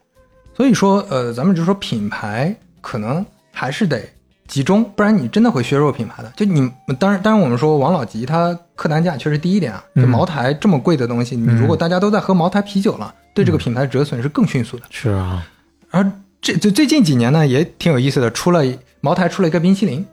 [0.56, 4.02] 所以说，呃，咱们就说品牌可能还是得
[4.48, 6.32] 集中，不然你真的会削弱品牌的。
[6.36, 14.84] 就你，当然，当然，我们说王老吉它客单价确实低一点啊，就嗯茅台这么贵的东西，你如果大家都在喝茅台啤酒了，对这个品牌折损是更迅速的。
[14.90, 15.46] 是啊，
[15.90, 16.10] 而
[16.42, 18.64] 这这最近几年呢，也挺有意思的，出了
[19.02, 20.06] 茅台出了一个冰淇淋，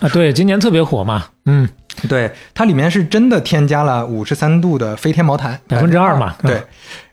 [0.00, 1.68] 啊，对，今年特别火嘛，嗯，
[2.08, 6.64] 对，它里面是真的添加了五十三度的飞天茅台，百分之二嘛对嗯，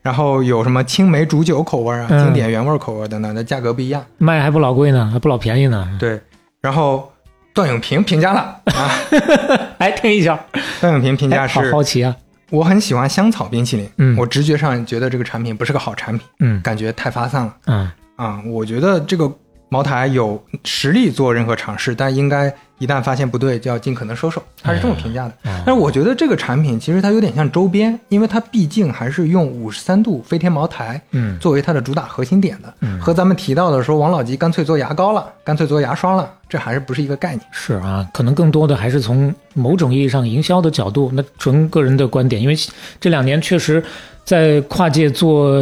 [0.01, 4.03] 然后有什么青梅煮酒口味啊、嗯经典原味口味等等，那价格不一样。
[4.17, 5.87] 卖还不老贵呢，还不老便宜呢。
[5.99, 6.19] 对，
[6.61, 7.11] 然后
[7.53, 8.91] 段永平评价了啊，
[9.79, 10.39] 哎，听一下，
[10.81, 12.15] 段永平评价哎好是好奇啊。
[12.49, 19.29] 我很喜欢香草冰淇淋，嗯我直觉上觉得这个产品不是个好产品，嗯感觉太发散了嗯啊、我觉得这个
[19.73, 24.41] 茅台有实力做任何尝试，但应该一旦发现不对，就要尽可能收手。
[24.61, 25.33] 他是这么评价的。
[25.45, 37.41] 嗯但是我觉得这个产品其实它有点像周边，因为它毕竟还是用五十三度飞天茅台嗯作为它的主打核心点的，嗯和咱们提到的说王老吉干脆做牙膏了，干脆做牙刷了，这还是不是一个概念。
[37.51, 42.55] 是啊，可能更多的还是从某种意义上营销的角度，那纯个人的观点，因为
[42.99, 43.81] 这两年确实
[44.25, 45.57] 在跨界做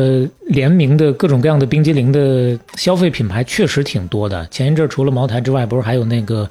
[0.48, 4.48] 联名的各种各样的冰激凌的消费品牌确实挺多的。
[4.48, 6.50] 前一阵儿除了茅台之外，不是还有那个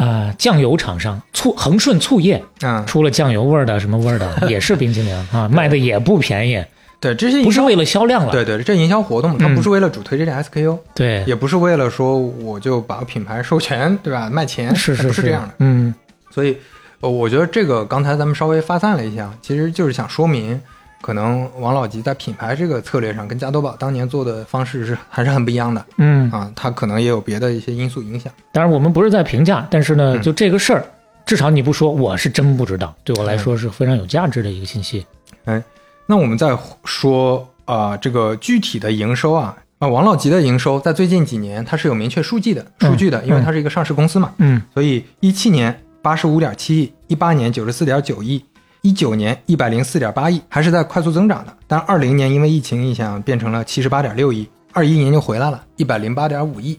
[0.00, 6.64] 啊、酱油厂商醋恒顺醋业啊，出了酱油味儿的什么味儿的， 也是冰激凌啊，卖的也不便宜，
[6.98, 11.22] 对，这些不是为了销量了，对对，这营销活动它嗯不是为了主推这件 SKU，、对。
[11.26, 14.30] 也不是为了说我就把品牌授权，对吧？
[14.30, 15.22] 卖钱，它是是不是。
[15.22, 15.54] 这样的。
[15.58, 15.94] 嗯。
[16.30, 16.56] 所以，
[17.00, 20.60] 呃，我觉得这个刚才咱们稍微发散了一下，其实就是想说明，
[21.00, 25.84] 可能王老吉在品牌这个策略上跟加多宝当年做的方式是还是很不一样的。
[25.96, 28.32] 嗯，啊，他可能也有别的一些因素影响。
[28.52, 30.84] 当然我们不是在评价，但是呢，嗯就这个事儿，
[31.24, 35.06] 至少你不说，我是真不知道，对我来说是非常有价值的一个信息。
[35.44, 35.62] 哎
[36.06, 44.60] 那我们再说啊、这个具体的营收啊，啊，王老吉的营收在最近几年它是有明确数据的数据的，因为它是一个上市公司嘛，嗯。
[44.74, 48.44] 所以一七年八十五点七亿，一八年九十四点九亿，
[48.82, 51.54] 一九年一百零四点八亿，还是在快速增长的。
[51.66, 56.78] 但二零年因为疫情影响变成了七十八点六亿，二一年就回来了，一百零八点五亿。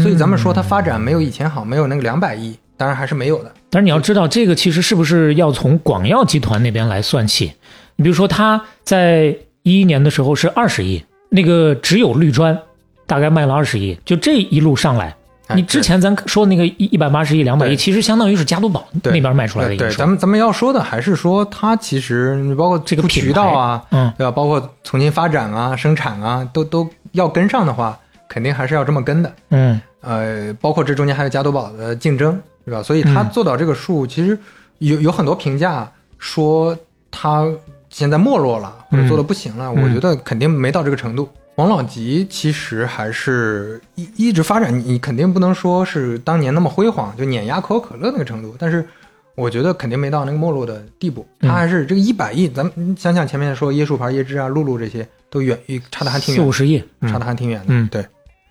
[0.00, 3.52] 所以咱们说它发展没有以前好，没有那个两百亿，当然还是没有的。
[3.68, 7.52] 但是你要知道，这个其实是不是要从广药集团那边来算起？
[7.96, 12.58] 你比如说，它在一一年的时候是二十亿，那个只有绿砖
[13.06, 15.14] 大概卖了二十亿，就这一路上来。
[15.48, 19.90] 哎你之前咱说那个一一百八十亿、两百亿，其实相当于是加多宝对那边卖出来的对。
[19.94, 24.30] 咱们咱们要说的还是说它其实你包括这个渠道啊，嗯对吧？
[24.30, 27.98] 包括重新发展啊、生产啊，都都要跟上的话，
[28.28, 29.32] 肯定还是要这么跟的。
[29.50, 32.82] 嗯呃，包括这中间还有加多宝的竞争，对吧？
[32.82, 34.38] 所以他嗯做到这个数，其实
[34.78, 36.76] 有有很多评价说
[37.10, 37.44] 他
[37.90, 39.66] 现在没落了，或者做的不行了。
[39.74, 41.28] 嗯我觉得肯定没到这个程度。
[41.56, 48.86] 王老吉其实还是一一直发展，你你肯定不能说是当年那么辉煌，就碾压可口可乐那个程度，但是
[49.34, 51.26] 我觉得肯定没到那个没落的地步。
[51.40, 55.58] 嗯他还是这个一百亿，咱们想想前面说椰树牌、椰汁啊、露露这些都远
[55.90, 57.66] 差的还挺远的，四五十亿，差的还挺远的。
[57.68, 58.04] 嗯对。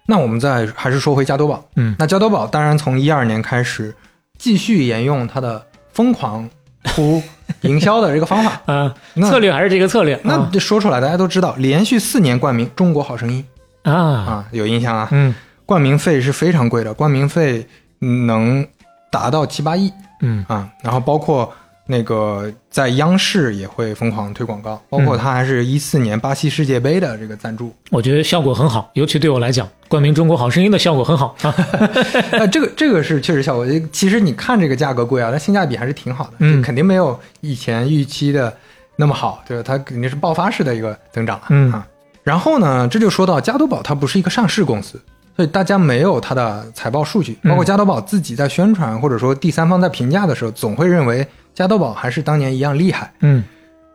[0.07, 3.94] 那我们再还是说回加多宝，嗯那加多宝当然从一二年开始
[4.38, 6.48] 继续沿用它的疯狂
[6.84, 7.22] 铺
[7.70, 8.62] 营销的这个方法。
[8.74, 8.94] 啊，
[9.24, 10.20] 策略还是这个策略。
[10.24, 13.46] 那这说出来大家都知道，连续四年冠名《中国好声音
[13.84, 14.02] 啊》啊，
[14.32, 15.08] 啊，有印象啊？
[15.12, 15.34] 嗯
[15.66, 17.66] 冠名费是非常贵的，冠名费
[18.00, 18.68] 能
[19.10, 20.68] 达到七八亿嗯啊。
[20.84, 21.50] 然后包括
[21.86, 27.74] 那个在央视也会疯狂推广告，包括它还是一四年巴西世界杯的这个赞助。
[27.90, 31.53] 我觉得效果很好，尤其对我来讲，冠名《中国好声音》的效果很好啊。
[32.32, 33.68] 呃，这个这个是确实效果。
[33.91, 38.56] 其实你看这个价格贵啊，但性价比还是挺好的，嗯肯定没有以前预期的
[38.95, 39.64] 那么好，对吧？
[39.66, 41.86] 它肯定是爆发式的一个增长了，嗯啊。
[42.24, 45.02] 然后呢，这就说到加多宝，它不是一个上市公司，
[45.36, 53.44] 所以大家没有它的财报数据，嗯包括加多宝自己在宣传或者说第三方在评价的时候，总会认为加多宝还是当年一样厉害嗯，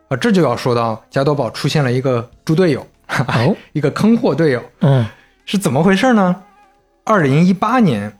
[0.08, 0.16] 啊。
[0.16, 2.86] 这就要说到加多宝出现了一个猪队友，
[3.28, 5.04] 哦， 一个坑货队友，嗯
[5.44, 6.42] 是怎么回事呢？
[7.04, 8.12] 二零一八年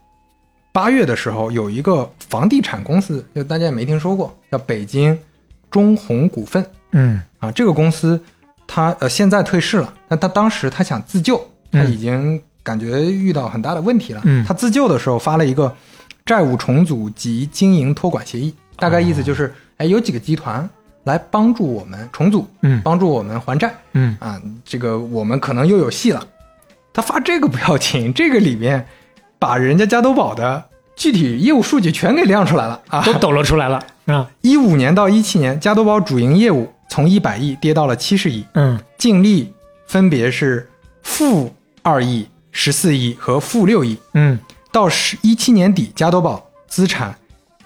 [0.71, 5.17] 八月的时候，有一个房地产公司，就大家也没听说过，叫北京
[5.69, 7.51] 中宏股份嗯啊。
[7.51, 8.21] 这个公司
[8.65, 11.37] 它呃现在退市了，但他当时他想自救，
[11.71, 14.21] 他嗯已经感觉遇到很大的问题了。
[14.23, 15.75] 嗯他自救的时候发了一个
[16.25, 20.67] 债务重组及经营托管协议，大概意思就是，哎，有几个集团
[21.03, 23.73] 来帮助我们重组，嗯帮助我们还债。
[23.93, 26.25] 嗯啊，这个我们可能又有戏了。
[26.93, 28.87] 他发这个不要紧， 这个里面
[29.39, 30.63] 把人家加多宝的
[30.95, 33.03] 具体业务数据全给亮出来了啊！
[33.03, 34.29] 都抖了出来了 啊。
[34.41, 39.53] 一五年到一七年，加多宝主营业务从一百亿跌到了七十亿，嗯净利
[39.85, 40.67] 分别是
[41.03, 43.97] 负二亿、十四亿和负六亿。
[44.13, 44.37] 嗯
[44.71, 47.15] 到十一七年底，加多宝资产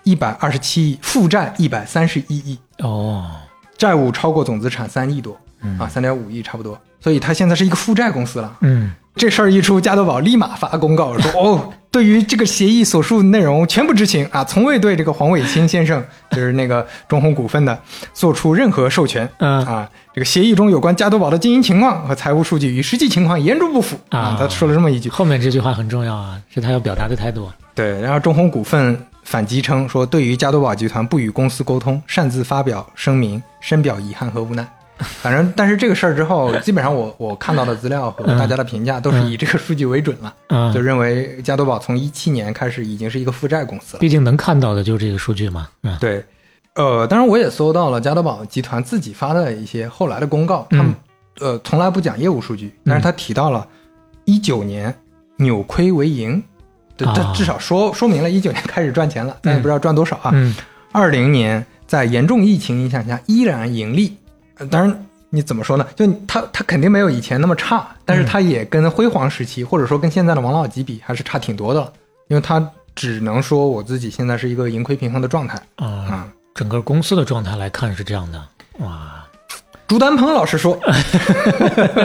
[0.04, 2.60] 一百二十七亿，负债一百三十一亿。
[2.80, 3.32] 哦，
[3.78, 5.38] 债务超过总资产三亿多，
[5.80, 8.58] 啊，三点五亿差不多，所以它现在是一个负债公司了。
[8.62, 16.02] 嗯这事儿一出，加多宝立马发公告说：“哦，对于这个协议所述内容全不知情啊，从未对这个黄伟清先生，
[16.32, 17.78] 就是那个中红股份的，
[18.14, 19.28] 做出任何授权。
[19.40, 24.36] 嗯啊，这个协议中有关加多宝的经营情况和财务数据与实际情况严重不符啊啊。
[24.40, 25.10] 他说了这么一句。
[25.10, 27.50] 后面这句话很重要啊，是他要表达的态度。
[27.76, 34.66] 对，然后中红股份反击称说，对于加多宝集团不与公司沟通，擅自发表声明，深表遗憾和无奈。
[35.22, 44.00] 反正，但是这个事儿之后，基本上我我看到的资料和大家的评价都是以这个数据为准了，嗯就，认为加多宝从一七年开始已经是一个负债公司了。
[44.00, 45.68] 毕竟能看到的就是这个数据嘛。
[45.84, 46.24] 嗯对，
[46.76, 50.94] 呃，当然我也搜到了加多宝集团自己发的一些后来的公告，他们、
[51.40, 53.68] 呃从来不讲业务数据，但是他提到了
[54.26, 54.94] 一九年
[55.38, 56.42] 扭亏为盈，
[56.96, 60.32] 对，这啊至少说说明了一九年开始赚钱了，但也不知道赚多少啊。
[60.34, 60.56] 嗯
[60.94, 64.21] 二零年在严重疫情影响下依然盈利，呃
[64.70, 65.06] 当然。
[65.34, 65.88] 你怎么说呢？
[65.96, 71.90] 就他，他肯定没有以前那么差，但是他也跟辉煌时期，或者说跟现在的王老吉比，还是差挺多的了。
[72.28, 72.62] 因为他
[72.94, 76.28] 只能说我自己现在是一个盈亏平衡的状态啊，啊。
[76.54, 78.44] 整个公司的状态来看是这样的。
[78.80, 79.26] 哇，
[79.88, 80.78] 朱丹鹏老师说，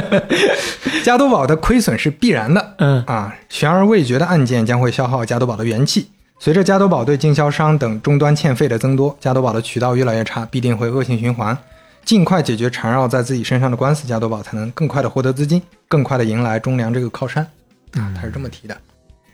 [1.02, 6.08] 加多宝的亏损是必然的嗯啊，悬而未决的案件将会消耗加多宝的元气。
[6.38, 11.58] 随着加多宝对经销商等终端欠费的增多，加多宝的渠道越来越差，必定会恶性循环。
[12.06, 17.46] 尽快解决缠绕在自己身上的官司，加多宝才能更快的获得资金，更快的迎来中粮这个靠山。
[17.92, 18.76] 啊，他是这么提的。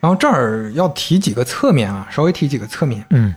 [0.01, 3.05] 然后这儿要提几个侧面啊，稍微提几个侧面。
[3.11, 3.33] 嗯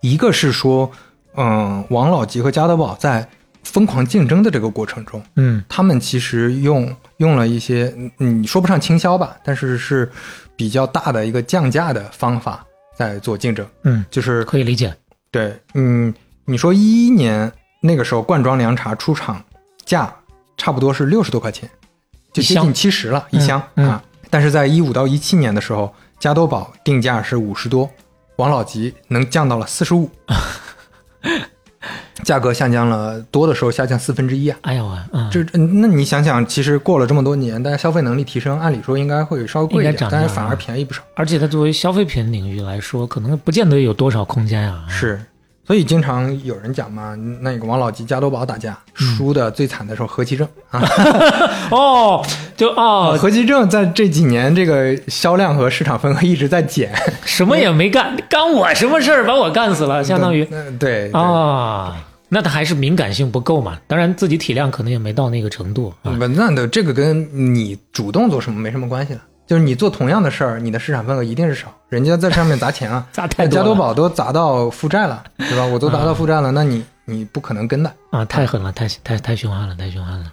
[0.00, 0.88] 一个是说，
[1.34, 3.28] 嗯，王老吉和加多宝在
[3.64, 10.08] 疯狂竞争的这个过程中，嗯他们其实用用了一些，嗯，你说不上倾销吧，但是是
[10.54, 12.64] 比较大的一个降价的方法
[12.96, 14.94] 在做竞争，嗯，就是可以理解。
[15.30, 16.14] 对，嗯，
[16.44, 19.42] 你说一一年那个时候罐装凉茶出厂
[19.84, 20.12] 价
[20.56, 21.70] 差不多是六十多块钱，
[22.32, 27.88] 就接近七十了一箱、嗯啊，但是在一五到一七年的时候，加多宝定价是五十多，
[28.36, 30.10] 王老吉能降到了四十五。
[32.24, 34.58] 价格下降了，多的时候下降四分之一啊！
[34.62, 41.00] 哎呦喂，嗯，这嗯那你想想，其实过了这么多年，大家消费能力提升，按理说应该会稍微贵一点，但是反而啊便宜不少。
[41.14, 44.84] 而且它作为消费品领域来说，可能不见得有多少空间啊。
[44.88, 45.24] 是，
[45.68, 50.82] 所以经常有人讲嘛，那个王老吉、加多宝打架，输的最惨的时候何其正 啊！
[51.70, 52.26] 哦，
[52.56, 56.90] 就哦，何其正在这几年这个销量和市场份额一直在减，
[57.22, 61.94] 什么也没干，干我什么事儿，把我干死了，相当于嗯对对啊，
[62.30, 63.76] 那他还是敏感性不够嘛。
[63.86, 66.10] 当然，自己体量可能也没到那个程度啊。
[66.18, 69.20] 不，那的这个跟你主动做什么没什么关系了。
[69.48, 75.64] 就是你做同样的事儿，你的市场份额一定是少，人家在上面砸钱啊， 砸太多加多宝都砸到负债了，对吧？
[75.64, 77.90] 我都砸到负债了，那你你不可能跟的。
[78.10, 80.30] 啊，太狠了，太太太凶悍了，太凶悍了。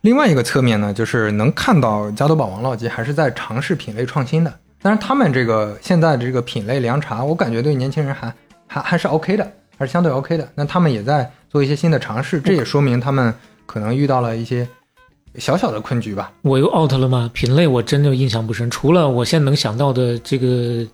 [0.00, 4.50] 另外一个侧面呢，就是能看到加多宝、王老吉还是在尝试品类创新的。
[4.80, 8.32] 但是他们这个现在这个品类凉茶，我感觉对年轻人还
[8.66, 10.48] 还还是 OK 的，还是相对 OK 的。
[10.54, 13.34] 那他们也在做一些新的尝试，这也说明他们
[13.66, 14.66] 可能遇到了一些
[15.38, 16.30] 小小的困局吧。
[16.42, 17.30] 我又 out 了吗？
[17.32, 20.86] 品类我真的印象不深，除了我现在能想到的这个，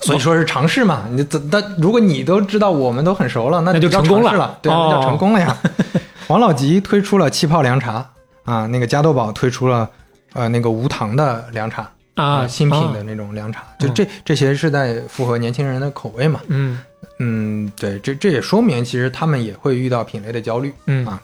[0.00, 5.56] 所以说是尝试嘛，你怎但如果你都知道，我们都很熟了，那那就成功了了，对，哦那叫成功了呀。
[6.28, 8.08] 王老吉推出了气泡凉茶
[8.44, 9.88] 啊，那个加多宝推出了
[10.32, 16.40] 呃那个无糖的凉茶啊新品的啊那种凉茶，就这这些是在符合年轻人的口味嘛。
[16.48, 16.78] 嗯
[17.18, 20.72] 嗯，对，这这也说明其实他们也会遇到品类的焦虑。
[20.86, 21.20] 嗯啊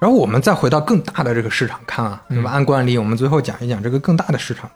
[0.00, 2.48] 然后我们再回到更大的这个市场看啊，那么？
[2.48, 4.68] 按惯例，我们最后讲一讲这个更大的市场。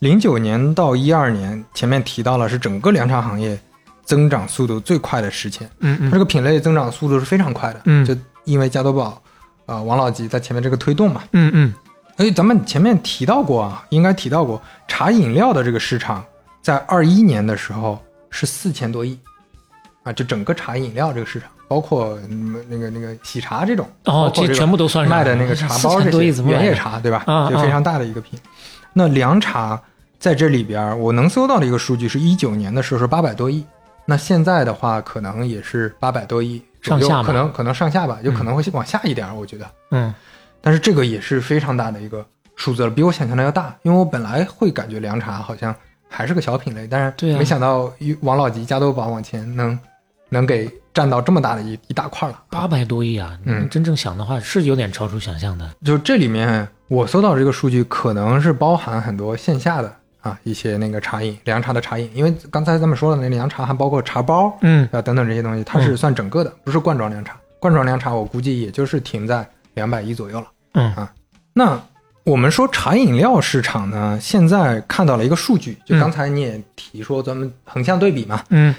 [0.00, 3.58] 零九年到一二年，前面提到了是整个凉茶行业
[4.04, 7.80] 增长速度最快的时期，嗯嗯它这个品类增长速度是非常快的。
[7.84, 9.22] 嗯就因为加多宝
[9.66, 11.22] 啊、王老吉在前面这个推动嘛。
[11.32, 11.74] 嗯嗯
[12.16, 16.24] 所以咱们前面提到过啊，应该提到过茶饮料的这个市场，
[16.60, 17.96] 在二一年的时候
[18.30, 19.16] 是四千多亿，
[20.02, 27.22] 啊，就整个茶饮料这个市场，包括嗯那个那个喜茶这种，哦这全部都算上卖的那个茶包4000这些原叶茶，对吧？
[27.26, 28.38] 啊就非常大的一个品。
[28.92, 29.80] 那凉茶
[30.18, 33.64] 在这里边儿，我能搜到的一个数据是一九年的时候是八百多亿，
[34.06, 39.70] 那现在的话可能也是八百多亿，上下可能可能上下吧，有可能会往下一点儿，我觉得。
[39.90, 40.12] 嗯
[40.60, 42.26] 但是这个也是非常大的一个
[42.56, 43.72] 数字了，比我想象的要大。
[43.82, 45.72] 因为我本来会感觉凉茶好像
[46.08, 47.88] 还是个小品类，但是没想到
[48.22, 49.78] 王老吉、加多宝往前能
[50.28, 50.68] 能给
[50.98, 52.42] 占到这么大的一一大块了。
[52.50, 53.38] 八百多亿啊！
[53.44, 55.70] 嗯真正想的话是有点超出想象的。
[55.84, 62.10] 就这里面我搜到这个数据，可能是包含很多线下的啊一些那个茶饮，凉茶的茶饮。
[62.14, 67.36] 因为刚才咱们说了那凉茶还包括茶包嗯啊等等这些东西，它是算整个的，不是罐装凉茶。
[67.60, 70.46] 罐装凉茶我估计也就是停在两百亿左右了。
[70.72, 71.12] 嗯啊，
[71.52, 71.80] 那
[72.24, 78.74] 我们说茶饮料市场呢，现在看到了一个数据，就嗯刚才你也提说咱们横向对比嘛，嗯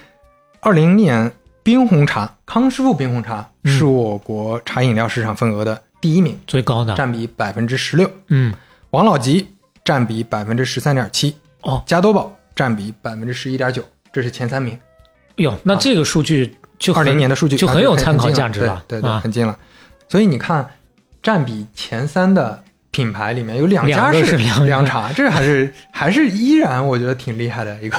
[0.60, 1.32] 二零年
[1.70, 3.78] 冰红茶康师傅冰红茶嗯。
[3.78, 8.52] 是我国茶饮料市场份额的第一名，最高的，占比百分之十六，嗯。
[8.90, 9.48] 王老吉
[9.84, 11.84] 占比百分之十三点七，哦。
[11.86, 14.76] 加多宝占比百分之十一点九，这是前三名。
[15.36, 19.56] 哟，那这个数据就很二零年的数据就啊很很有参考价值了，对对很近了。
[20.08, 20.68] 所以你看，
[21.22, 27.98] 占比前三的品牌里面有两两家是凉凉茶，这还是 还是依然我觉得挺厉害的一个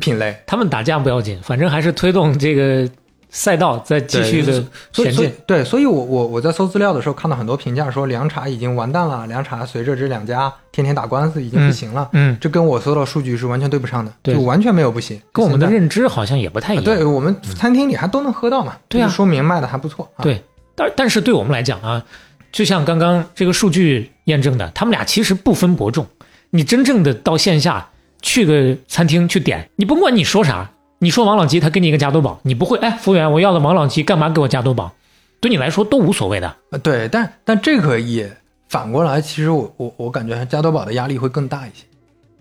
[0.00, 0.40] 品类。
[0.46, 2.88] 他们打架不要紧，反正还是推动这个
[3.30, 5.32] 赛道在继续的前进。
[5.46, 16.84] 对，所以我我我在搜资料的时候看到很多评价说凉茶已经完蛋了，凉茶随着这两家天天打官司已经不行了，嗯，这跟我搜到数据是完全对不上的，对就完全没有不行，跟我们的认知好像也不太一样。
[16.84, 20.10] 啊对我们餐厅里还都能喝到嘛，对啊说明卖的还不错。
[20.16, 20.42] 啊、对，
[20.74, 22.02] 但但是对我们来讲啊，
[22.50, 26.06] 就像刚刚这个数据验证的，他们俩其实不分伯仲。
[26.50, 27.90] 你真正的到线下
[28.22, 34.92] 去个餐厅去点，你甭管你说啥，你说王老吉，他给你一个加多宝，你不会哎，服务员，我要的王老吉，干嘛给我加多宝？
[35.40, 36.56] 对你来说都无所谓的。
[36.70, 38.36] 呃，对，但但这个也
[38.68, 41.84] 反过来，其实我我我感觉加多宝的压力会更大一些，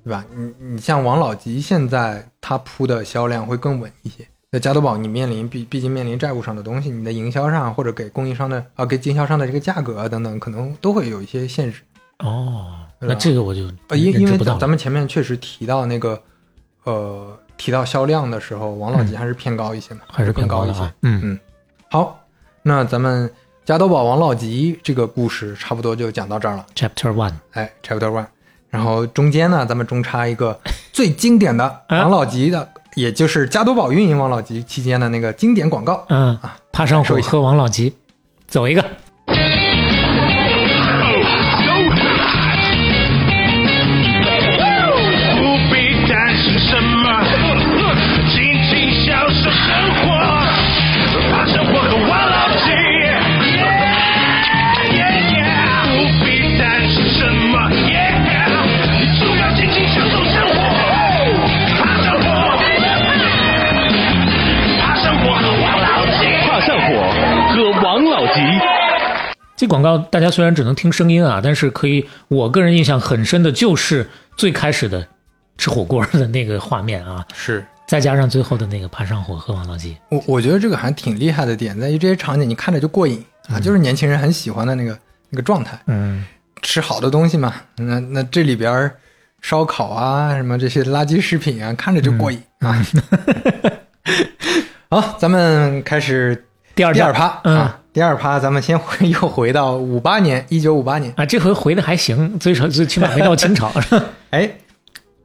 [0.03, 0.25] 对吧？
[0.35, 11.81] 你你像王老吉现在他铺的销量会更稳一些，那加多宝你面临毕毕竟面临债务上的东西，你的营销上或者给供应商的啊给经销商的这个价格啊等等，可能都会有一些限制。
[12.19, 16.19] 哦，那这个我就呃，因因为咱们前面确实提到那个
[16.83, 20.93] 呃提到销量的时候，王老吉还是偏高一些嘛，还是更高一些偏高的啊。。
[21.01, 21.39] 嗯
[21.89, 22.19] 好，
[22.63, 23.29] 那咱们
[23.65, 26.65] 加多宝王老吉这个故事差不多就讲到这儿了。
[26.75, 28.27] ，Chapter One，哎，Chapter One，
[28.69, 30.59] 然后中间呢，咱们中插一个
[30.93, 36.05] 最经典的啊王老吉的，也就是加多宝运营王老吉期间的那个经典广告。
[36.09, 37.95] 嗯啊，爬上火喝王老吉，
[38.47, 38.83] 走一个。
[69.57, 74.07] 这广告大家虽然只能听声音啊，但是可以，我个人印象很深的就是
[74.37, 75.05] 最开始的
[75.57, 77.65] 吃火锅的那个画面啊，是。
[77.87, 79.97] 再加上最后的那个爬上火喝王老吉。
[80.09, 85.79] 我我觉得这个还挺厉害的点在于这些场景你看着就过瘾啊，就是年轻人很喜欢的那个那个状态。
[85.87, 86.23] 嗯，
[86.61, 88.91] 吃好的东西嘛，那那这里边
[89.41, 92.85] 烧烤啊，什么这些垃圾食品啊，看着就过瘾、啊。
[94.91, 97.57] 好，咱们开始第二第二趴、嗯。
[97.57, 103.71] 啊，第二趴咱们先回 又回到五八年，一九五八年，啊，这回回的还行，最少最起码回到清朝。
[104.29, 104.55] 哎，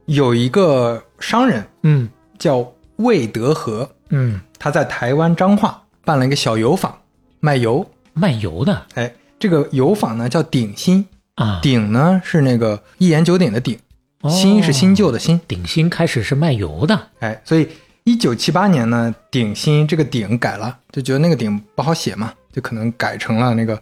[0.05, 2.09] 有一个商人嗯
[2.39, 6.97] 叫魏德和，嗯，他在台湾彰化办了一个小油坊，
[7.39, 7.87] 卖油。
[8.13, 11.05] 卖油的哎，这个油坊呢叫鼎新，
[11.35, 13.77] 啊，鼎呢是那个一言九鼎的鼎，
[14.21, 15.39] 哦新是新旧的新。
[15.47, 16.99] 鼎新开始是卖油的。
[17.19, 17.67] 哎，所以
[18.03, 23.81] 一九七八年呢，鼎新这个鼎改了，就觉得那个鼎不好写嘛，就可能改成了那个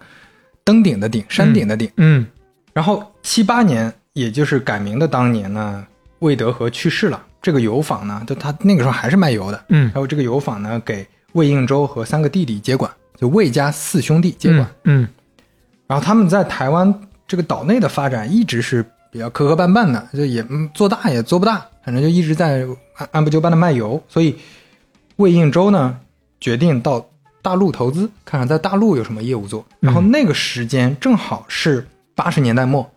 [0.63, 1.89] 登顶的顶、山顶的顶。
[1.97, 2.25] 嗯
[2.73, 5.85] 然后七八年，也就是改名的当年呢，
[6.19, 14.67] 魏德和去世了，这个油坊呢，就他那个时候还是卖油的，嗯然后这个油坊呢，给魏应周和三个弟弟接管，就魏家四兄弟接管。
[14.83, 15.07] 嗯
[15.87, 16.93] 然后他们在台湾
[17.27, 22.65] 这个岛内的发展一直是比较磕磕绊绊的，就也嗯做大也做不大，反正就一直在
[22.95, 24.01] 按按部就班的卖油。
[24.07, 24.35] 所以
[25.17, 25.97] 魏应周呢
[26.39, 27.05] 决定到
[27.41, 29.65] 大陆投资，看看在大陆有什么业务做。
[29.79, 31.85] 然后那个时间正好是
[32.15, 32.89] 八十年代末，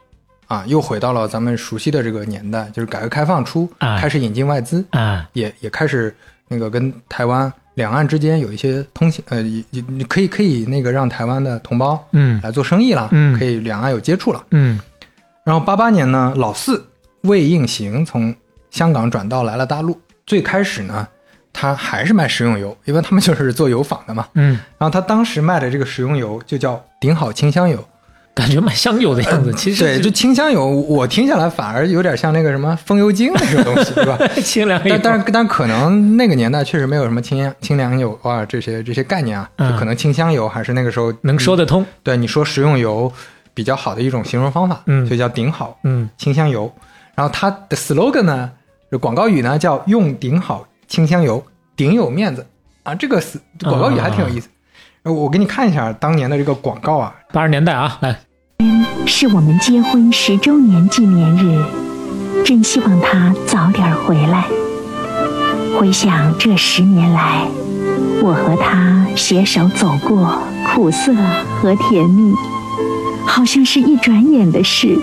[0.47, 6.15] 啊，又回到了咱们熟悉的这个年代，就是改革开放初哎开始引进外资，啊也也开始
[6.47, 14.45] 那个跟台湾两岸之间有一些通信，呃，也可以可以那个让台湾的同胞嗯来做生意了，嗯可以两岸有接触了。
[14.51, 14.79] 嗯
[15.45, 16.87] 然后八八年呢，老四
[17.23, 18.35] 魏应行从
[18.71, 20.01] 香港转到来了大陆。
[20.27, 21.07] 最开始呢，
[21.53, 24.27] 他还是卖食用油，因为他们就是做油坊的嘛。
[24.35, 27.83] 嗯，然后他当时卖的这个食用油就叫顶好清香油。
[28.35, 29.53] 感觉蛮香油的样子。
[29.55, 34.19] 其实对，就清香油，我听下来反而有点像那个什么风油精那种东西，对吧？
[34.43, 35.17] 清凉油但。
[35.23, 41.87] 但但可能那个年代确实没有什么清清凉油啊这些这些概念啊，就嗯可能清香油还是那个时候能说得通。
[42.03, 43.13] 对你说食用油
[43.55, 46.71] 比较好的一种形容方法，嗯所以叫顶好嗯清香油。
[47.15, 48.51] 然后它的 slogan 呢，
[48.91, 51.43] 就广告语呢叫用顶好清香油，
[51.77, 52.45] 顶有面子
[52.83, 54.49] 啊，这个 s- 广告语还挺有意思。
[55.05, 58.19] 呃我给你看一下当年的这个广告啊，八十年代啊，来，
[59.07, 61.63] 是我们结婚十周年纪念日，
[62.45, 64.47] 真希望他早点回来。
[65.79, 67.47] 回想这十年来，
[68.23, 70.41] 我和他携手走过
[70.75, 71.13] 苦涩
[71.61, 72.33] 和甜蜜，
[73.27, 74.97] 好像是一转眼的事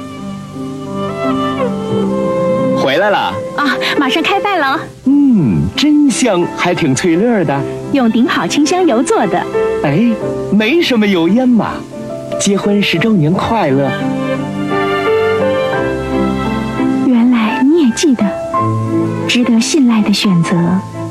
[2.77, 3.17] 回来了，
[3.57, 3.77] 啊！
[3.99, 7.61] 马上开饭了，嗯，真香，还挺脆粒的。
[7.91, 9.45] 用顶好清香油做的。
[9.83, 10.11] 哎，
[10.51, 11.73] 没什么油烟嘛。
[12.39, 13.91] 结婚十周年快乐！
[17.05, 18.25] 原来你也记得，
[19.27, 20.57] 值得信赖的选择，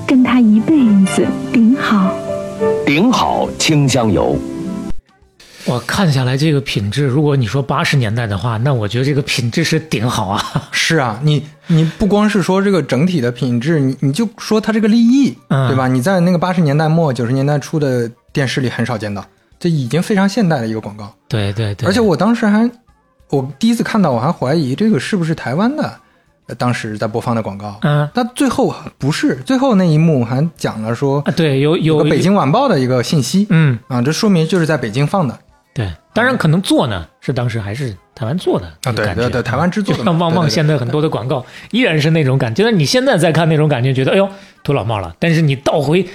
[0.06, 0.74] 跟他一辈
[1.14, 2.12] 子顶好。
[2.84, 4.36] 顶好清香油。
[5.66, 10.42] 我看下来这个品质，如果你说八十年代的话，那我觉得这个品质是顶好啊。
[10.72, 15.86] 是啊，你你不光是说这个整体的品质，你你就说它这个立意，嗯对吧？
[15.86, 19.24] 你在那个八十年代末九十年代初的电视里很少见到，
[19.58, 21.14] 这已经非常现代的一个广告。
[21.28, 22.68] 对对对，而且我当时还，
[23.28, 25.94] 我第一次看到，我还怀疑这个是不是台湾的，
[26.46, 27.78] 呃当时在播放的广告。
[27.82, 35.38] 嗯但最后不是，最后那一幕还讲了说啊，对有有有个北京晚报的一个信息，嗯啊，这说明就是在北京放的。
[35.72, 44.28] 对，当然可能做呢是当时还是台湾做的啊对对对台湾制作的就像旺旺现在很多的广告依然是那种感觉，但你现在再看那种感觉，觉得哎呦
[44.62, 45.14] 土老帽了。
[45.18, 46.06] 但是你倒回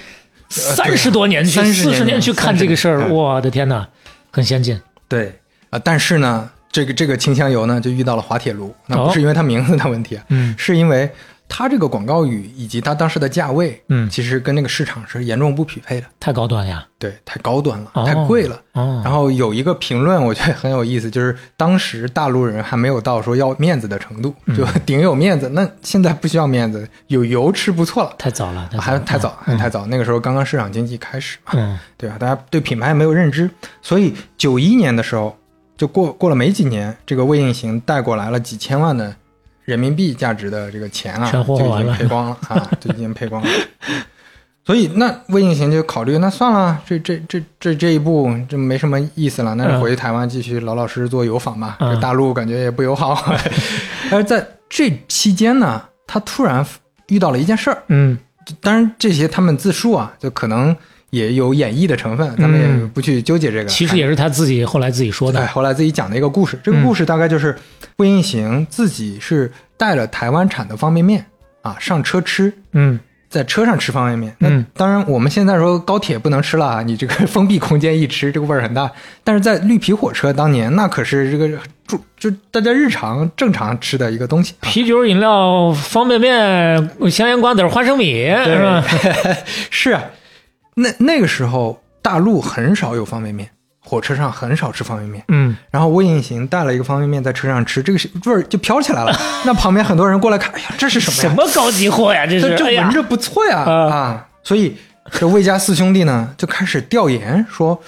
[0.49, 3.87] 三十多年去、四十年年去看这个事儿，我的天哪，
[4.31, 4.79] 很先进。
[5.07, 11.09] 对啊，但是呢，这个这个清香油呢，就遇到了滑铁卢，那不是因为它名字的问题，啊嗯是因为
[11.47, 16.85] 它这个广告语以及它当时的价位，嗯其实跟那个市场是严重不匹配的，太高端呀！
[16.97, 18.59] 对，太高端了，哦太贵了。
[18.73, 25.47] 哦，然后有一个评论，我觉得很有意思，就是当时大陆人还没有到说要面子的程度，嗯就顶有面子。
[25.49, 29.85] 那现在不需要面子，有油吃不错了，太早了，还太早，还嗯太早。
[29.85, 32.17] 那个时候刚刚市场经济开始嘛，嗯对吧？
[32.19, 33.49] 大家对品牌没有认知，
[33.81, 35.37] 所以九一年的时候，
[35.77, 39.15] 就过过了没几年，这个魏应行带过来了几千万的
[39.65, 43.49] 人民币价值的这个钱啊，就已经赔光了啊， 就已经赔光了。
[44.63, 51.77] 所以那魏应行就考虑，那算了，这这这这这一步就没什么意思了，那就回去台湾继续老老实实做油坊吧。
[51.79, 53.35] 嗯这大陆感觉也不友好。
[54.11, 56.65] 而在这期间呢，他突然
[57.09, 58.17] 遇到了一件事儿，嗯
[58.59, 60.75] 当然这些他们自述啊，就可能
[61.15, 63.65] 也有演绎的成分，咱们也不去纠结这个。
[63.65, 65.47] 其实也是他自己后来自己说对，的。
[65.47, 66.59] 后来自己讲的一个故事。
[66.61, 67.55] 这个故事大概就是
[67.97, 71.25] 魏应行自己是带了台湾产的方便面
[71.61, 74.35] 啊上车吃，嗯在车上吃方便面。
[74.39, 78.91] 嗯那当然我们现在说高铁不能吃了啊， 你这个封闭空间一吃，这个味儿很大。
[79.23, 81.49] 但是在绿皮火车当年，那可是这个
[81.87, 84.63] 就就大家日常正常吃的一个东西啊。
[84.63, 88.83] 啤酒、饮料、方便面、香烟瓜子、花生米，是吧？
[89.69, 90.03] 是啊，
[90.75, 93.49] 那那个时候大陆很少有方便面，
[93.83, 95.23] 火车上很少吃方便面。
[95.29, 99.17] 嗯，然后魏应行带了一个方便面在车上吃，这个是味儿就飘起来了。
[99.45, 101.21] 那旁边很多人过来看，哎呀，这是什么呀？
[101.21, 102.25] 什么高级货呀？
[102.27, 104.27] 这这是，这闻着不错呀啊啊！
[104.43, 104.75] 所以
[105.11, 107.81] 这魏家四兄弟呢就开始调研，说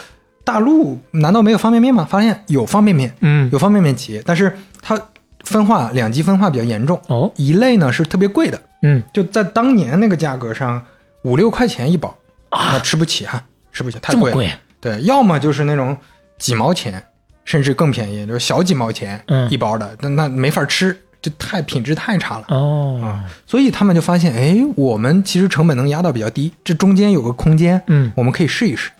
[0.44, 2.08] 大陆难道没有方便面吗？
[2.10, 4.98] 发现有方便面，嗯有方便面企业，但是它
[5.44, 7.00] 分化两极分化比较严重。
[7.08, 10.82] 哦，一类呢是特别贵的，嗯就在当年那个价格上
[11.24, 12.16] 五六块钱一包，
[12.52, 14.36] 那吃不起啊，吃不起，太贵了。
[14.36, 15.96] 贵，对，要么就是那种
[16.38, 17.04] 几毛钱，
[17.46, 19.50] 甚至更便宜，就是小几毛钱嗯。
[19.50, 22.46] 一包的，那、那没法吃，就太品质太差了。
[22.50, 28.92] 哦，啊，所以他们就发现，哎，我们其实成本能压到比较低，这中间有个空间，嗯，我们可以试一试。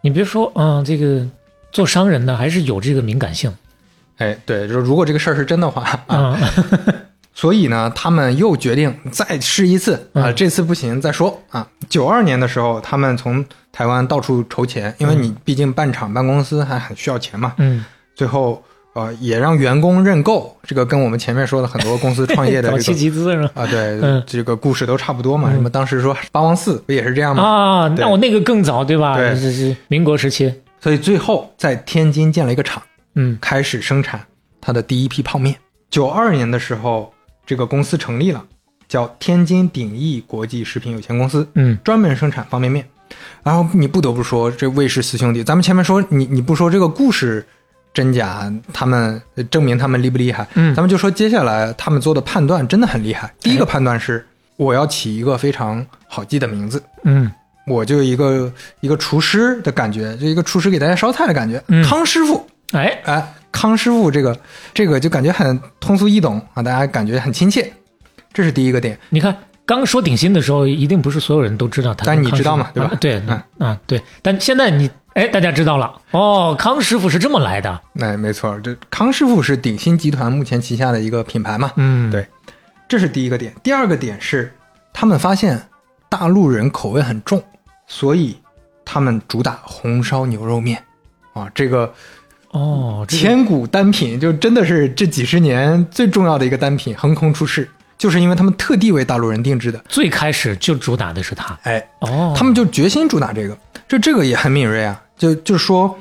[0.00, 1.26] 你别说，嗯，这个
[1.72, 3.52] 做商人呢还是有这个敏感性。
[4.18, 6.38] 哎，对，就是如果这个事儿是真的话啊，啊，
[7.38, 11.64] 所以呢，他们又决定再试一次啊，嗯这次不行再说啊。
[11.88, 17.54] 九二年的时候，他们从台湾到处筹钱，因为你毕竟办厂办公司还很需要钱嘛。
[17.58, 17.84] 嗯，
[18.16, 18.60] 最后
[18.94, 23.50] 呃，也让员工认购，这个跟我们前面说的很多公司创业的 早期这个集资是吧？
[23.54, 25.52] 啊，对，嗯这个故事都差不多嘛。
[25.52, 27.42] 什么当时说八王寺不也是这样吗？
[27.44, 29.14] 啊，那我那个更早对吧？
[29.16, 32.82] 对这是民国时期，所以最后在天津建了一个厂。
[33.14, 34.20] 嗯开始生产
[34.60, 35.54] 它的第一批泡面。
[35.88, 37.12] 九二年的时候，
[37.48, 38.44] 这个公司成立了，
[38.88, 42.86] 叫天津鼎益国际食品有限公司，嗯专门生产方便面。
[43.42, 47.42] 然后你不得不说，这魏氏四兄弟，咱们前面说你你不说这个故事
[47.94, 49.20] 真假，他们
[49.50, 53.32] 证明他们厉不厉害，嗯咱们就说接下来他们做的判断真的很厉害。
[53.40, 54.22] 第一个判断是，
[54.56, 57.32] 我要起一个非常好记的名字，嗯
[57.66, 62.46] 我就一个一个厨师的感觉，就一个厨师给大家烧菜的感觉，嗯康师傅。
[62.72, 64.38] 哎，哎，康师傅这个
[64.74, 67.72] 这个就感觉很通俗易懂啊，大家感觉很亲切，
[68.32, 68.98] 这是第一个点。
[69.10, 77.80] 你看刚说鼎新的时候，一定不是所有人都知道他但你知道嘛对吧啊对嗯啊对，但现在你哎，大家知道了哦，康师傅是这么来的。
[77.98, 81.72] 哎，没错，这康师傅是鼎新集团目前旗下的一个品牌嘛。
[81.76, 82.26] 嗯，对
[82.88, 83.52] 这是第一个点。
[83.62, 84.52] 第二个点是，
[84.92, 85.60] 他们发现
[86.08, 87.42] 大陆人口味很重，
[87.86, 88.38] 所以
[88.84, 90.82] 他们主打红烧牛肉面。
[91.32, 91.92] 啊，这个
[92.50, 97.68] 哦，这千古单品就真的是这几十年最重要的一个单品，横空出世，
[97.98, 99.78] 就是因为他们特地为大陆人定制的。
[99.88, 101.58] 最开始就主打的是它。
[101.62, 103.56] 哎，哦，他们就决心主打这个，
[103.86, 105.00] 这这个也很敏锐啊。
[105.16, 105.98] 就就是说，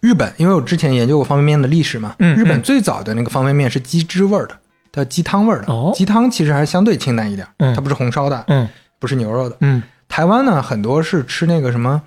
[0.00, 4.56] 日本，因为我之前研究过方便面的历史嘛，嗯日本嗯最早的那个方便面是鸡汁味儿的，
[4.92, 5.72] 叫鸡汤味儿的。
[5.72, 8.66] 哦鸡汤其实还相对清淡一点，嗯它不是红烧的，嗯
[8.98, 9.56] 不是牛肉的。
[9.60, 12.00] 嗯台湾呢，很多是吃那个什么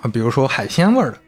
[0.00, 1.18] 啊，比如说海鲜味儿的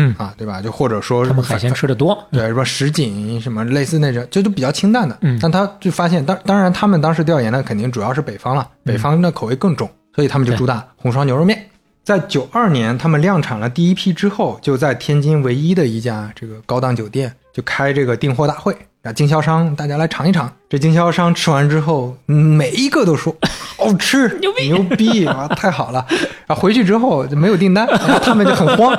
[0.00, 0.62] 嗯，啊，对吧？
[0.62, 2.16] 就或者说他们海鲜吃的多。
[2.30, 5.18] 对，什么什锦什么类似那种，就都比较清淡的。
[5.22, 11.66] 嗯但他就发现，当当然他们当时调研的肯定主要是北方了，北方的口味更重，所以他们就主打红烧牛肉面。
[12.04, 20.50] 在九二年，他们量产了第一批之后，就在天津唯一的一家这个高档酒店就开这个订货大会，让经销商大家来尝一尝。
[20.70, 23.36] 这经销商吃完之后，嗯每一个都说
[23.76, 26.06] 好吃，牛逼牛逼啊，太好了。
[26.46, 28.96] 然后回去之后就没有订单，然后他们就很慌，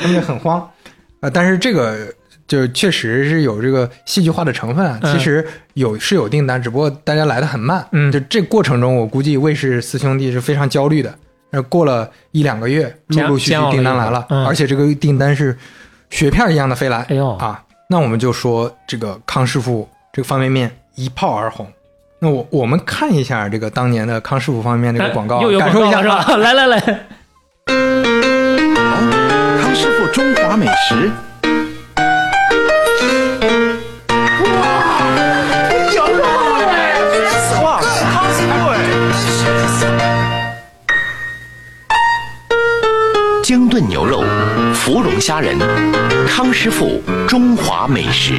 [0.00, 0.58] 他们就很慌。
[1.20, 2.12] 啊，但是这个
[2.48, 4.98] 就确实是有这个戏剧化的成分啊。
[5.02, 7.86] 嗯其实有是有订单，只不过大家来的很慢。
[7.92, 11.14] 嗯就这过程中，我估计魏氏四兄弟是非常焦虑的。
[11.50, 15.56] 那，过了一两个月，陆陆续续订单来了，而且这个订单是
[16.08, 17.04] 雪片一样的飞来。
[17.08, 21.66] 哎呦啊，那我们就说这个康师傅这个方便面一炮而红。
[22.20, 26.36] 那我我们看一下这个当年的康师傅方便面这个广告，感受一下是吧？
[26.36, 27.06] 来 来来，
[30.12, 31.10] 中华美食。
[37.62, 37.80] 哇，
[38.12, 38.74] 康师傅哎！
[43.44, 44.24] 姜炖牛肉、
[44.74, 45.56] 芙蓉虾仁，
[46.28, 48.34] 康师傅中华美食。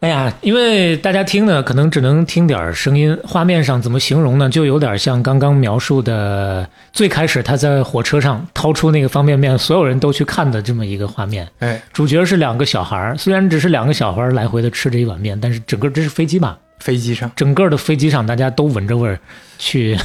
[0.00, 4.48] 哎呀，因为大家听呢，可能只能听点声音，画面上怎么形容呢？
[4.48, 11.46] 就有点像刚刚描述的，最开始他在火车上掏出那个方便面，所有人都去看的这么一个画面。
[11.58, 16.58] 哎，主角是两个小孩儿，虽然只是两个小孩儿来回的吃这一碗面，但是整个这是飞机吧？
[16.78, 17.30] 飞机上。
[17.36, 19.20] 整个的飞机上大家都闻着味儿
[19.58, 19.98] 去，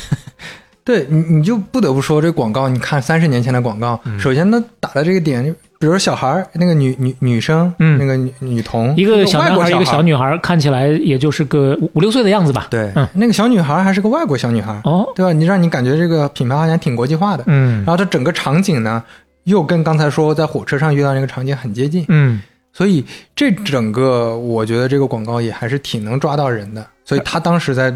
[0.83, 2.67] 对你，你就不得不说这广告。
[2.67, 5.55] 你看三十年前的广告，嗯首先它打的这个点，
[5.85, 12.65] 比如说小孩儿那个女女女生，嗯那个女女童，一个小男孩儿，一个小，女孩儿，看起来也就是个五五六岁的样子吧？
[12.71, 15.31] 对，嗯，那个小女孩还是个外国小女孩，哦，对吧？
[15.31, 17.43] 你让你感觉这个品牌好像挺国际化的。
[17.45, 19.03] 嗯然后它整个场景呢，
[19.43, 22.41] 又跟刚才说在火车上遇到那个场景很接近，嗯，
[22.73, 23.05] 所以
[23.35, 26.83] 这整个我觉得这个广告也还是挺能抓到人的。
[27.03, 27.95] 所以他当时在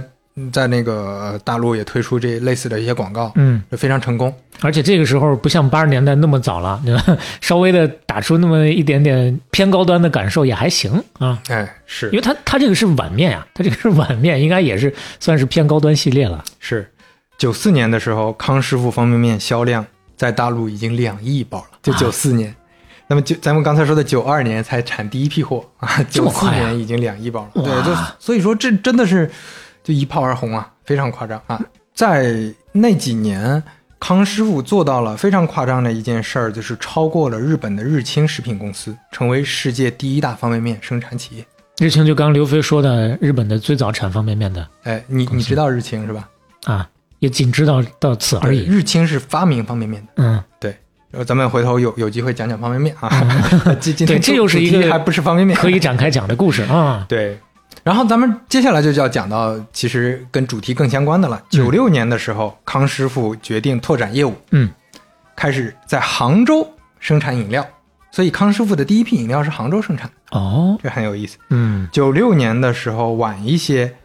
[0.51, 4.33] 在那个大陆也推出这类似的一些广告，嗯，就非常成功。
[4.61, 7.17] 而且这个时候不像八十年代那么早了，对吧？
[7.39, 11.39] 稍微的打出那么一点点偏高端的感受也还行啊。
[11.47, 16.43] 哎，是因为它它这个是碗面呀、它这个是碗面，应该也是算是偏高端系列了。
[16.59, 16.91] 是，
[17.37, 19.85] 九四年的时候，康师傅方便面销量
[20.17, 22.53] 在大陆已经两亿包了，就九四年。
[23.07, 27.61] 那么九，咱们刚才说的九二年才产第一批货啊，九四年已经两亿包了。
[27.61, 29.31] 哇对，就所以说这真的是
[29.89, 31.59] 就一炮而红啊，非常夸张啊。
[31.95, 33.61] 在那几年，
[33.99, 41.45] 康师傅做到了非常夸张的一件事儿，就是超过了日本的日清食品公司，成为世界第一大方便面生产企业。
[41.79, 46.29] 日清就刚刚刘飞说的，日本的最早产方便面的哎，你你知道日清是吧？
[46.65, 46.87] 啊，
[47.17, 48.65] 也仅知道到此而已。
[48.65, 50.11] 日清是发明方便面的。
[50.17, 50.69] 嗯，对，
[51.09, 53.09] 然后咱们回头有有机会讲讲方便面啊。
[54.05, 57.03] 对这又是一个还不是方便面，可以展开讲的故事啊。
[57.09, 57.39] 对。
[57.89, 61.41] 然后咱们接下来就要讲到，其实跟主题更相关的了。
[61.49, 64.69] 九六年的时候，康师傅决定拓展业务，嗯，
[65.35, 67.65] 开始在杭州生产饮料，
[68.11, 71.39] 所以康师傅的第一批饮料是杭州生产的，哦，这很有意思。
[71.49, 73.95] 嗯，九六年的时候晚一些，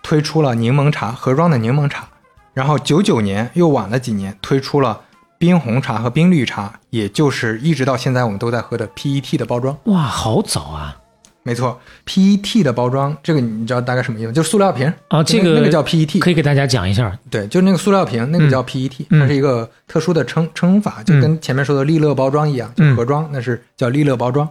[0.00, 2.06] 推出了柠檬茶盒装的柠檬茶，
[2.52, 5.00] 然后九九年又晚了几年，推出了
[5.38, 9.76] 冰红茶和冰绿茶，也就是一直到现在我们都在喝的 PET 的包装。
[9.86, 10.98] 哇，好早啊！
[11.44, 14.32] 没错，PET 的包装，这个你知道大概什么意思？
[14.32, 17.16] 就是塑料瓶啊，这个那个叫 PET，可以给大家讲一下。
[17.30, 24.48] 对，就是那个塑料瓶，那个叫 PET，、嗯它是一个特殊的称称法，就跟前面说的利乐包装一样，嗯就盒装，那是叫利乐包装。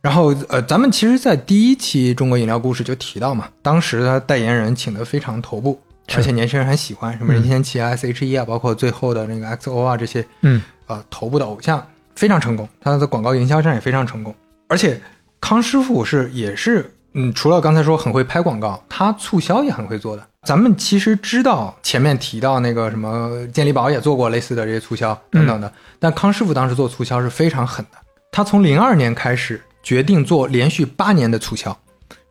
[0.00, 5.80] 然后呃，咱们其实，在第一期中国饮料故事就提到嘛，当时他代言人请的非常头部，
[6.14, 11.84] 而且年轻人很喜欢，什么任贤齐啊、S.H.E 啊，包括最后的那个 XO 啊这些，嗯，呃，头部的偶像
[12.14, 14.32] 非常成功，他的广告营销上也非常成功，
[14.68, 15.00] 而且
[15.40, 20.22] 康师傅是也是嗯，除了刚才说很会拍广告，他促销也很会做的。
[20.42, 27.98] 咱们其实知道前面提到那个什么健力宝也做过类似的这些促销等等的，但康师傅当时做促销是非常狠的。
[28.30, 31.76] 他从零二年开始决定做连续八年的促销，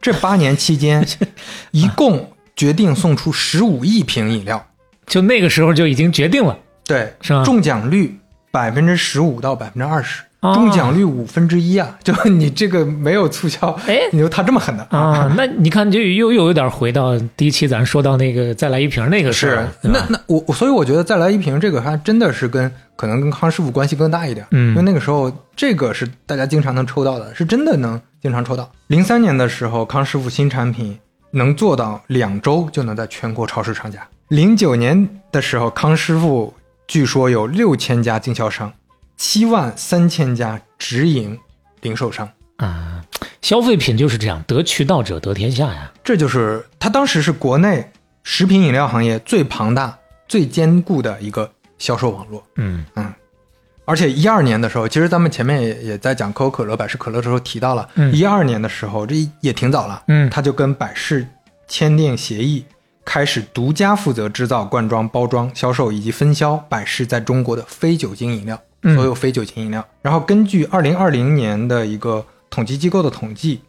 [0.01, 1.05] 这八年期间
[1.71, 4.65] 一共决定送出十五亿瓶饮料。
[5.05, 8.19] 就那个时候就已经决定了，对，是吧中奖率
[8.51, 11.97] 百分之十五到百分之二十，哦中奖率五分之一啊！
[12.03, 28.69] 就你这个没有促销，哎你说他这么狠的啊，那你看就又又有点回到第一期咱说到那个再来一瓶那个事是儿，那那我我所以我觉得再来一瓶这个还真的是跟可能跟康师傅关系更大一点，嗯因为那个时候这个是大家经常能抽到的，是真的能经常抽到。
[28.87, 30.97] 零三年的时候，康师傅新产品
[31.31, 34.07] 能做到两周就能在全国超市上架。
[34.29, 36.53] 零九年的时候，康师傅
[36.87, 38.71] 据说有六千家经销商，
[39.17, 41.37] 七万三千家直营
[41.81, 42.29] 零售商。
[42.57, 43.03] 啊，
[43.41, 45.91] 消费品就是这样，得渠道者得天下呀。
[46.03, 47.91] 这就是它当时是国内
[48.23, 52.43] 食品饮料行业最庞大、最坚固的一个销售网络。
[52.55, 53.13] 嗯嗯
[53.85, 61.25] 而且一二年的时候，其实咱们前面也也在讲可口可乐、百事可乐的时候提到了，嗯一二年的时候，这也挺早了，嗯他就跟百事
[61.69, 62.65] 签订协议，
[63.05, 69.87] 开始独家负责制造、灌装、包装、销售以及分销百事在中国的非酒精饮料，嗯所有非酒精饮料。
[70.01, 73.61] 然后根据二零二零年的一个统计机构的统计，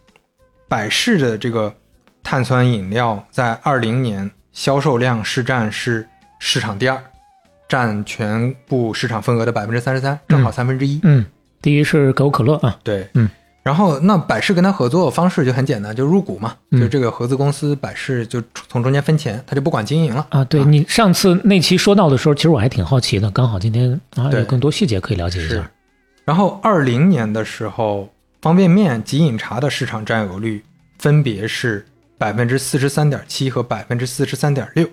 [0.67, 1.73] 百事的这个
[2.23, 6.07] 碳酸饮料在二零年销售量是占是
[6.39, 7.01] 市场第二，
[7.67, 10.99] 占全部市场份额的百分之三十三，正好三分之一。
[11.03, 11.25] 嗯，
[11.61, 13.29] 第一是可口可乐啊，对，嗯。
[13.69, 20.25] 然后那百事跟他合作方式就很简单，就入股嘛，嗯就这个合资公司百事就从中间分钱，他就不管经营了。
[20.31, 25.69] 啊，对你上次那期说到的时候，其实我还挺好奇的，刚好今天啊对有更多细节可以了解一下。
[26.25, 30.63] 然后二零年的时候，方便面及饮茶的市场占有率
[30.97, 31.85] 分别是
[32.17, 34.89] 百分之四十三点七和百分之四十三点六，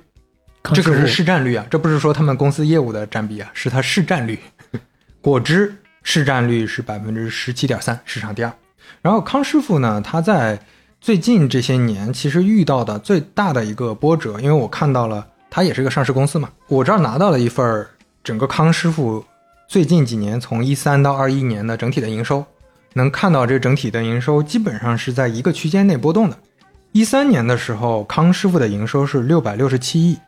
[0.74, 4.39] 这个是市占率啊，这不是说他们公司业务的占比啊，是它市占率。
[5.23, 8.53] 果汁市占率是百分之十七点三，市场第二。
[9.03, 10.59] 然后康师傅呢，他在
[11.01, 17.89] 最近这些年其实遇到的最大的一个波折，因为我看到了他也是个上市公司嘛，我这儿拿到了一份儿
[18.25, 19.25] 整个康师傅
[19.69, 22.45] 最近几年从一三到二一年的整体的营收，
[22.95, 26.37] 能看到这整体的营收基本上是在一个区间内波动的。
[26.93, 30.19] 一三年的时候，康师傅的营收是六百六十七亿，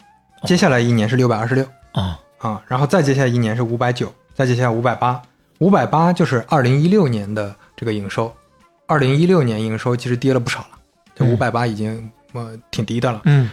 [0.44, 5.22] 接下来一年是六百二十六啊，啊，然后再接下来一年是五百九，再接下来五百八，
[5.60, 8.30] 五百八就是二零一六年的这个营收，
[8.88, 10.68] 二零一六年营收其实跌了不少了，
[11.14, 11.30] 这嗯。
[11.30, 13.20] 五百八已经呃挺低的了。
[13.24, 13.48] 嗯。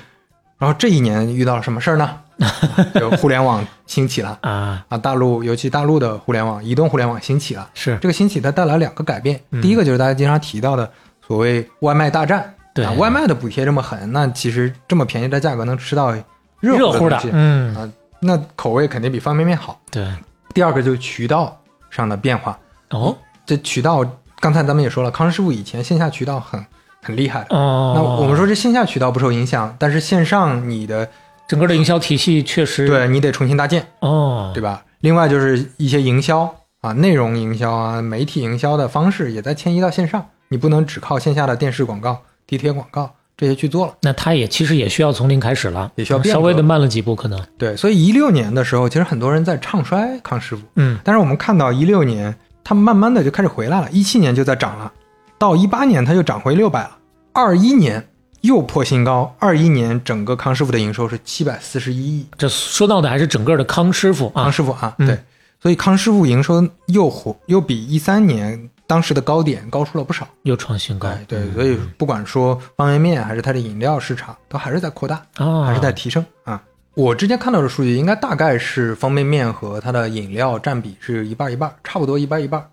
[0.57, 2.18] 然后这一年遇到了什么事儿呢？
[2.95, 4.40] 就互联网兴起了。
[4.41, 4.86] 啊。
[4.88, 7.70] 啊，大陆尤其大陆的互联网，移动互联网兴起了。
[7.74, 7.98] 是。
[8.02, 10.90] 这个兴起它带来两个改变，第一个就是大家经常提到的
[11.28, 12.86] 所谓外卖大战，对。
[12.86, 16.14] 啊，外卖的补贴这么狠，那其实这么便宜的价格能吃到
[16.62, 17.91] 热热乎的东西，嗯啊，
[18.22, 19.78] 那口味肯定比方便面好。
[19.91, 20.07] 对。
[20.53, 22.57] 第二个就是渠道上的变化，
[22.91, 23.14] 哦。
[23.45, 24.03] 这渠道
[24.40, 26.64] 刚才咱们也说了，康师傅以前线下渠道很
[27.02, 27.56] 很厉害的。
[27.56, 31.07] 哦，那我们说这线下渠道不受影响，但是线上你的
[31.48, 34.84] 整个的营销体系确实对你得重新搭建，哦，对吧？
[35.02, 43.94] 另外就是一些营销啊，内容营销啊，媒体营销的方式也在迁移到线上，你不能只靠线下的电视广告、地铁广告这些去做了。
[44.02, 54.91] 那他也其实也需要从零开始了，也需要变稍微的慢了几步，可能对，所以一六年的时候，其实很多人在唱衰康师傅，嗯但是我们看到一六年，它慢慢的就开始回来了，一七年就在涨了，
[55.37, 56.97] 到一八年它又涨回六百了，
[57.31, 58.09] 二一年
[58.41, 64.43] 又破新高，二一年整个康师傅的营收是七百四十一亿，这说到的还是整个的康师傅啊。
[64.45, 65.05] 康，师傅啊，嗯。
[65.05, 65.19] 对，
[65.61, 70.27] 所以康师傅营收又火，又比一三年当时的高点高出了不少。
[70.41, 76.59] 又创新高，哎，对，所以不管说方便面还是它的饮料市场，都还是在扩大，啊，还是在提升啊。
[76.95, 82.65] 我之前看到的数据，应该大概是方便面和它的饮料占比是一半一半，差不多一半一半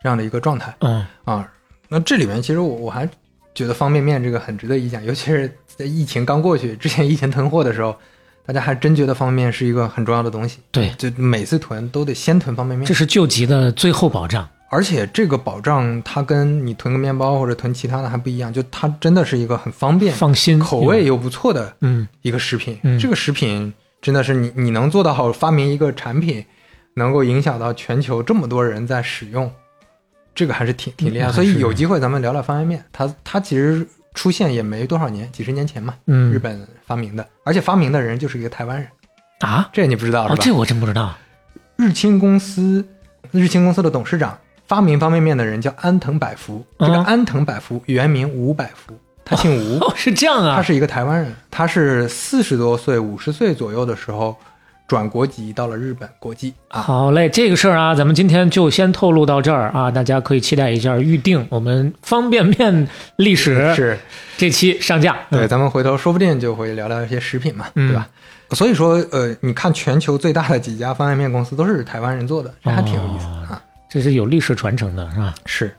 [0.00, 1.48] 这样的一个状态嗯啊。
[1.88, 3.08] 那这里面其实我我还
[3.52, 7.96] 觉得方便面这个很值得一讲，尤其是在疫情刚过去之前，疫情囤货的时候，
[8.46, 10.60] 大家还真觉得方便面是一个很重要的东西。
[10.70, 22.08] 对，就每次囤都得先囤方便面这，是救急的最后保障，而且这个保障它跟你囤个面包或者囤其他的还不一样，就它真的是一个很方便、放心，口味又不错的嗯。
[22.22, 22.76] 一个食品。
[22.82, 22.98] 嗯。
[22.98, 23.72] 这个食品
[24.02, 26.44] 真的是你你能做到好发明一个产品，
[26.94, 29.48] 能够影响到全球这么多人在使用，
[30.34, 31.30] 这个还是挺挺厉害。
[31.30, 36.32] 嗯所以有机会咱们聊聊方便面，它它其实出现也没多少年，几十年前嘛，嗯。
[36.32, 38.88] 日本发明的，而且发明的人就是一个台湾人，
[39.40, 40.42] 啊，这你不知道是哦，吧？
[40.44, 41.14] 这我真不知道，
[41.76, 42.84] 日清公司，
[43.30, 44.36] 日清公司的董事长
[44.66, 54.36] 发明方便面的人叫安藤百福，这个嗯安藤百福原名吴百福，他姓吴，哦，是这样啊，他是一个台湾人，他是四十多岁、五十岁左右的时候
[54.86, 56.54] 转国籍到了日本国际。
[56.68, 56.80] 啊。
[56.80, 63.98] 好嘞，这个事儿啊，咱们今天就先透露到这儿啊，大家可以期待一下预定我们方便面历史 是，
[64.36, 65.16] 这期上架。
[65.30, 67.88] 对，咱们回头说不定就会聊聊一些食品嘛，嗯。
[67.88, 68.08] 对吧？
[68.50, 73.26] 所以说，呃，你看全球最大的几家方便面公司都是台湾人做的，这还挺有意思。
[73.94, 75.32] 这是有历史传承的，是吧？
[75.46, 75.72] 是，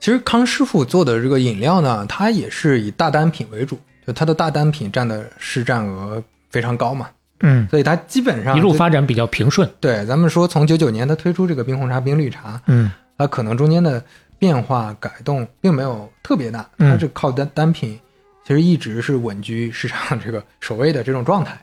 [0.00, 6.20] 其实康师傅做的这个饮料呢，它也是以大单品为主，就它的大单品占的市占额
[6.50, 7.08] 非常高嘛，
[7.38, 9.70] 嗯，所以它基本上一路发展比较平顺。
[9.78, 14.04] 对，咱们说从九九年它推出这个冰红茶、冰绿茶，嗯它可能中间的
[14.40, 17.96] 变化改动并没有特别大，嗯它是靠单单品，
[18.44, 21.56] 其实一直是稳居市场这个首位的这种状态。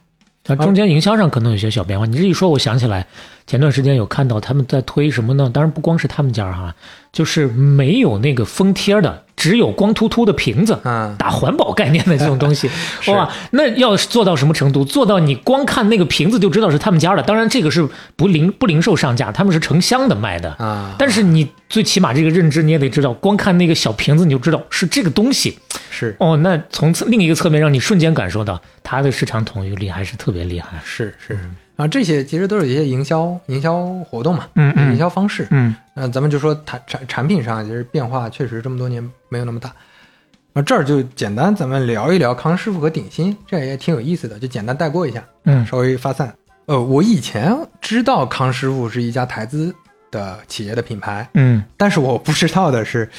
[0.50, 2.06] 那中间营销上可能有些小变化。
[2.08, 3.06] 你这一说，我想起来，
[3.46, 5.50] 前段时间有看到他们在推什么呢？
[5.54, 6.76] 当然不光是他们家哈，
[7.14, 14.84] 就是没有那个封贴的，只有光秃秃的瓶子，嗯打环保概念的这种东西， 是哇，那要做到什么程度？
[14.84, 17.24] 做到你光看那个瓶子就知道是他们家的。
[17.24, 17.88] 当然，这个是
[18.18, 20.52] 不零不零售上架，他们是成箱的卖的。
[20.60, 25.58] 啊，但是你最起码这个认知你也得知道，光看那个小瓶子你就知道是这个东西
[25.90, 26.36] 是哦。
[26.38, 30.82] 那从另一个侧面让你瞬间感受到它的市场统一力还是特别厉害。
[30.84, 31.40] 是是
[31.80, 35.48] 啊，这些其实都是一些营销营销活动嘛，嗯嗯营销方式。
[35.50, 39.72] 嗯那咱们就说产产产品上，其实变化确实这么多年没有那么大。
[40.52, 46.36] 那这儿就简单咱们聊一聊康师傅和鼎新，这也挺有意思的，就简单带过一下，嗯稍微发散。
[46.66, 49.74] 呃，我以前知道康师傅是一家台资
[50.12, 53.10] 的企业的品牌，嗯但是我不知道的是，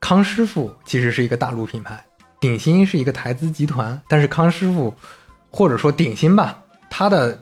[0.00, 2.02] 康师傅其实是一个大陆品牌，
[2.40, 4.94] 鼎新是一个台资集团，但是康师傅
[5.50, 6.58] 或者说鼎新吧，
[6.88, 7.38] 它的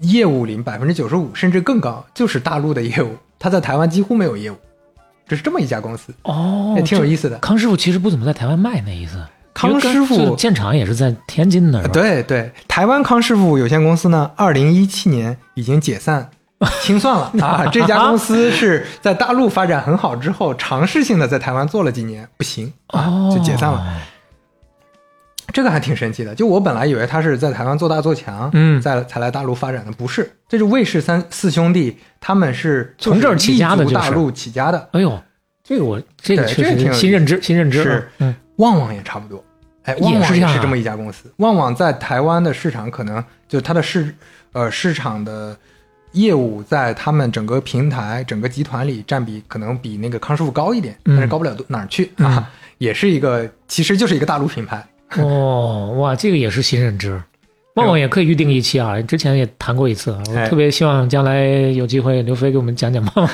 [0.00, 4.56] 业务里百分之九十五甚至更高就是大陆的业务，他在台湾几乎没有业务，
[5.28, 7.04] 这是这么一家公司，哦，也挺有。
[7.04, 7.38] 意思的。
[7.38, 9.18] 康师傅其实不怎么在台湾卖那意思。
[9.52, 16.30] 康师傅建厂也是在天津那儿。，对对，台湾康师傅有限公司呢，二零一七年已经解散
[16.80, 17.66] 清算了 啊。
[17.66, 23.84] 这家公司是在大陆发展很好之后，尝试性的在台湾做了几年，不行啊，哦，就解散了。
[25.52, 35.20] 这个还挺神奇的，就我本来以为他是在台湾做大做强，嗯在才来大陆发展的，不是，这是魏氏三四兄弟，他们是从这儿起家的大陆起家的，哎呦，
[35.64, 39.44] 这个我这个确实挺新认知，新认知是嗯旺旺也差不多，
[39.84, 41.32] 哎，也旺旺是这么一家公司。
[41.38, 44.14] 旺旺在台湾的市场可能就它的市
[44.52, 45.56] 呃市场的
[46.12, 54.86] 业务在他们整个平台整个集团里占比可能比那个康师傅高一点，嗯但是高不了多哪儿去嗯啊， 也是一个其实就是一个大陆品牌。
[55.18, 57.20] 哦，哇，这个也是新认知。
[57.74, 63.30] 旺旺也可以预定一期啊，之前也谈过一次啊，我哎特别希望将来有机会刘飞给我们讲讲旺旺。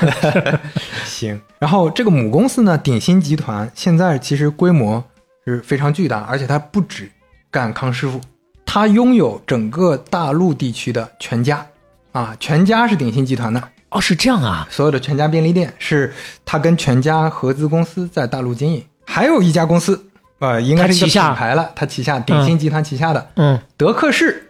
[1.03, 5.03] 行，然后这个母公司呢，鼎鑫集团现在其实规模
[5.45, 7.09] 是非常巨大，而且它不止
[7.49, 8.21] 干康师傅，
[8.63, 11.65] 它拥有整个大陆地区的全家
[12.11, 16.13] 啊，全家是鼎鑫集团的，哦，是这样啊，所有的全家便利店是
[16.45, 20.05] 它跟全家合资公司在大陆经营，还有一家公司，
[20.39, 24.49] 呃，应该是一个它旗下品牌了，它旗下鼎鑫集团旗下的、嗯，德克士，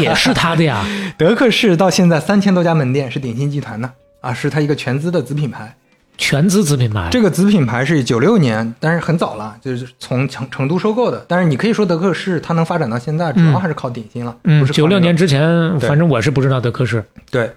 [0.00, 0.84] 也是他的呀。
[1.16, 3.90] 德克士到现在三千多家门店是鼎鑫集团的
[4.20, 5.74] 啊，是它一个全资的子品牌。
[6.20, 11.24] 全资子品牌，这个子品牌是九六年，但是很早了，就是从成成都收购的。
[11.28, 14.36] 但是你可以说德克士它能发展到现在，主要还是靠鼎鑫了。
[14.42, 17.04] 嗯九六那个年之前，反正我是不知道德克士。
[17.30, 17.48] 对。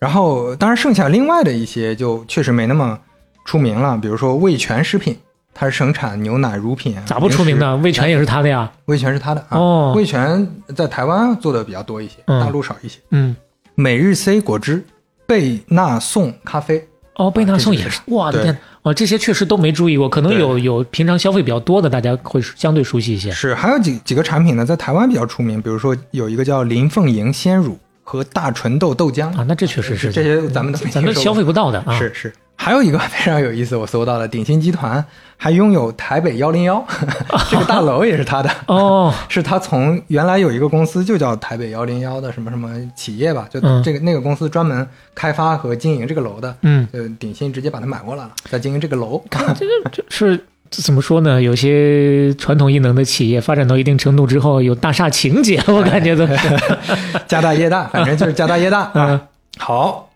[0.00, 2.98] 然后，当然剩下另外的一些就确实没那么
[3.44, 5.16] 出名了，比如说味全食品，
[5.54, 7.76] 它是生产牛奶、乳品啊，咋不出名呢？
[7.78, 8.70] 味全也是它的呀。
[8.86, 9.58] 味全是它的啊。
[9.58, 12.98] 哦味全在台湾做的比较多一些，嗯大陆少一些。
[13.10, 13.36] 嗯，
[13.74, 14.84] 每日 C 果汁、
[15.26, 23.30] 贝纳颂咖啡，哦，贝纳颂也是，我的对天，哦，这些确实都没注意过，可能有有平常消费比较多的，大家会相对熟悉一些。
[23.30, 31.96] 是，还有几几个产品呢，在台湾比较出名，比如说有一个叫林凤营鲜乳和大纯豆豆浆啊，那这确实是这些咱们咱们消费不到的啊。
[31.98, 32.32] 是是，
[32.62, 35.04] 还有一个非常有意思，我搜到了，鼎鑫集团
[35.36, 36.86] 还拥有台北幺零幺
[37.50, 38.48] 这个大楼也是他的。
[38.66, 49.20] 哦， 是他从原来有一个公司就叫台北幺零幺的什么什么企业吧，就嗯这个、那个公司专门开发和经营这个楼的，嗯，呃，鼎鑫直接把它买过来了，在经营这个楼。
[49.56, 50.40] 这个这是
[50.70, 51.42] 怎么说呢？
[51.42, 56.38] 有些传统异能的企业发展到一定程度之后，有大厦情节，我感觉都是。
[57.26, 59.22] 家大业大，反正就是家大业大嗯啊。
[59.58, 60.08] 好，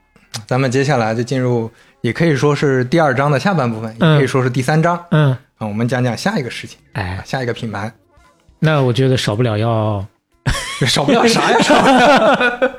[0.47, 1.68] 咱们接下来就进入，
[2.06, 5.66] 也可以说是第二章的下半部分，也嗯可以说是第三章嗯，啊。
[5.66, 7.92] 我们讲讲下一个事情，哎，下一个品牌，
[8.60, 10.06] 那我觉得少不了要
[10.86, 12.72] 少不了啥呀，少不了。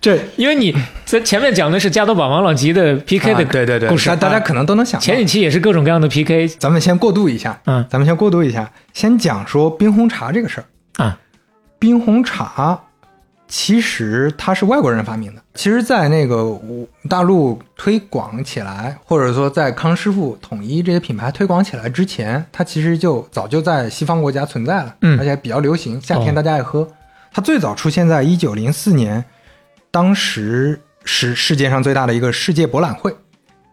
[0.00, 0.74] 这因为你
[1.04, 5.04] 在前面讲的是加多宝、王老吉的 PK 的啊对对对，故事，啊大大家可能都能想到。
[5.04, 11.04] 前几期也是各种各样的 PK 咱们先过渡一下，嗯咱们先过渡一下，先讲说冰红茶这个事儿。
[11.04, 11.18] 啊，
[11.78, 12.83] 冰红茶
[13.56, 15.40] 其实它是外国人发明的。
[15.54, 16.60] 其实，在那个
[17.08, 26.84] 大陆推广起来，或者说在康师傅统一这些品牌推广起来之前，它其实就早就在西方国家存在了，嗯而且比较流行，夏天哦大家爱喝。
[27.32, 29.24] 它最早出现在一九零四年，
[29.92, 33.14] 当时是世界上最大的一个世界博览会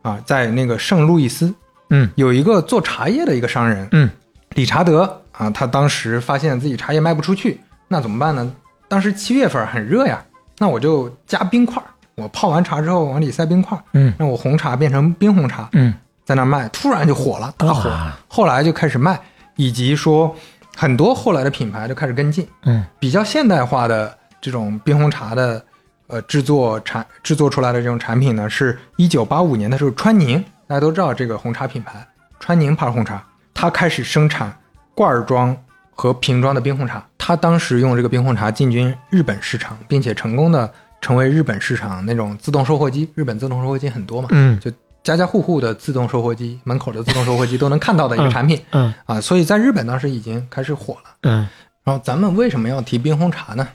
[0.03, 1.51] 啊，在那个圣路易斯，
[1.89, 4.07] 嗯有一个做茶叶的一个商人，嗯
[4.53, 8.53] 理查德啊，他当时发现自己茶叶卖不出去，那怎么办呢？
[8.91, 10.21] 当时七月份很热呀，
[10.57, 14.13] 那我就加冰块儿，我泡完茶之后往里塞冰块儿，嗯。
[14.19, 15.93] 让我红茶变成冰红茶，嗯。
[16.25, 17.89] 在那儿卖，突然就火了，大火。
[18.27, 19.17] 后来就开始卖，
[19.55, 20.35] 以及说
[20.75, 22.83] 很多后来的品牌就开始跟进，嗯。
[22.99, 25.63] 比较现代化的这种冰红茶的
[26.07, 32.05] 呃制作产制作出来的这种产品呢，是一九八五年的时候，川宁大家都知道这个红茶品牌，
[32.41, 34.53] 川宁牌红茶，它开始生产
[34.93, 35.55] 罐装
[36.01, 37.05] 和瓶装的冰红茶。
[37.19, 40.67] 他当时用这个冰红茶进军日本市场，并且成功的
[40.99, 43.07] 成为日本市场那种自动售货机。
[43.13, 44.71] 日本自动售货机很多嘛，嗯就
[45.03, 51.11] 家家户户的自动售货机，门口的自动售货机都能看到的一个产品、嗯啊，所以在日本当时已经开始火了。
[51.21, 51.47] 嗯
[51.83, 53.67] 然后咱们为什么要提冰红茶呢？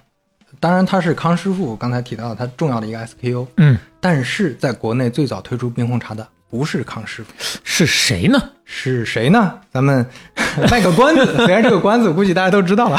[0.59, 7.31] 当然，它是康师傅刚才提到的它重要的一个 SKU，嗯，但是在国内最早推出冰红茶的不是康师傅，
[7.65, 8.51] 是谁呢？
[8.65, 9.59] 是谁呢？
[9.73, 10.05] 咱们
[10.71, 12.99] 卖个关子， 虽然这个关子估计大家都知道了，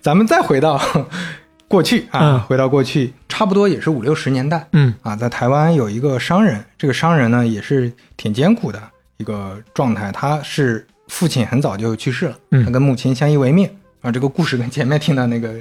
[0.00, 0.80] 咱们再回到
[1.68, 2.40] 过去啊，嗯。
[2.42, 4.94] 回到过去，差不多也是五六十年代，嗯。
[5.02, 8.80] 啊，在台湾有一个商人，这个商人呢也是挺艰苦的
[9.16, 12.64] 一个状态，他是父亲很早就去世了，嗯。
[12.64, 13.68] 他跟母亲相依为命。
[14.00, 15.54] 啊，这个故事跟前面听到那个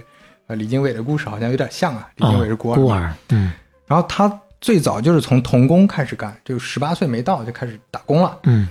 [0.46, 3.52] 呃李经纬的故事好像有点像啊，李经纬是孤儿，孤儿，嗯。
[3.88, 8.38] 然后他最早就是从童工开始干，就十八岁没到就开始打工了。
[8.44, 8.68] 嗯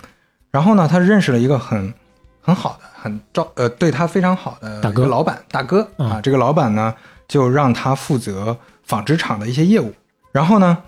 [0.50, 1.92] 然后呢，他认识了一个很
[2.40, 6.20] 很好的、很照呃对他非常好的大哥老板大哥嗯啊。
[6.20, 6.94] 这个老板呢，
[7.28, 9.92] 就让他负责纺织厂的一些业务。
[10.32, 10.78] 然后呢，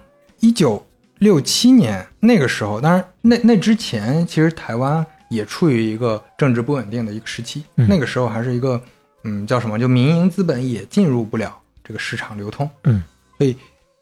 [0.41, 0.87] 一九
[1.19, 7.65] 六七年那个时候，当然那那之前，其实台湾也处于一个政治不稳定的一个时期。
[7.77, 8.81] 嗯那个时候还是一个
[9.25, 11.55] 嗯叫什么，就民营资本也进入不了
[11.85, 12.71] 这个市场流通。
[12.85, 13.03] 嗯，
[13.37, 13.55] 所以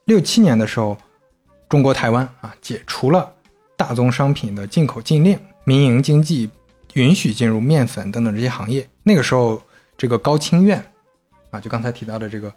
[0.06, 0.96] 六七年的时候，
[1.68, 3.28] 中国台湾啊解除了
[3.76, 6.48] 大宗商品的进口禁令，民营经济
[6.94, 8.88] 允许进入面粉等等这些行业。
[9.02, 9.60] 那个时候，
[9.98, 10.80] 这个高清院
[11.50, 12.52] 啊，就刚才提到的这个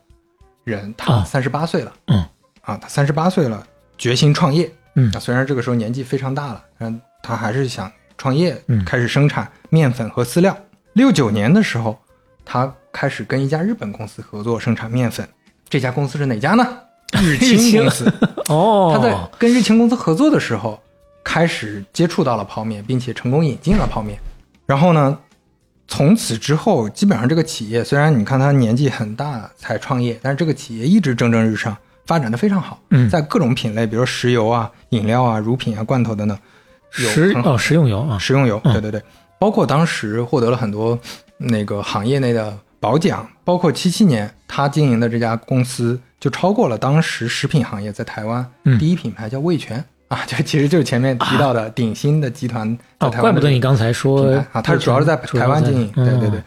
[0.64, 2.24] 人，他啊三十八岁了，嗯
[2.62, 3.66] 啊，他三十八岁了，
[3.98, 4.72] 决心创业。
[4.94, 10.56] 嗯啊，虽然这个时候年纪非常大了，但他还是想创业嗯，开始生产面粉和饲料。
[10.94, 12.00] 六九年的时候，
[12.46, 15.28] 他开始跟一家日本公司合作生产面粉。
[15.68, 16.78] 这家公司是哪家呢？
[17.22, 18.12] 日清公司。
[18.50, 20.80] 哦，他在跟日清公司合作的时候，
[21.24, 24.20] 开始接触到了泡面，并且成功引进了泡面。
[24.66, 25.18] 然后呢，
[25.88, 31.76] 从此之后，基本上这个企业虽然你看他年纪很大才创业，但是这个企业一直蒸蒸日上，
[32.06, 32.80] 发展的非常好。
[32.92, 36.38] 嗯在各种品类，比如石油啊、饮料啊、乳品啊、罐头等等，
[36.98, 39.04] 有食哦食用油啊，食用油，嗯对对对，
[39.40, 40.98] 包括当时获得了很多
[41.38, 48.78] 那个行业内的褒奖，包括七七年他经营的这家公司就超过了当时食品行业在台湾嗯。
[48.78, 54.48] 第一品牌叫味全、啊，就其实就是前面提到的鼎新的集团在哦，台湾的怪不得你刚才品说牌。
[54.52, 56.44] 啊，它主要是在台湾经营，对对对，，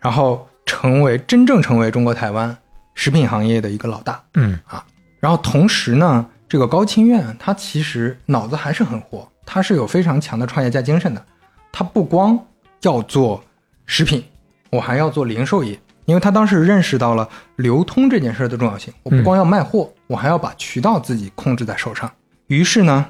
[0.00, 2.56] 然后成为真正成为中国台湾
[2.94, 4.22] 食品行业的一个老大。
[4.34, 4.58] 嗯。
[4.66, 4.84] 啊
[5.20, 11.24] 然后同时呢，这个高清苑他其实脑子还是很活，他是有非常强的创业家精神的。
[11.72, 12.38] 他不光
[12.82, 13.42] 要做
[13.86, 14.22] 食品，
[14.68, 18.92] 我还要做零售业，因为他当时认识到了流通这件事的重要性。
[19.02, 22.10] 我不光要卖货，我还要把渠道自己控制在手上。
[22.46, 23.06] 于是呢，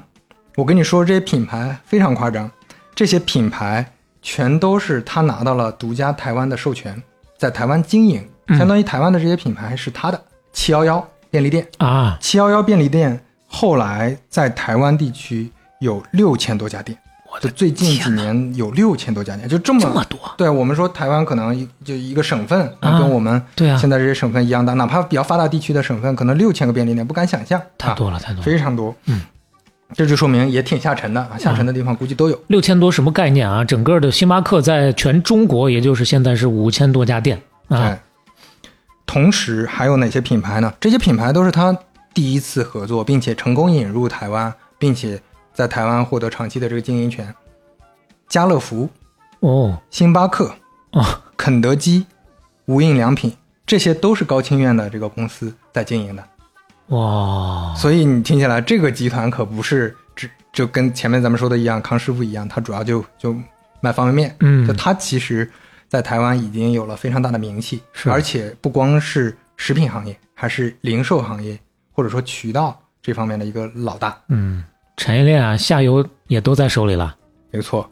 [0.55, 2.49] 我跟你说，这些品牌非常夸张，
[2.93, 3.85] 这些品牌
[4.21, 7.01] 全都是他拿到了独家台湾的授权，
[7.37, 10.23] 在台湾经营，相当于台湾的这些品牌是他的。
[10.53, 16.97] 七幺幺便利店，啊，七幺幺便利店后来在台湾地区有六千多家店，
[17.41, 28.95] 就最近几年有六千多家店，就这么这么多对我们说，台湾可能就一个省份，啊跟我们对啊现在这些省份一样大，哪怕比较发达地区的省份，可能六千个便利店不敢想象，啊太多了，太多了，非常多。
[29.05, 29.21] 嗯，
[29.93, 32.39] 这就说明也挺下沉的啊，下沉的地方估计都有。
[32.47, 33.63] 六千多什么概念啊？
[33.63, 38.01] 整个的星巴克在全中国，也就是现在是五千多家店啊哎，
[39.05, 40.73] 同时还有哪些品牌呢？
[40.79, 41.77] 这些品牌都是他
[42.13, 45.21] 第一次合作，并且成功引入台湾，并且
[45.55, 47.33] 在台湾获得长期的这个经营权。
[48.27, 48.87] 家乐福、
[49.39, 50.53] 哦星巴克、
[50.91, 51.03] 哦，
[51.37, 52.05] 肯德基、
[52.65, 56.23] 无印良品，这些都是高清院的这个公司在经营的。
[56.87, 63.35] 哇，所以你听起来这个集团可不是只就跟前面咱们说的一样，康师傅一样，它主要就就
[63.79, 64.35] 卖方便面。
[64.41, 65.49] 嗯就它其实，
[65.87, 71.57] 在台湾已经有了非常大的名气，是而且不光是食品行业，还是零售行业
[71.91, 74.17] 或者说渠道这方面的一个老大。
[74.29, 74.63] 嗯，
[74.97, 77.15] 产业链啊，下游也都在手里了。
[77.51, 77.89] 没错，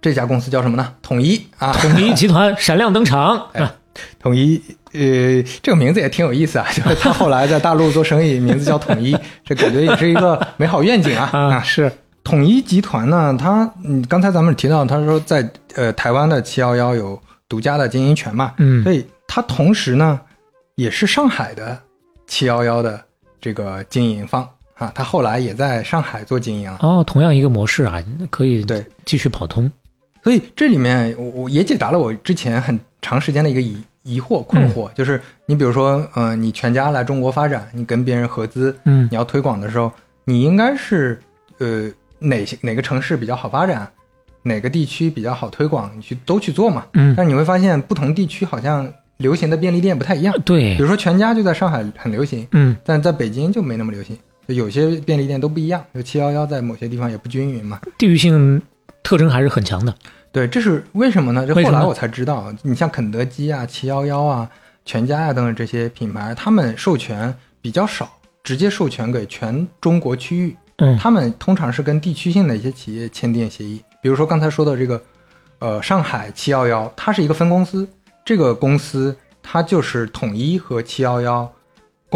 [0.00, 0.94] 这家公司叫什么呢？
[1.02, 3.70] 统一啊，统一集团 闪亮登场，哎
[4.18, 4.60] 统一，
[4.92, 11.90] 呃，这个名字也挺有意思啊，就是他后来在大陆做生意，名字叫统一，这感觉也是一个美好愿景啊啊，是，
[12.22, 18.82] 统一集团呢，他嗯，刚才咱们提到，他说在呃台湾的七幺幺有独家的经营权嘛，嗯。
[18.82, 20.20] 所以它同时呢
[20.74, 21.78] 也是上海的
[22.26, 23.02] 七幺幺的
[23.40, 24.46] 这个经营方
[24.76, 26.78] 啊，他后来也在上海做经营了。
[26.82, 29.70] 哦，同样一个模式啊，可以对继续跑通。
[30.22, 39.90] 所以这里面我我也解答了我之前很长时间的一个疑疑惑困惑，就是你比如说，呃，你全家来中国发展，你跟别人合资，嗯你要推广的时候，
[40.24, 41.18] 你应该是
[41.58, 43.88] 呃哪些哪个城市比较好发展，
[44.42, 46.84] 哪个地区比较好推广，你去都去做嘛。
[46.94, 50.34] 嗯，但你会发现，不同地区好像流行的便利店不太一样。
[50.44, 54.18] 对比如，说全家就在上海很流行，嗯但在北京就没那么流行。
[54.46, 57.80] 就有些便利店都不一样，就七幺幺在某些地方也不均匀嘛。
[57.98, 58.60] 地域性
[59.02, 59.94] 特征还是很强的。
[60.32, 61.46] 对，这是为什么呢？
[61.46, 64.48] 这为什么后来我才知道，你像肯德基啊、七幺幺啊、
[64.84, 68.08] 全家啊等等这些品牌，他们授权比较少，
[68.44, 70.56] 直接授权给全中国区域。
[70.78, 75.02] 嗯他们通常是跟地区性的一些企业签订协议，比如说刚才说的这个，
[75.58, 77.88] 呃，上海七幺幺，它是一个分公司，
[78.26, 81.50] 这个公司它就是统一和七幺幺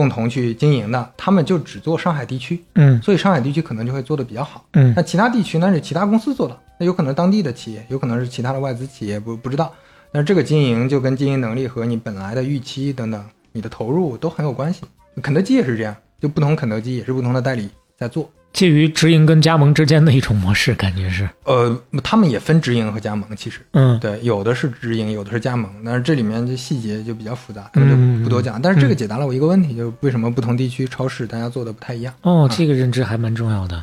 [0.00, 4.64] 共同去经营的，他们就只做上海地区，嗯所以上海地区可能就会做得比较好。
[4.72, 9.70] 嗯那其他地区那是其他公司做的，那有可能当地的企业，有可能是其他的外资企业，不不知道。
[10.10, 13.22] 但是这个经营就跟经营能力和你本来的预期等等，
[13.52, 14.80] 你的投入都很有关系。
[15.20, 17.68] 肯德基也是这样，就不同肯德基也是不同的代理
[17.98, 18.30] 在做。
[18.52, 21.28] 介于直营跟加盟之间的一种模式，感觉是。
[21.44, 28.60] 呃，他们也分直营和加盟，其实嗯对，有的是直营，有的是加盟，但是这里面这细节就比较复杂，咱们嗯就不多讲。
[28.60, 32.12] 但是这个解答了我一个问题，就是为什么不同地区超市大家做的不太一样。
[32.22, 33.82] 哦，这个认知还蛮重要的。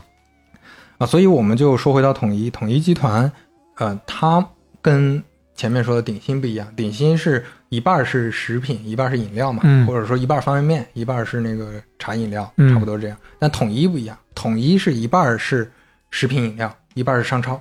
[0.97, 3.31] 啊，所以我们就说回到统一，统一集团，
[3.77, 4.45] 呃，它
[4.81, 5.23] 跟
[5.55, 13.17] 前面说的鼎新不一样，鼎新是一半是食品，一半是饮料嘛，嗯或者说一半方便面，一半是那个茶饮料，嗯差不多这样。
[13.39, 15.71] 但统一不一样，统一是一半儿是
[16.11, 17.59] 食品饮料，一半儿是商超，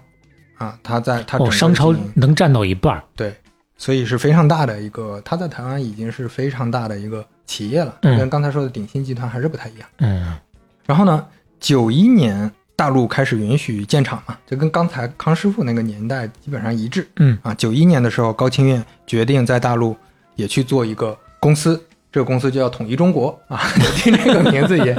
[0.58, 3.02] 啊，它在它哦，商超能占到一半儿。
[3.16, 3.34] 对，
[3.78, 9.88] 所以是非常大的一个，它在台湾已经是非常大的一个企业了，嗯跟刚才说的鼎新集团还是不太一样。
[10.00, 10.36] 嗯
[10.84, 11.26] 然后呢，
[11.58, 17.54] 九一年大陆开始允许建厂嘛，就跟刚才康师傅那个年代基本上一致嗯啊。
[17.54, 19.96] 九一年的时候，高清院决定在大陆
[20.34, 21.82] 也去做一个公司，
[22.16, 23.60] 这个公司就叫统一中国啊。
[23.94, 24.94] 听这个名字也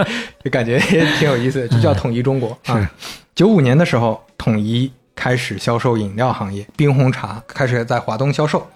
[0.46, 2.88] 就感觉也挺有意思的，就叫统一中国啊。
[3.34, 8.68] 九五年的时候，统一开始销售饮料行业，冰红茶开始在华东销售。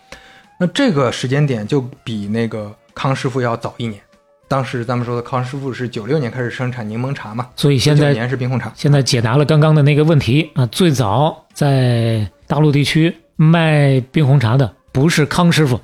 [0.60, 4.02] 那这个时间点就比那个康师傅要早一年。
[4.48, 8.72] 当时咱们说的康师傅是九六年开始生产柠檬茶嘛，所以现九在年是冰红茶。
[8.76, 10.66] 现在解答了刚刚的那个问题啊。
[10.72, 15.80] 最早在大陆地区卖冰红茶的不是康师傅，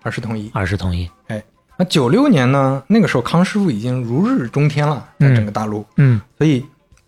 [0.00, 0.50] 而是统一。
[0.54, 1.06] 而是统一。
[1.76, 5.84] 那九六年呢，那个时候康师傅已经如日中天了，在整个大陆。
[5.96, 6.64] 嗯所以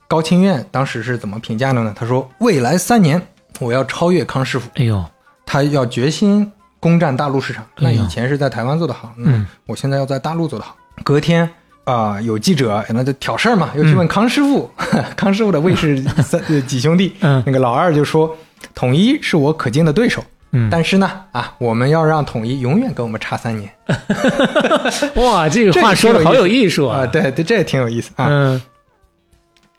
[0.09, 1.93] 高清院当时是怎么评价的呢？
[1.97, 3.21] 他说，未来三年
[3.61, 5.05] 我要超越康师傅，哎呦，
[5.45, 7.65] 他要决心攻占大陆市场。
[7.79, 10.77] 那哎以前是在台湾做得好，嗯嗯，我现在要在大陆做得好。
[11.05, 11.49] 隔天
[11.85, 14.69] 啊、有记者那就挑事儿嘛，又去问康师傅，
[15.17, 18.37] 康师傅的卫士三呃几兄弟，嗯那个老二就说，
[18.75, 20.25] 统一是我可敬的对手。
[20.57, 23.71] 嗯但是呢，啊，我们要让统一永远跟我们差三年
[25.17, 27.01] 哇，这个话说的好有艺术啊！
[27.01, 27.07] 啊。
[27.07, 28.27] 对对，这也挺有意思啊。
[28.29, 28.61] 嗯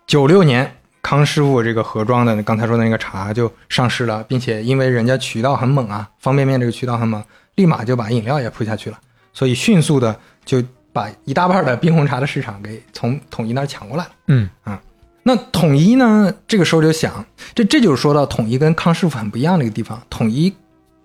[0.05, 0.71] 九六年，
[1.01, 7.21] 康师傅这个盒装的刚才说的那个茶就上市了，并且因为人家渠道很猛啊，方便面这个渠道很猛，
[7.55, 8.97] 立马就把饮料也铺下去了，
[9.33, 10.63] 所以迅速的就
[10.93, 14.11] 把一大半的冰红茶的市场给从统一那儿抢过来了。
[14.27, 14.79] 嗯啊
[15.23, 20.01] 那统一呢，这个时候就想，这这就是说到统一跟康师傅很不一样的一个地方。
[20.09, 20.55] 统一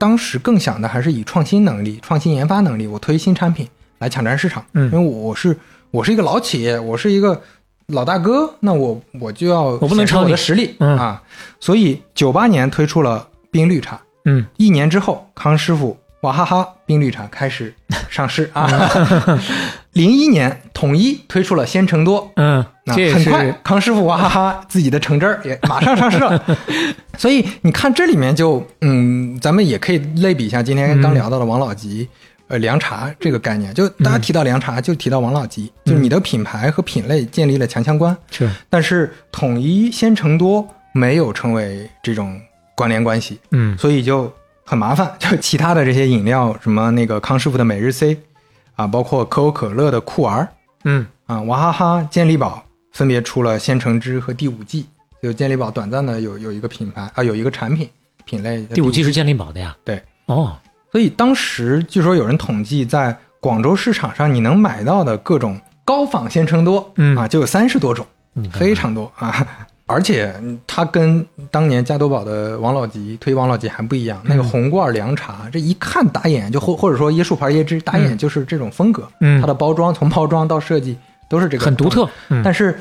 [0.03, 3.69] 当时更想的还是以创新能力、创新研发能力，我推新产品
[4.01, 4.67] 来抢占市场。
[4.73, 4.91] 嗯。
[4.91, 5.57] 因为我是
[5.93, 7.41] 我是一个老企业，我是一个
[7.87, 10.99] 老大哥，那我我就要我不能显示我的实力、嗯。
[10.99, 11.23] 啊。
[11.61, 14.45] 所以九八年推出了冰绿茶，嗯。
[14.57, 17.73] 一年之后，康师傅娃哈哈冰绿茶开始
[18.11, 18.69] 上市啊。
[19.93, 26.43] 零一年，统一推出了鲜橙多，嗯，那这也很快是，康师傅娃哈哈自己的橙汁儿也马上上市了。
[27.19, 32.09] 所以你看这里面就，嗯，咱们也可以类比一下今天刚聊到的王老吉，
[32.49, 42.41] 呃凉茶这个概念，就大家提到凉茶就提到王老吉，就你的品牌和品类建立了强相关，是，但是统一鲜橙多没有成为这种
[42.75, 43.77] 关联关系，嗯。
[43.77, 44.33] 所以就
[44.65, 45.15] 很麻烦。
[45.19, 48.19] 就其他的这些饮料，什么那个康师傅的每日 C
[48.77, 50.49] 啊，包括可口可乐的酷儿
[50.85, 54.87] 嗯啊，娃哈哈、健力宝分别出了鲜橙汁和第五季。
[55.23, 57.89] 就健力宝短暂的有有一个品牌啊，有一个产品
[58.25, 59.77] 品类叫第五季是健力宝的呀。
[59.85, 60.57] 对，哦，
[60.91, 68.05] 所以当时据说有人统计，在广州市场上你能买到的各种高仿鲜橙多，嗯啊，就有三十多种，
[68.53, 69.47] 非常多啊。
[69.93, 70.35] 而且
[70.67, 79.07] 它跟当年加多宝的王老吉推王老吉还不一样，那个红罐凉茶，这一看打眼就或或者说椰树牌椰汁，打眼就是这种风格。
[79.21, 80.97] 嗯它的包装从包装到设计
[81.29, 82.09] 都是这个很独特。
[82.31, 82.79] 嗯但是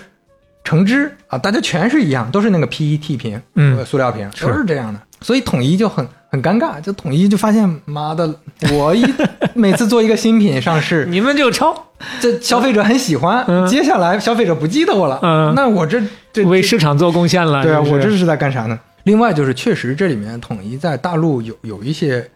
[0.63, 3.41] 橙汁啊，大家全是一样，都是那个 PET 瓶，
[3.85, 4.99] 塑料瓶，是都是这样的。
[5.21, 8.33] 所以统一就很很尴尬，就统一就发现，妈的，
[8.73, 9.03] 我一
[9.53, 11.73] 每次做一个新品上市，你们就抄，
[12.19, 13.67] 这消费者很喜欢，嗯。
[13.67, 15.53] 接下来消费者不记得我了，嗯。
[15.55, 16.01] 那我这
[16.33, 17.63] 这为市场做贡献了。
[17.63, 18.79] 对啊，我这是在干啥呢？
[19.03, 22.29] 另外就是，确实这里面统一在大陆有有一些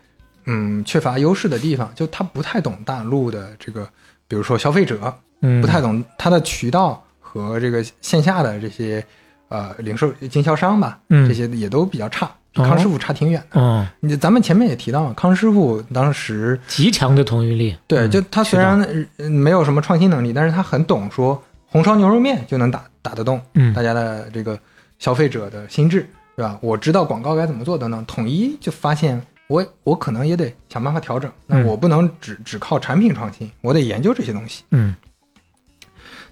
[0.45, 3.87] 嗯缺乏优势的地方，就他不太懂大陆的这个，
[4.27, 5.61] 比如说消费者，嗯。
[5.61, 9.03] 不太懂他的渠道和这个线下的这些
[9.49, 11.27] 呃零售经销商吧，嗯。
[11.27, 12.29] 这些也都比较差，
[12.63, 13.59] 康师傅差挺远的。
[13.59, 17.75] 哦，你咱们前面也提到了，康师傅当时极强的同运力。
[17.87, 18.81] 对，嗯就他虽然
[19.17, 24.57] 呃没有什么创新能力，但是他很懂说红烧牛肉面就能打打得动嗯大家的这个
[24.99, 26.57] 消费者的心智，对吧？
[26.61, 34.63] 我知道广告该怎么做等等，统一就发现我我可能也得想办法调整，那嗯我不能只只靠产品创新，我得研究这些东西。
[34.71, 34.95] 嗯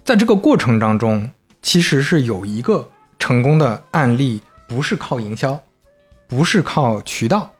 [0.02, 1.30] 在这个过程当中，
[1.62, 2.86] 其实是有一个
[3.18, 5.58] 成功的案例，不是靠营销，
[6.26, 7.50] 不是靠渠道，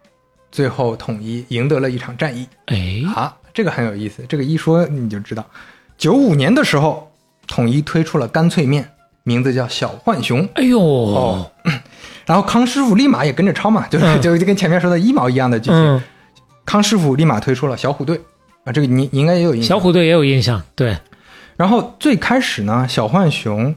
[0.51, 2.47] 最后统一赢得了一场战役。
[2.67, 5.45] 哎，啊，这个很有意思，这个一说你就知道。
[5.97, 7.13] 九五年的时候，
[7.47, 8.91] 统一推出了干脆面，
[9.23, 10.49] 名字叫小浣熊。
[10.55, 11.51] 哎呦，哦
[12.27, 15.79] 然后康师傅立马也跟着抄嘛，就是、嗯就就跟前面说的一毛一样的剧情。
[15.79, 16.03] 嗯，
[16.65, 18.21] 康师傅立马推出了小虎队
[18.65, 19.69] 啊，这个你你应该也有印象。
[19.69, 20.63] 小虎队也有印象。
[20.75, 20.97] 对，
[21.57, 23.75] 然后最开始呢，小浣熊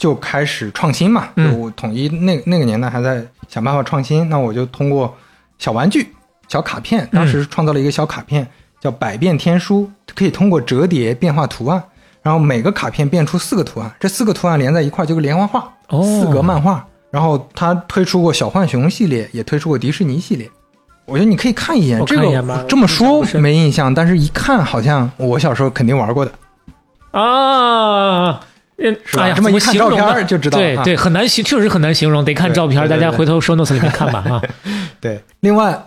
[0.00, 1.28] 就开始创新嘛，
[1.58, 5.14] 我统一那那个年代还在想办法创新，那我就通过
[5.58, 6.08] 小玩具、
[6.48, 8.48] 小卡片，当时创造了一个小卡片，
[8.80, 11.84] 叫百变天书，可以通过折叠变化图案，
[12.22, 16.86] 然后每个卡片变出四个图案，这四个图案连在一块儿就是连环画，哦四格漫画。
[17.10, 20.48] 然后他推出过小浣熊系列，也推出过迪士尼系列。
[21.04, 26.32] 我觉得你可以看一眼这个，这么说没印象，但是一看好像我小时候肯定玩过的。
[27.10, 28.40] 啊。
[28.80, 34.42] 嗯，哎呀，这么一看照片就知道啊对对，很难形，确实很难形容，得看照片大家回头 show notes 里面看吧啊。
[35.00, 35.86] 对，另外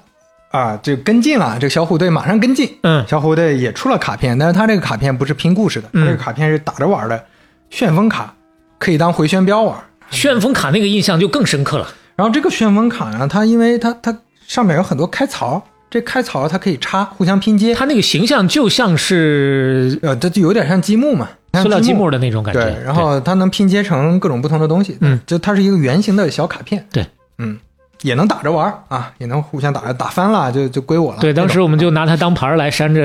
[0.51, 7.23] 啊，这跟进了，这个小虎队马上跟进，嗯小虎队也出了卡片，但是他这个卡片不是拼故事的，这个卡片是打着玩的，
[7.69, 8.33] 旋风卡
[8.77, 9.75] 可以当回旋镖玩。
[10.11, 11.87] 旋风卡那个印象就更深刻了。
[12.15, 14.15] 然后这个旋风卡呢，它因为它它
[14.45, 22.11] 上面有很多开槽，这开槽它可以插，互相拼接，它那个形象就像是呃，它就有点像积木嘛，像塑料积木木。
[22.11, 22.63] 的那种感觉。
[22.63, 27.05] 对，然后它能拼接成各种不同的东西，嗯，就它是一个圆形的小卡片，对，
[27.37, 27.59] 嗯，
[28.01, 31.19] 也能打着玩啊，也能互相打，打翻了就就归我了。
[31.19, 33.01] 对，当时我们就拿它当牌来扇着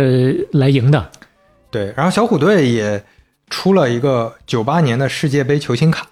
[0.53, 1.11] 来赢的。
[1.71, 3.05] 对，然后小虎队也
[3.51, 6.07] 出了一个九八年的世界杯球星卡，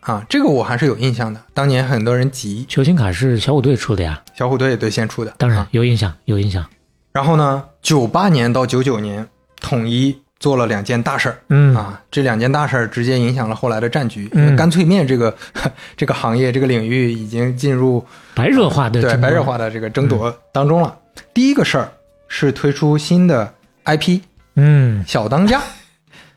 [0.00, 1.40] 啊，这个我还是有印象的。
[1.54, 6.64] 当年很多人急，球星卡是小虎队出的呀，小虎队队先出的，当然啊有印象，有印象。
[7.12, 9.26] 然后呢，九八年到九九年，
[9.60, 11.38] 统一做了两件大事儿。
[11.48, 14.28] 嗯啊，这两件大事儿直接影响了后来的战局。
[14.32, 15.34] 嗯干脆面这个
[15.96, 18.04] 这个行业这个领域已经进入
[18.34, 20.96] 白热化的对白热化的这个争夺当中了。
[21.34, 21.90] 第一个事儿
[22.28, 23.52] 是推出新的
[23.84, 24.20] IP
[24.54, 25.60] 嗯，小当家，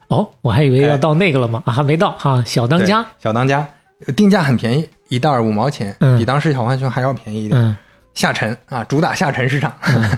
[0.07, 2.44] 哦，我还以为要到那个了嘛，啊，还没到哈。
[2.45, 3.68] 小当家，小当家
[4.06, 7.60] 呃定价很便宜，一袋儿五毛钱，嗯比当时小浣熊还要便宜一点。
[7.60, 7.76] 嗯
[8.14, 9.73] 下沉啊，主打下沉市场。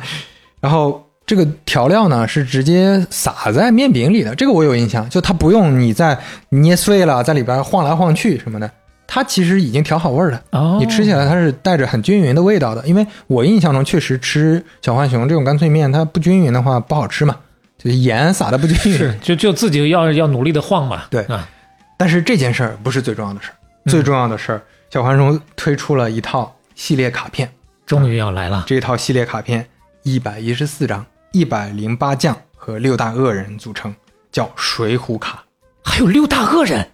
[0.59, 6.15] 然后这个调料呢是直接撒在面饼里的，这个我有印象，就它不用你再
[6.49, 8.69] 捏碎了，在里边晃来晃去什么的，
[9.07, 10.39] 它其实已经调好味儿了。
[10.51, 17.35] 哦，你吃起来它是带着很均匀的味道的，因为我印象中确实吃小浣熊这种干脆面，它不均匀的话不好吃嘛，
[17.79, 18.95] 就是盐撒的不均匀。
[18.95, 21.05] 是就就自己要要努力的晃嘛。
[21.09, 21.49] 对啊，
[21.97, 23.57] 但是这件事儿不是最重要的事儿，
[23.89, 24.61] 最重要的事儿，
[24.91, 27.49] 小浣熊推出了一套系列卡片。
[27.87, 28.65] 终于要来了。
[28.67, 29.65] 这套系列卡片
[30.03, 33.93] 一百一十四张，一百零八将和六大恶人组成，
[34.31, 35.43] 叫水浒卡。
[35.83, 36.87] 还有六大恶人，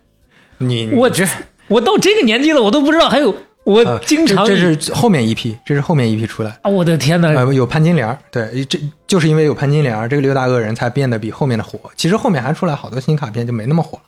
[0.58, 1.28] 你我你这
[1.68, 3.36] 我到这个年纪了，我都不知道还有
[3.66, 6.58] 我呃经常这这是后面一批，这是后面一批出来。
[6.64, 11.78] 啊，我的天呐，呃，有潘金莲儿，对，这就是因为有潘金莲儿，这个六大恶人才变得比后面的火。
[11.98, 14.04] 其实后面还出来好多新卡片就没那么火了。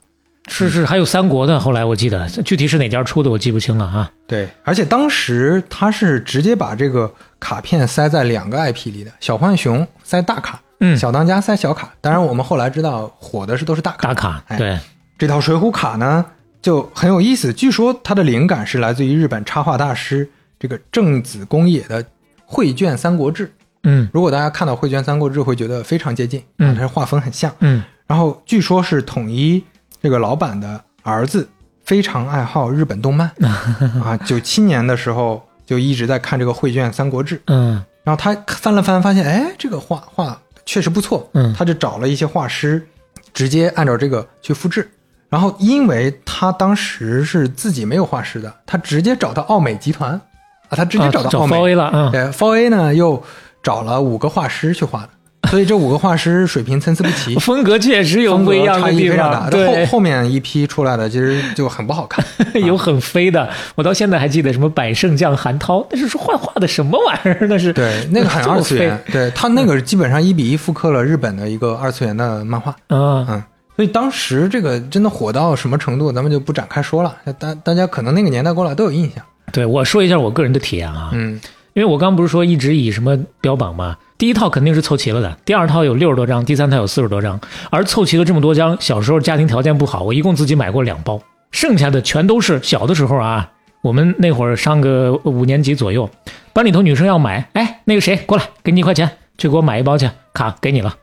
[0.47, 4.11] 是是，还有三国的，后来我记得具体是哪家出的我记不清了啊。
[4.27, 11.93] 对，而且当时他是直接把这个卡片塞在两个 IP 里的，小浣熊塞大卡，嗯小当家塞小卡。
[12.01, 14.07] 当然，我们后来知道火的是都是大卡。
[14.07, 14.79] 大卡，哎对，
[15.17, 16.25] 这套水浒卡呢
[16.61, 20.27] 就很有意思，据说它的灵感是来自于日本插画大师
[20.59, 22.03] 这个正子公野的
[22.45, 23.47] 绘卷《三国志》。
[23.83, 27.53] 嗯如果大家看到绘卷《三国志》，会觉得非常接近，嗯啊，它是画风很像。
[27.59, 29.63] 嗯然后据说是统一
[30.01, 31.47] 这个老板的儿子
[31.83, 33.31] 非常爱好日本动漫
[34.03, 42.85] 啊，九七年的时候就一直在看这个绘卷《三国志》，嗯然后他翻了翻，发现哎，这个画画确实不错，嗯他就找了一些画师，
[43.31, 44.89] 直接按照这个去复制。
[45.29, 53.23] 然后因为他当时是自己没有画师的，他直接找到奥美集团啊，他直接啊找找到奥美，4A 了啊对 f A 呢又
[53.61, 55.09] 找了五个画师去画的，
[55.51, 59.41] 所以这五个画师水平参差不齐， 风格确实有不一样差的地方，异非常大。
[59.43, 62.25] 后对，后面一批出来的其实就很不好看，
[62.65, 67.47] 有很飞的，我到现在还记得什么百胜将韩涛，那是说画画的什么玩意儿？
[67.49, 72.73] 那是对，那个很二次元，对他那个基本上一比一复刻了日本的一个二次元的漫画。
[72.87, 73.43] 嗯，嗯，
[73.75, 77.13] 所以当时这个真的火到什么程度，咱们就不展开说了。
[77.37, 79.21] 大大家可能那个年代过来都有印象。
[79.51, 81.37] 对我说一下我个人的体验啊，嗯
[81.73, 87.39] 因为我刚不是说一直以什么标榜嘛，第一套肯定是凑齐了的，第二套有六十多张，第三套有四十多张，
[87.69, 91.21] 而凑齐了这么多张，小时候家庭条件不好，我一共自己买过两包，
[91.51, 93.49] 剩下的全都是小的时候啊，
[93.81, 96.09] 我们那会儿上个五年级左右，
[96.51, 100.93] 班里头女生要买，哎，那个谁过来，给你一块钱，去给我买一包去，卡给你了。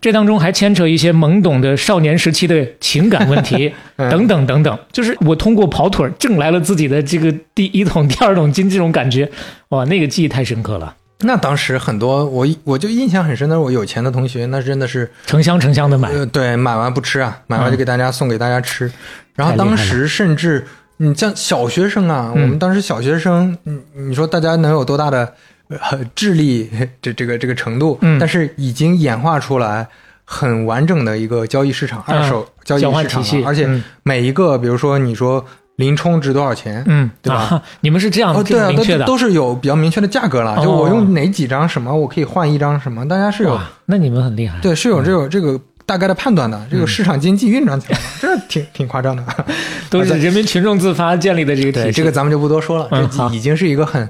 [0.00, 4.78] 这当中还牵扯一些懵懂的少年时期的情感问题， 等等等等。
[4.90, 9.30] 就是我通过跑腿儿挣来了自己的这个第一桶、第二桶金，这种感觉，
[9.68, 16.08] 哇，那个记忆太深刻了，那当时很多我我就印象很深的是我有钱的同学，那真的是成箱成箱的买。
[16.10, 18.90] 呃对买完不吃啊，买完就给大家送给大家吃。
[19.34, 20.66] 然后当时甚至
[20.96, 23.78] 你像小学生啊，嗯我们当时小学生，你
[24.08, 25.34] 你说大家能有多大的
[25.70, 26.70] 呃智力
[27.00, 27.98] 这这个这个程度？
[28.02, 29.86] 嗯但是已经演化出来
[30.24, 35.44] 很完整的一个交易市场，二手交易市场而且嗯每一个，比如说你说
[35.76, 36.82] 林冲值多少钱？
[36.86, 37.62] 嗯，对吧啊？
[37.80, 38.70] 你们是这样哦，对啊，
[39.06, 40.56] 都是有比较明确的价格了。
[40.62, 44.58] 就哦我用哪几张什么，我可以换一张什么，大家是有，那你们很厉害。
[44.60, 49.24] 对，是有这个这个大概的判断的，这个市场经济运转起来了，这挺挺夸张的。
[49.88, 51.92] 都是人民群众自发建立的这个体系。
[51.92, 54.08] 这个咱们就不多说了，这已经是一个很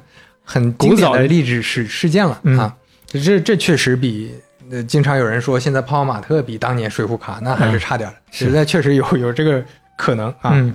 [0.53, 2.75] 很古早的的历史事事件了嗯啊。
[3.07, 4.35] 这这确实比
[4.71, 9.63] 呃，经常有人说现在泡泡玛特比当年水浒卡那还是差点儿，实在确实有有这个
[9.97, 10.51] 可能啊。
[10.55, 10.75] 嗯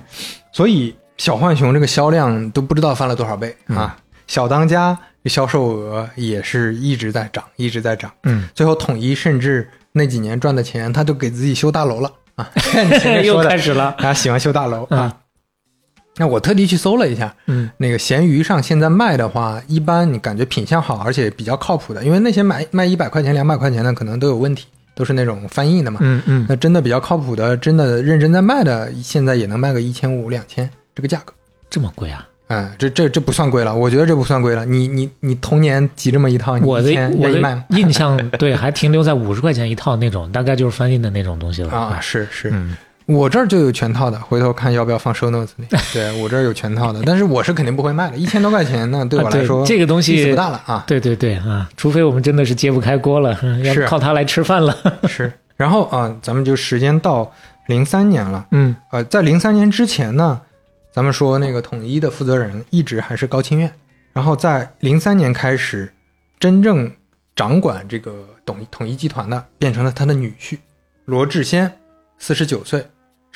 [0.52, 3.96] 所以小浣熊这个销量都不知道翻了多少倍嗯啊。
[4.26, 4.96] 小当家
[5.26, 8.10] 销售额也是一直在涨，一直在涨。
[8.24, 12.48] 嗯，最后统一甚至那几年赚的钱，他都给自己修大楼了啊！
[12.54, 13.94] 你前面又说的开始了。
[13.98, 15.16] 他喜欢修大楼嗯啊。
[16.18, 26.00] 那我特地去搜了一下，嗯那个闲鱼上现在卖的话，一般你感觉品相好，而且比较靠谱的，因为那些买卖一百块钱、两百块钱的可能都有问题，都是那种翻译的嘛。
[26.02, 31.32] 嗯嗯，那真的比较靠谱的，真的认真在卖的，现在也能卖个一千五、两千这个价格。
[31.68, 32.26] 这么贵啊？
[32.48, 34.64] 嗯，这这这不算贵了，我觉得这不算贵了。
[34.64, 37.64] 你你你童年集这么一套，你我的一千我的？
[37.70, 41.98] 印象对，还停留在五十块钱一套那种，大概就是翻译的那种东西了啊，。
[42.00, 42.76] 是是，嗯，
[43.06, 45.66] 我这儿就有全套的，回头看要不要放 show notes 里。
[45.94, 50.84] 对我这儿有全套的，但是我是肯定不会卖的，一千多块钱呢，对我来说、这个东西不大了啊。
[50.86, 54.76] 对对对啊，除非我们真的是揭不开锅了，嗯 要是靠它来吃饭了。
[55.06, 57.32] 是，然后啊，咱们就时间到
[57.68, 58.46] 零三年了。
[58.50, 60.40] 嗯呃，在零三年之前呢，
[60.92, 63.70] 咱们说那个统一的负责人一直还是高清苑，
[64.12, 65.92] 然后在零三年开始，
[66.40, 66.90] 真正
[67.36, 70.58] 掌管这个统统一集团的变成了他的女婿
[71.04, 71.70] 罗志先，
[72.18, 72.84] 四十九岁，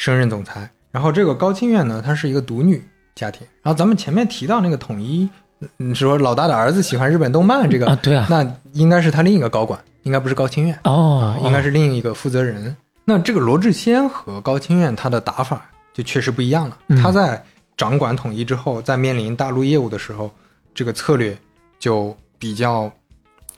[0.01, 0.71] 升任总裁。
[0.91, 2.83] 然后这个高清院呢，她是一个独女
[3.15, 3.47] 家庭。
[3.63, 5.29] 然后咱们前面提到那个统一，
[5.77, 10.79] 你说老大的儿子喜欢日本动漫这个，啊，对啊，那应该是他另一个高管，应该不是高清院。
[10.85, 12.75] 哦，应该是另一个负责人。
[13.05, 16.79] 那这个罗志先和高清院他的打法就确实不一样了。
[16.89, 17.45] 嗯他在
[17.77, 20.31] 掌管统一之后，在面临大陆业务的时候，
[20.75, 21.37] 这个策略
[21.79, 22.91] 就比较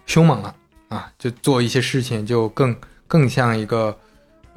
[0.07, 0.53] 凶猛了
[0.89, 2.75] 啊，就做一些事情就更
[3.07, 3.97] 更像一个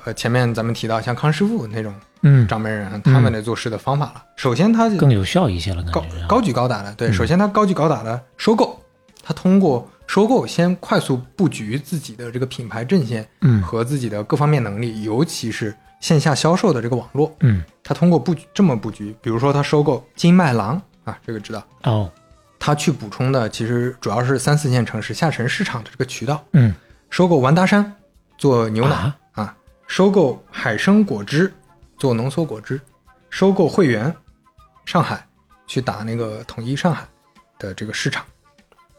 [0.06, 4.23] 呃前面咱们提到像康师傅那种嗯，掌门人他们的做事的方法了。
[4.36, 8.80] 首先他就更有效一些了，感高高举高打的，对，嗯首先他高举高打的收购，
[9.22, 21.64] 他通过收购先快速布局自己的这个品牌阵线，嗯和自己的各方面能力，尤其是线下销售的这个网络，嗯他通过布局这么布局，比如说他收购金麦郎啊，这个知道。
[21.84, 22.11] 哦，
[22.60, 26.73] 他去补充的其实主要是三四线城市下沉市场的这个渠道，嗯，
[27.10, 27.94] 收购完达山
[28.38, 29.11] 做牛奶
[29.88, 31.52] 收购海生果汁
[31.98, 32.80] 做浓缩果汁，
[33.30, 34.14] 收购汇源
[34.86, 35.26] 上海
[35.68, 37.07] 去打那个统一上海
[37.57, 38.26] 的这个市场，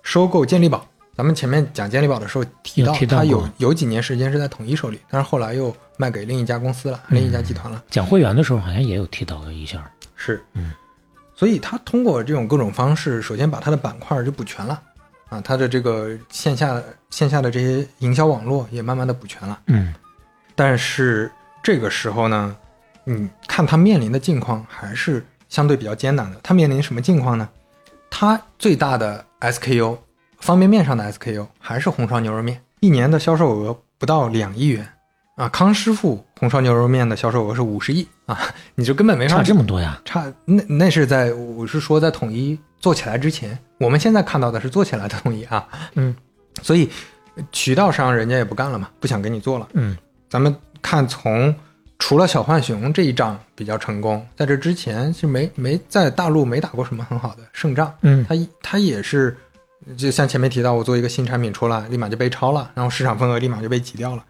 [0.03, 0.87] 收购健力宝。
[1.15, 7.83] 咱们前面讲健力宝的时候提到，有提到它有有几年时间是在统一手里，但是后来又卖给另一家公司了，另一家集团了。
[7.91, 9.91] 讲会员的时候好像也有提到一下。
[10.15, 10.73] 是，嗯，
[11.35, 14.83] 所以他通过这种各种方式，首先把他的板块就补全了，
[15.31, 19.61] 啊，他的这个线下线下的这些营销网络也慢慢的补全了。
[19.67, 19.95] 嗯
[20.57, 21.31] 但是
[21.63, 22.57] 这个时候呢，
[23.05, 26.41] 你看他面临的境况还是相对比较艰难的。
[26.43, 27.49] 他面临什么境况呢？
[28.11, 29.99] 他最大的 SKU
[30.41, 34.89] 方便面上的 SKU 还是红烧牛肉面，一年的销售额不到两亿元
[35.37, 35.49] 啊。
[35.51, 38.39] 康师傅红烧牛肉面的销售额是五十亿啊，
[38.75, 40.01] 你就根本没法差这么多呀？
[40.05, 46.17] 差那那是在我是说在统一做起来之前，我们现在看到的是做起来的统一啊，嗯，
[46.63, 46.89] 所以
[47.53, 49.69] 渠道商人家也不干了嘛，不想给你做了。
[49.75, 49.97] 嗯
[50.37, 51.55] 咱们看从
[51.99, 59.35] 除了小浣熊这一仗比较成功，在这之前是没没在大陆没打过什么很好的胜仗，嗯它它也是
[59.97, 64.23] 就像前面提到，我做一个新产品出来，立马就被超了，然后市场份额立马就被挤掉了，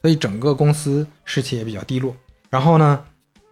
[0.00, 2.14] 所以整个公司士气也比较低落。
[2.50, 3.02] 然后呢，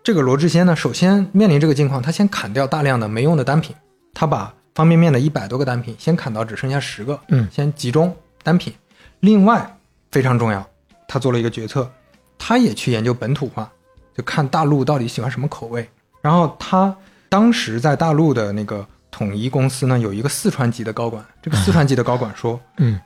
[0.05, 3.75] 这个罗志先呢，首先面临这个境况，他先砍掉大量的没用的单品，
[4.15, 8.15] 他把方便面的一百多个单品先砍到只剩下十个，嗯先集中
[8.45, 8.73] 单品。
[9.19, 9.77] 另外
[10.13, 10.65] 非常重要，
[11.09, 11.91] 他做了一个决策，
[12.39, 13.71] 他也去研究本土化，
[14.17, 15.89] 就看大陆到底喜欢什么口味。
[16.21, 16.95] 然后他
[17.29, 23.01] 当时在大陆的那个统一公司呢，有一个四川籍的高管，这个四川籍的高管说，嗯，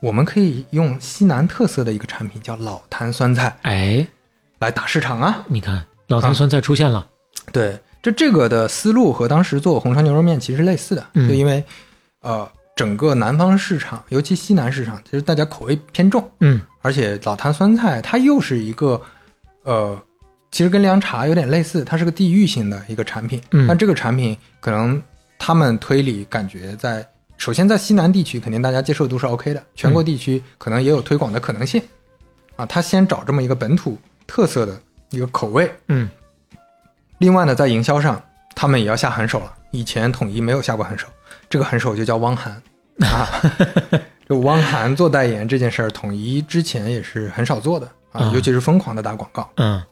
[0.00, 4.06] 我们可以用西南特色的一个产品叫老坛酸菜哎，
[4.60, 5.44] 来打市场啊。
[5.48, 7.06] 你看老坛酸菜出现了。
[7.52, 11.64] 对，这这个的思路和当时做红烧牛肉面其实类似的，嗯就因为
[12.20, 12.48] 呃
[12.80, 16.58] 整个南方市场，尤其西南市场，其实大家口味偏重，嗯。
[16.80, 18.98] 而且老坛酸菜它又是一个
[19.64, 20.02] 呃，
[20.50, 23.66] 其实跟凉茶有点类似，它是个地域性的一个产品，嗯。
[23.68, 25.02] 但这个产品可能
[25.38, 31.82] 他们推理感觉在首先在西南地区肯定大家接受度是 OK 的，全国地区可能也有推广的可能性，
[32.56, 34.80] 啊，他先找这么一个本土特色的
[35.10, 36.08] 一个口味，嗯。
[37.18, 38.18] 另外呢，在营销上，
[38.56, 39.52] 他们也要下狠手了。
[39.70, 41.06] 以前统一没有下过狠手，
[41.50, 42.60] 这个狠手就叫汪涵
[43.06, 43.28] 啊。
[44.28, 49.50] 就汪涵做代言这件事儿，统一之前也是很少做的啊，啊尤其是疯狂的打广告。
[49.56, 49.82] 嗯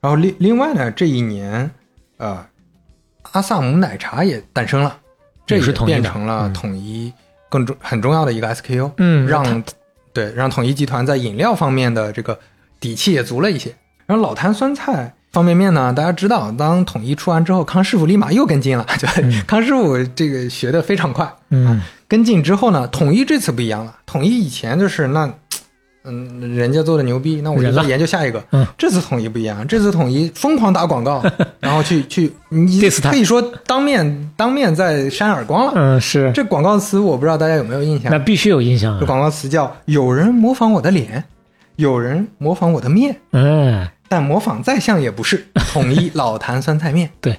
[0.00, 1.68] 然后另另外呢，这一年，
[2.18, 2.46] 呃，
[3.32, 5.00] 阿萨姆奶茶也诞生了，
[5.44, 7.12] 这也也是变成了嗯统一
[7.48, 9.64] 更重很重要的一个 SKU，嗯让
[10.12, 12.38] 对让统一集团在饮料方面的这个
[12.78, 13.74] 底气也足了一些。
[14.06, 19.06] 然后老坛酸菜方便面呢，大家知道，当统一出完之后，康师傅立马又跟进了， 就、
[19.46, 23.94] 康师傅这个学的非常快，嗯跟进之后呢，统一这次不一样了。
[24.06, 25.30] 统一以前就是那，
[26.04, 28.42] 嗯，人家做的牛逼，那我就研究下一个。
[28.52, 31.22] 嗯这次统一不一样，这次统一疯狂打广告，
[31.60, 35.72] 然后去去，你 可以说当面当面在扇耳光了。
[35.76, 38.18] 嗯，是，这广告词我不知道大家有没有印象那？
[38.18, 38.98] 必须有印象啊。
[38.98, 41.22] 这广告词叫“有人模仿我的脸，
[41.76, 47.38] 有人模仿我的面，嗯，但模仿再像也不是。”统一老坛酸菜面， 对，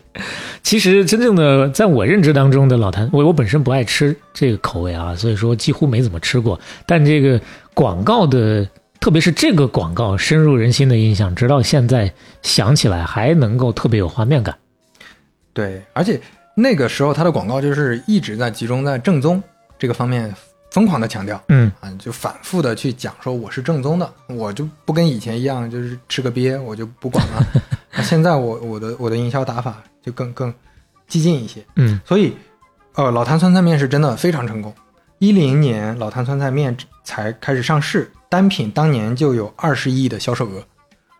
[0.61, 6.59] 其实真正的在我认知当中的老坛，我我本身不爱吃这个口味啊，所以说几乎没怎么吃过。
[6.85, 7.39] 但这个
[7.73, 8.67] 广告的，
[8.99, 12.11] 特别是这个广告深入人心的印象，直到现在
[12.43, 14.55] 想起来还能够特别有画面感。
[15.53, 16.19] 对，而且
[16.55, 19.41] 那个时候它的广告就是一直在集中在正宗
[19.79, 20.31] 这个方面
[20.77, 21.41] 疯狂的强调。
[21.47, 27.43] 嗯啊，就反复的去讲说我是正宗的，我就不跟以前一样，就是吃个鳖我就不管了。
[27.93, 30.53] 那现在我我的我的营销打法就更更
[31.07, 32.37] 激进一些，嗯所以
[32.93, 34.71] 呃，老坛酸菜面是真的非常成功。
[35.17, 40.63] 一零年老坛酸菜面才开始上市，单品当年就有二十亿的销售额，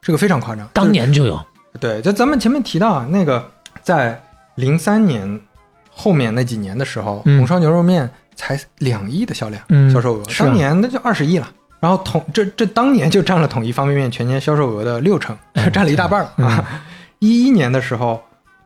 [0.04, 0.70] 这个非常夸张。
[0.72, 1.44] 当年就有。
[1.80, 3.44] 对，就咱们前面提到啊，那个
[3.82, 4.22] 在
[4.54, 5.42] 零三年
[5.90, 8.08] 后面那几年的时候，嗯红烧牛肉面
[8.38, 11.52] 才两亿的销量、嗯销售额，当年那就二十亿了。
[11.82, 15.38] 然后统这这当年就占了统一方便面全年销售额的六成，
[15.74, 16.82] 占了一大半了啊！
[17.20, 18.20] 一一、年的时候，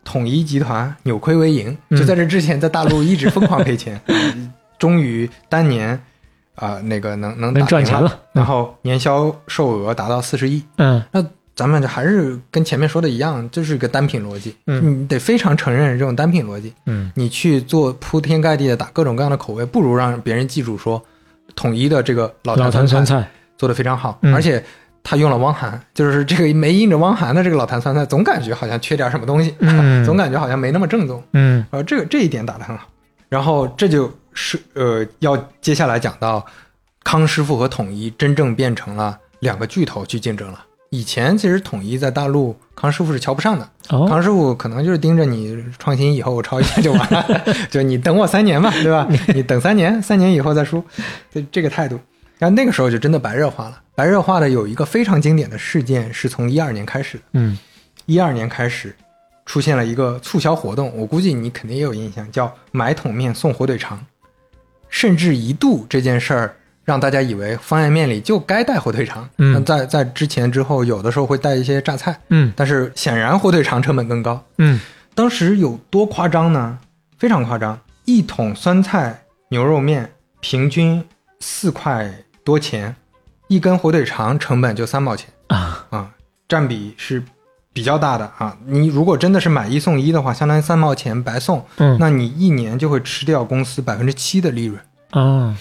[0.03, 3.99] 统一集团扭亏为盈，嗯就在这之前在大陆一直疯狂赔钱，
[4.79, 6.01] 终于当年
[6.55, 11.03] 啊、那个能能能打赚钱了，然后年销售额达到四十亿，嗯。
[11.11, 11.25] 那
[11.61, 14.55] 咱们还是跟前面说的一样，就是一个单品逻辑。
[14.65, 16.73] 嗯你得非常承认这种单品逻辑。
[16.87, 20.99] 嗯你去做铺天盖地的打各种各样的口味，不如让别人记住说，
[21.55, 23.29] 统一的这个老老坛坛酸菜。
[23.59, 24.17] 做的非常好。
[24.23, 24.63] 嗯而且
[25.03, 31.23] 他用了汪涵，就是这个没印着汪涵的这个老坛酸菜，总感觉好像缺点什么东西，嗯 总感觉好像没那么正宗。
[31.33, 32.87] 嗯呃，这个这一点打得很好。
[33.29, 36.43] 然后这就是呃，要接下来讲到
[37.03, 40.65] 康师傅和统一真正变成了两个巨头去竞争了。
[40.93, 43.65] 以前其实统一在大陆，康师傅是瞧不上的。
[43.89, 47.41] 哦康师傅可能就是盯着你创新以后我抄一下就完了，
[47.71, 49.07] 就你等我三年吧，对吧？
[49.33, 50.83] 你等三年，三年以后再说，
[51.33, 51.97] 这这个态度。
[52.37, 53.81] 然后那个时候就真的白热化了。
[53.95, 57.23] 白热化的有一个非常经典的事件是从一二年开始的。
[57.33, 57.57] 嗯
[58.05, 58.93] 一二年开始
[59.45, 63.97] 出现了一个促销活动，我估计你肯定也有印象，叫买桶面送火腿肠，
[64.89, 66.55] 甚至一度这件事儿
[66.91, 69.27] 让大家以为方便面里就该带火腿肠。
[69.37, 74.43] 嗯在在之前之后，有的时候会带一些榨菜，嗯但是显然火腿肠成本更高。
[74.57, 74.77] 嗯
[75.15, 76.77] 当时有多夸张呢？
[77.17, 80.11] 非常夸张，一桶酸菜牛肉面
[80.41, 81.01] 平均
[81.39, 82.11] 四块
[82.43, 82.93] 多钱，
[83.47, 85.29] 一根火腿肠成本就三毛钱。
[85.47, 86.11] 啊啊，
[86.49, 87.23] 占比是
[87.71, 88.57] 比较大的啊。
[88.65, 94.77] 你如果真的是买一送一的话，相当于三毛钱白送，嗯那你一年就会吃掉公司百分之七的利润。
[95.11, 95.55] 啊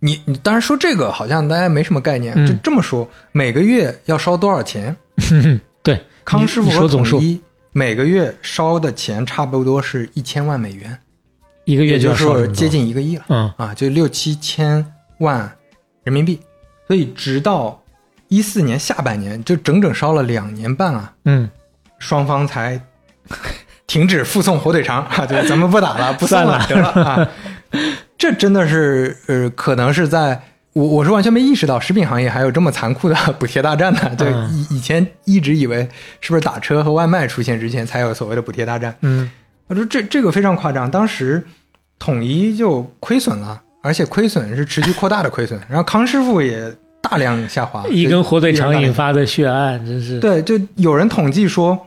[0.00, 4.96] 你你当然说这个好像大家没什么概念，嗯就这么说，每个月要烧多少钱？
[5.82, 7.40] 对，康师傅和总数统一
[7.72, 10.98] 每个月烧的钱差不多是一千万美元，
[11.64, 13.24] 一个月就是接近一个亿了。
[13.28, 14.84] 嗯啊，就六七千
[15.18, 15.50] 万
[16.04, 16.38] 人民币。
[16.86, 17.82] 所以直到
[18.28, 21.48] 一四年下半年，就整整烧了两年半啊，嗯
[21.98, 22.80] 双方才
[23.86, 27.28] 停止附送火腿肠啊，就是咱们不打了，不送了，得了啊。
[28.18, 30.40] 这真的是呃，可能是在
[30.72, 34.14] 我我是完全没意识到食品行业还有这么残酷的补贴大战的。
[34.16, 35.88] 就嗯以以前一直以为
[36.20, 38.94] 是不是打车和外卖出现之前才有所谓的补贴大战。
[39.02, 39.30] 嗯。
[39.66, 41.44] 我说这这个非常夸张，当时
[41.98, 50.18] 统一就亏损了，而且亏损是持续扩大的亏损，然后康师傅也大量下滑，一根火腿肠引发的血案，真是。
[50.20, 51.78] 对，就有人统计说，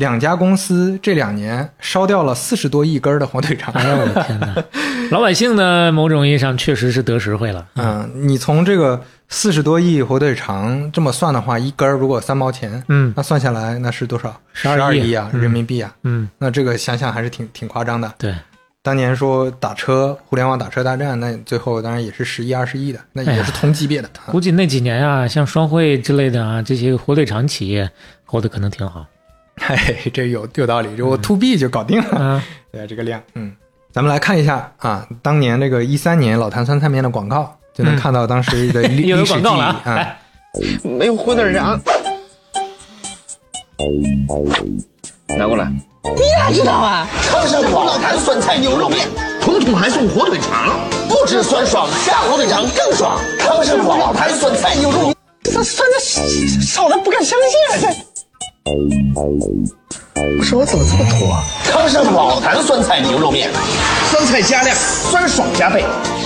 [0.00, 3.70] 两家公司这两年烧掉了四十多亿根儿的火腿肠。
[3.74, 4.64] 哎呀，我的天哪！
[5.12, 7.66] 老百姓呢，某种意义上确实是得实惠了。
[7.74, 8.98] 嗯，你从这个
[9.28, 15.94] 四十多亿火腿肠这么算的话，一根儿如果三毛钱，嗯那算下来那是多少？12二亿亿啊，嗯人民币啊。
[16.04, 18.10] 嗯，那这个想想还是挺挺夸张的。
[18.16, 18.34] 对，
[18.82, 24.08] 当年说打车，互联网打车大战，那最后当然也是十亿、二十亿的，那也是同级别的。
[24.24, 27.90] 啊估计那几年啊，像双汇之类的啊，这些火腿肠企业
[28.24, 29.04] 活得可能挺好。
[29.56, 32.18] 嘿 嘿，这有有道理，这我 to B 就搞定了。
[32.18, 33.52] 啊，对这个量，嗯，
[33.92, 39.82] 咱们来看一下啊，当年这个一三年老坛酸菜面的广告，就能嗯看到当时的历 又有历史记忆广告了啊！
[39.84, 39.94] 啊。
[39.94, 40.18] 来，
[40.82, 41.80] 没有火腿肠，
[45.38, 45.70] 拿过来。
[46.02, 47.06] 你咋知道啊？
[47.28, 49.06] 康师傅老坛酸菜牛肉面，
[49.40, 53.20] 统统还送火腿肠，不止酸爽，下火腿肠更爽。
[53.38, 56.00] 康师傅老坛酸菜牛肉面，这酸的
[56.62, 57.94] 少的不敢相信啊！
[57.94, 58.09] 这
[58.64, 61.42] 不是我怎么这么土啊？
[61.64, 63.50] 康师傅老坛酸菜牛肉面，
[64.10, 65.82] 酸菜加量，酸爽加倍，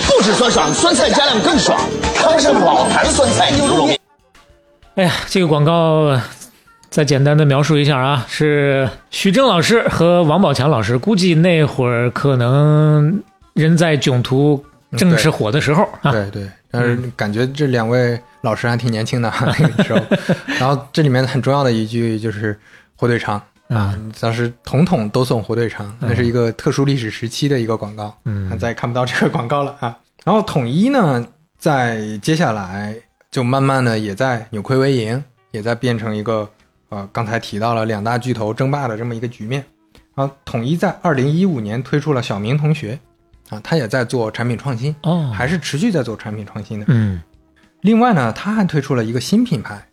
[0.09, 1.79] 不止酸爽，酸菜加量更爽。
[2.17, 3.99] 康师傅老坛酸菜牛肉面。
[4.97, 6.19] 哎呀，这个广告
[6.91, 13.23] 再简单的描述一下啊，是徐峥老师和王宝强老师，估计那会儿可能
[13.55, 14.65] 人在囧途
[14.97, 16.11] 正是火的时候啊。
[16.11, 20.01] 对对，但是感觉这两位老师还挺年轻的 那个时候。
[20.61, 22.57] 然后这里面很重要的一句就是
[22.95, 28.17] 火腿肠啊，当时统统都送火腿肠，那是一个特殊历史时期的一个广告。
[28.27, 29.99] 嗯再也看不到这个广告了啊。
[30.25, 31.27] 然后统一呢，
[31.59, 32.95] 在接下来
[33.31, 36.49] 就慢慢的也在扭亏为盈，也在变成一个
[36.91, 39.65] 呃刚才提到了两大巨头争霸的这么一个局面。
[40.15, 42.97] 然后统一在二零一五年推出了小明同学
[43.49, 46.87] 啊，他也在做产品创新，哦，还是持续在做产品创新的。
[46.89, 47.21] 嗯，
[47.85, 49.87] 另外呢，他还推出了一个新品牌，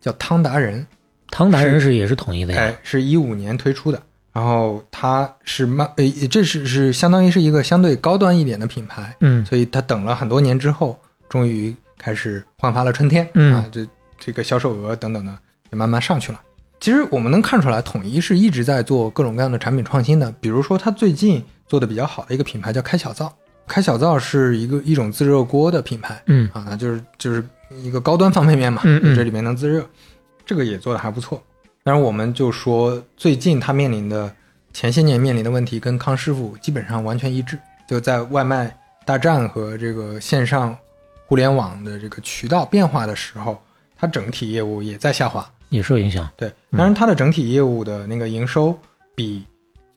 [0.00, 0.86] 叫汤达人，
[1.28, 2.60] 汤达人是也是统一的呀。
[2.60, 4.00] 哎，是一五年推出的。
[4.32, 10.96] 然后它是慢，呃，这是是相当于是一个相对高端一点的品牌，嗯所以它等了很多年之后，
[11.28, 13.84] 终于开始焕发了春天，嗯啊，这
[14.20, 15.36] 这个销售额等等的
[15.72, 16.40] 也慢慢上去了。
[16.78, 20.30] 其实我们能看出来，统一是一直在做各种各样的产品创新的。
[20.40, 23.34] 比如说，它最近做的比较好的一个品牌叫开小灶，
[23.66, 27.44] 开小灶是一个一种自热锅的品牌，嗯啊，那就是就是
[27.82, 29.84] 一个高端方便面嘛，嗯嗯这里面能自热，
[30.44, 31.42] 这个也做的还不错。
[31.84, 34.32] 当然，我们就说最近它面临的
[34.72, 37.58] 前些年面临的问题跟康师傅基本上完全一致，
[37.88, 40.76] 就在外卖大战和这个线上
[41.26, 43.60] 互联网的这个渠道变化的时候，
[43.96, 45.44] 它整体业务也在下滑。
[45.70, 46.30] 也受影响。
[46.36, 48.78] 对，当然它的整体业务的那个营收
[49.14, 49.42] 比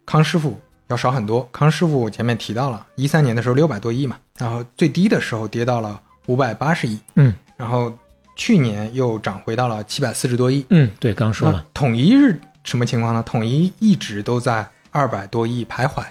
[0.05, 1.47] 康师傅要少很多。
[1.51, 7.91] 康师傅前面提到了，一三年的时候六百多亿嘛，然后最低的时候跌到了五百八十亿，嗯，然后
[8.35, 10.65] 去年又涨回到了七百四十多亿。
[10.69, 13.23] 嗯，对，刚说那了，统一是什么情况呢？
[13.23, 16.03] 统一一直都在二百多亿徘徊，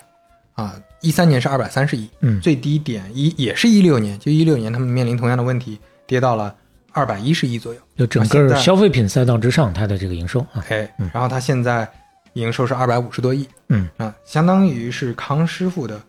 [0.55, 6.55] 啊，一三年是二百三十亿，嗯最低点一也是一六年，就一六年他们面临同样的问题，跌到了
[6.93, 7.81] 二百一十亿左右。
[7.97, 11.89] 就整个消费品赛道之上，它的这个营收啊，哎，然后它现在
[12.35, 16.01] 营收是二百五十多亿，嗯啊，相当于是康师傅的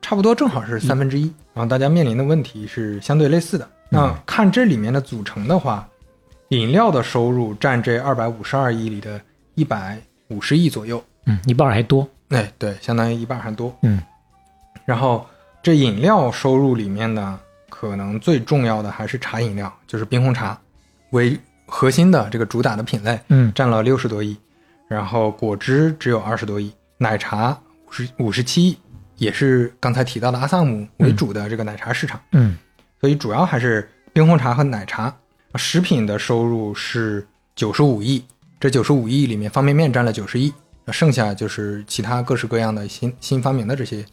[0.00, 1.24] 差不多正好是三分之一。
[1.52, 3.68] 然后大家面临的问题是相对类似的。
[3.88, 5.88] 那看这里面的组成的话，
[6.48, 9.20] 饮料的收入占这二百五十二亿里的
[9.54, 13.72] 一百五十亿左右，嗯，一半还多，哎，对，相当于一半还多。
[13.82, 14.02] 嗯，
[14.84, 15.24] 然后
[15.62, 17.38] 这饮料收入里面呢，
[17.68, 20.58] 可能最重要的还是茶饮料，就是冰红茶
[21.10, 24.36] 为核心的这个主打的品类，嗯占了六十多亿，
[24.88, 28.78] 然后果汁只有二十多亿，奶茶五十五十七亿，
[29.16, 32.56] 也是刚才提到的阿萨姆为主的这个奶茶市场，嗯
[33.00, 35.14] 所以主要还是冰红茶和奶茶。
[35.56, 37.24] 食品的收入是
[37.54, 38.24] 九十五亿，
[38.58, 40.52] 这九十五亿里面方便面占了九十亿，
[40.88, 44.04] 剩下就是其他各式各样的新新发明的这些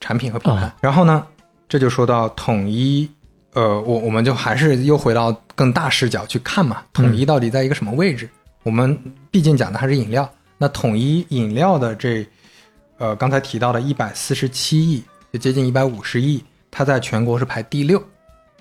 [0.00, 0.66] 产品和品牌。
[0.66, 1.24] 哦然后呢，
[1.68, 3.08] 这就说到统一，
[3.52, 8.28] 呃，我我们就还是又回到更大视角去看嘛，统一到底在一个什么位置？
[8.68, 8.96] 我们
[9.30, 12.26] 毕竟讲的还是饮料，那统一饮料的这，
[12.98, 17.98] 呃，刚才提到的一百四十七亿，就接近一百五十亿，它在全国是排第六，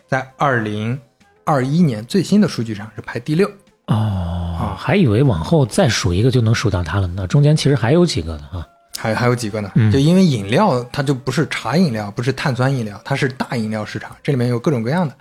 [0.08, 0.98] 在二零
[1.44, 3.52] 二一年最新的数据上是排第六。
[3.88, 8.66] 哦，还以为往后再数一个就能数到它了呢，中间其实还有几个呢啊，
[8.98, 9.70] 还还有几个呢？
[9.76, 15.14] 嗯就因为饮料它就不是茶饮料，不是碳酸饮料，它是大饮料市场，这里面有各种各样的。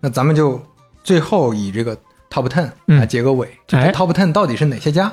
[0.00, 0.60] 那咱们就
[1.04, 1.96] 最后以这个
[2.32, 2.98] top ten 嗯。
[2.98, 5.12] 来结个尾，top ten 到底是哪些家？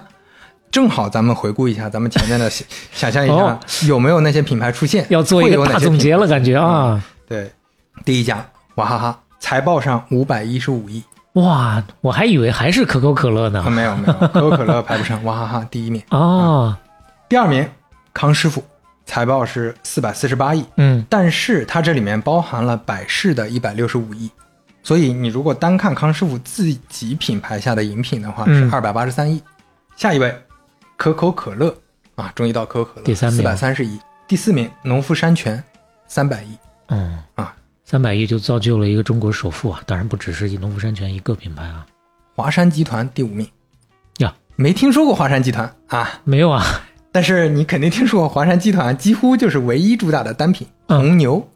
[0.71, 3.59] 正好咱们回顾一下咱们前面的想想象一下哦。
[3.87, 7.51] 有没有那些品牌出现，要做一个大总结了，感觉啊，对，
[8.05, 15.99] 第一家娃哈哈，财报上五百一十五亿，哇，我还以为还是可口可乐啊呢，没有没有，可口可乐排不上，娃哈哈第一名。
[16.11, 16.77] 哦，
[17.27, 17.67] 第二名
[18.13, 18.63] 康师傅，
[19.07, 21.03] 财报是四百四十八亿，嗯。
[21.09, 24.29] 但是它这里面包含了百事的一百六十五亿，
[24.83, 29.41] 所以你如果单看康师傅自己品牌下的饮品的话，是嗯二百八十三亿。
[29.95, 30.33] 下一位，
[30.97, 31.75] 可口可乐。
[32.15, 33.37] 啊，终于到可口可乐，第三名。
[33.37, 33.99] 四百三十亿。
[34.27, 35.63] 第四名，农夫山泉，
[36.07, 36.57] 三百亿。
[36.87, 37.55] 嗯啊。
[37.85, 39.81] 三百亿就造就了一个中国首富啊！
[39.87, 41.83] 当然不只是农夫山泉一个品牌啊，
[42.35, 43.49] 华山集团第五名。
[44.19, 45.73] 呀，没听说过华山集团？
[45.87, 46.63] 啊，没有啊，
[47.11, 50.99] 但是你肯定听说过华山集团几乎就是唯一主打的单品嗯。
[50.99, 51.49] 红牛。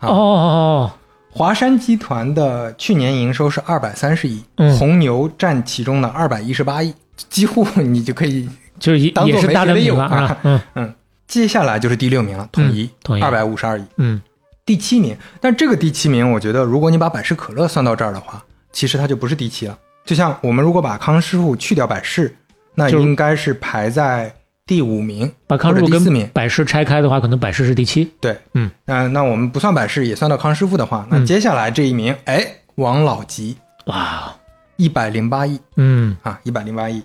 [0.00, 0.08] 啊。
[0.08, 0.92] 哦哦哦，
[1.30, 6.92] 华山集团的去年营收是二百三十亿，嗯红牛占其中的二百一十八亿，
[7.28, 8.48] 几乎你就可以
[8.78, 10.94] 就是也当做也是大单没学的有品了啊，嗯 嗯。
[11.26, 13.84] 接下来就是第六名了，统一嗯，统一二百五十二亿。
[13.98, 14.20] 嗯
[14.64, 18.42] 第七名，但这个第七名，我觉得如果你把百事可乐算到这儿的话，
[18.72, 19.78] 其实它就不是第七了。
[20.04, 22.34] 就像我们如果把康师傅去掉百事，
[22.74, 24.34] 那应该是排在
[24.68, 26.22] 第五名把康师傅或者第四名。
[26.22, 26.30] 跟。
[26.32, 31.26] 百事拆开的话，可能百事是第七，对，嗯，那那我们不算百事，也算到康师傅的话，那嗯。
[31.26, 33.56] 接下来这一名，哎，王老吉
[33.86, 34.36] 哇，
[34.76, 36.14] 一百零八亿嗯。
[36.22, 37.02] 啊，一百零八亿。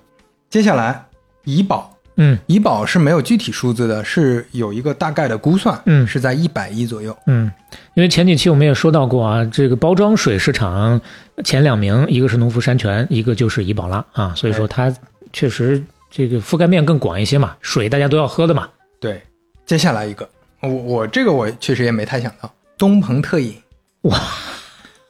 [0.49, 1.05] 接下来
[1.45, 2.37] 怡宝，嗯。
[2.47, 6.05] 怡宝是没有具体数字的，是有一个大概的估算，嗯。
[6.05, 7.17] 是在一百亿左右。
[7.27, 7.49] 嗯，
[7.93, 10.99] 因为前几期我们也说到过啊，这个包装水市场
[11.45, 14.93] 前两名，一个是农夫山泉，一个就是怡宝拉啊，所以说它
[15.31, 15.81] 确实
[16.15, 18.69] 这个覆盖面更广一些嘛，水大家都要喝的嘛，
[18.99, 19.19] 对，
[19.65, 20.29] 接下来一个，
[20.61, 23.55] 我我这个我确实也没太想到，东鹏特饮，
[24.03, 24.19] 哇。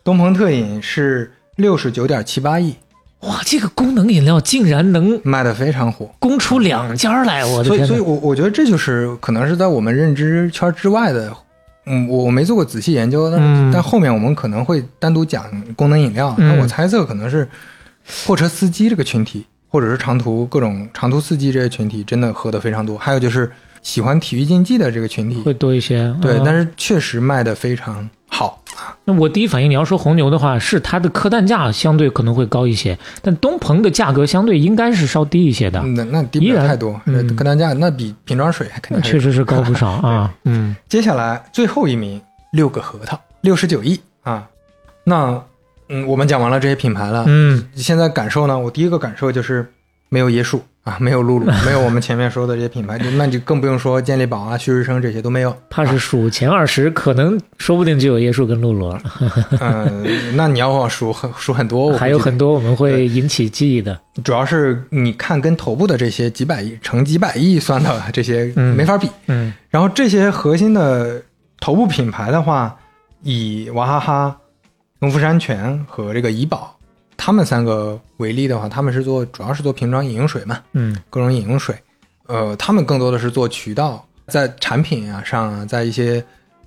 [0.02, 2.74] 东鹏特饮是六十九点七八亿，
[3.20, 6.10] 哇，这个功能饮料竟然能卖的非常火。
[6.20, 11.36] 供出两家来，我的所以，所以我我觉得这就是可能是在我们认知圈之外的，
[11.86, 13.72] 嗯，我我没做过仔细研究，但、嗯。
[13.74, 16.34] 但后面我们可能会单独讲功能饮料。
[16.38, 16.48] 嗯。
[16.48, 17.46] 那我猜测可能是
[18.26, 22.96] 货车司机这个群体，或者是长途各种长途司机这些群体，真的喝的非常多。
[22.96, 28.62] 还有就是喜欢体育竞技的这个群体，会多一些，对，嗯但是确实卖的非常好。
[29.04, 40.32] 那我第一反应，你要说红牛的话，是它的客单价相对可能会高一些，但东鹏的价格相对应该是稍低一些的，那那低不了太多，嗯客单价那比瓶装水肯定确实是高不少啊。
[40.46, 42.22] 嗯接下来最后一名
[42.52, 44.48] 六个核桃，六十九亿啊。
[45.04, 45.44] 那
[45.90, 49.66] 嗯，我们讲完了这些品牌了，嗯，现在感受呢，我第一个感受就是
[50.10, 55.56] 没有椰树啊，没有露露， 没有我们前面说的这些品牌，就那就更不用说健力宝啊、旭日升这些都没有。
[55.70, 59.02] 怕是数前二十，可能说不定就有椰树跟露露了，
[59.60, 60.06] 嗯，
[60.38, 64.00] 那你要往数很数很多，我 还有很多我们会引起记忆的。
[64.24, 69.10] 主要是你看跟头部的这些几百亿、成几百亿算的这些嗯没法比。
[69.28, 71.22] 嗯然后这些核心的
[71.60, 72.76] 头部品牌的话，
[73.24, 74.38] 以娃哈哈、
[75.04, 76.74] 农夫山泉和这个怡宝，
[77.18, 81.76] 他们三个为例的话，他们是做主要是做瓶装饮用水嘛，嗯各种饮用水，
[82.28, 86.24] 呃，他们更多的是做渠道，在产品啊上啊，在一些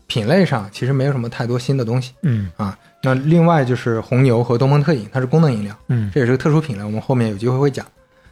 [0.06, 2.78] 品类上，其实没有什么太多新的东西嗯啊。
[3.02, 7.86] 那另外就是红牛和东鹏特饮，它是功能饮料，嗯这也是个特殊品类，我们后面有机会会讲。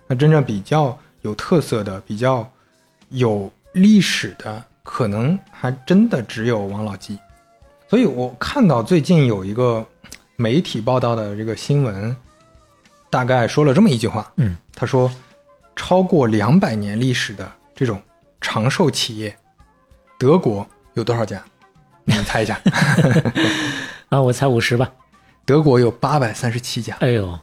[0.06, 2.46] 那真正比较有特色的、比较
[3.08, 7.18] 有历史的，可能还真的只有王老吉。
[7.88, 9.86] 所以我看到最近有一个
[10.36, 12.16] 媒体报道的这个新闻，
[13.10, 15.10] 大概说了这么一句话，嗯，他说，
[15.76, 18.00] 超过两百年历史的这种
[18.40, 19.36] 长寿企业，
[20.18, 21.42] 德国有多少家？
[22.04, 22.60] 你们猜一下，
[24.10, 24.90] 啊，我猜五十吧。
[25.46, 27.38] 德国有八百三十七家，哎呦，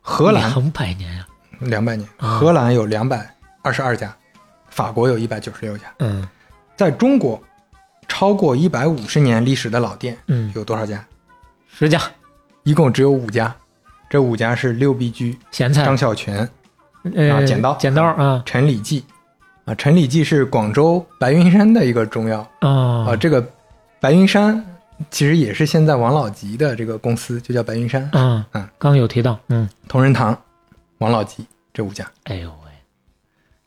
[0.00, 0.50] 荷兰？
[0.50, 1.26] 两百年呀、
[1.60, 2.38] 两百年，啊。
[2.38, 4.14] 荷兰有两百二十二家，
[4.70, 6.26] 法国有一百九十六家，嗯。
[6.76, 7.42] 在中国，
[8.08, 11.04] 超过一百五十年历史的老店嗯，有多少家？
[11.78, 12.02] 十家
[12.64, 13.54] 一共只有五家，
[14.10, 16.38] 这五家是六必居、咸菜，张小泉、
[17.14, 19.04] 呃啊剪刀剪刀啊陈李济。
[19.64, 23.48] 啊，陈李济是广州白云山的一个中药啊，啊这个
[24.00, 24.60] 白云山
[25.08, 28.02] 其实也是现在王老吉的这个公司，就叫白云山。
[28.10, 30.36] 啊嗯，刚有提到，嗯，同仁堂、
[30.98, 32.72] 王老吉这五家，哎呦喂，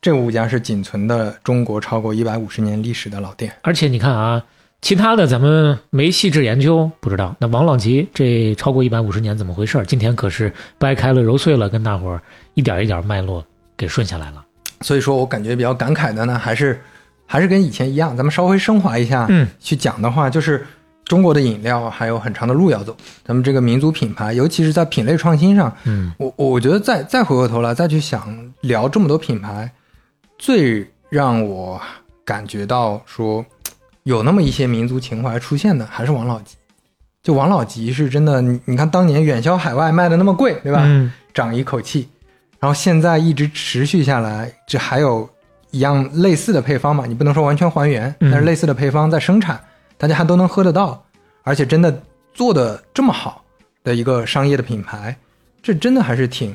[0.02, 3.56] 这五家是仅存的中国超过一百五十年历史的老店。
[3.62, 4.44] 而且你看啊，
[4.82, 7.34] 其他的咱们没细致研究，不知道。
[7.38, 9.84] 那王老吉这超过一百五十年怎么回事儿？
[9.84, 12.20] 今天可是掰开了揉碎了，跟大伙儿
[12.54, 13.44] 一点一点脉络
[13.76, 14.44] 给顺下来了。
[14.80, 16.82] 所以说我感觉比较感慨的呢，还是
[17.26, 20.66] 还是跟以前一样，咱们稍微升华一下，嗯，去讲的话，就是
[21.04, 22.96] 中国的饮料还有很长的路要走。
[23.24, 29.70] 咱们这个民族品牌，尤其是在品类创新上，嗯我我觉得再再回过头来再去想聊这么多品牌，
[30.38, 31.80] 最让我
[32.24, 33.46] 感觉到说
[34.04, 36.56] 有那么一些民族情怀出现的，还是王老吉。
[37.22, 40.82] 就王老吉是真的，你你看当年远销海外卖的那么贵，对吧？
[40.84, 42.08] 嗯长一口气，
[42.58, 45.28] 然后现在一直持续下来，这还有
[45.70, 47.06] 一样类似的配方嘛？
[47.06, 49.58] 你不能说完全还原，嗯但是类似的配方在生产，
[49.96, 51.02] 大家还都能喝得到，
[51.42, 52.02] 而且真的
[52.34, 53.42] 做的这么好
[53.84, 55.16] 的一个商业的品牌，
[55.62, 56.54] 这真的还是挺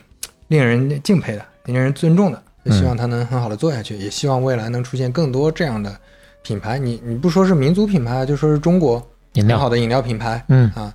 [0.50, 2.44] 令人敬佩的，令人尊重的。
[2.66, 5.98] 就希望它能很好的做下去，也希望未来能出现更多这样的
[6.48, 6.80] 品牌。
[6.80, 10.94] 你你不说是民族品牌，就说是中国饮料好的饮料品牌，嗯啊，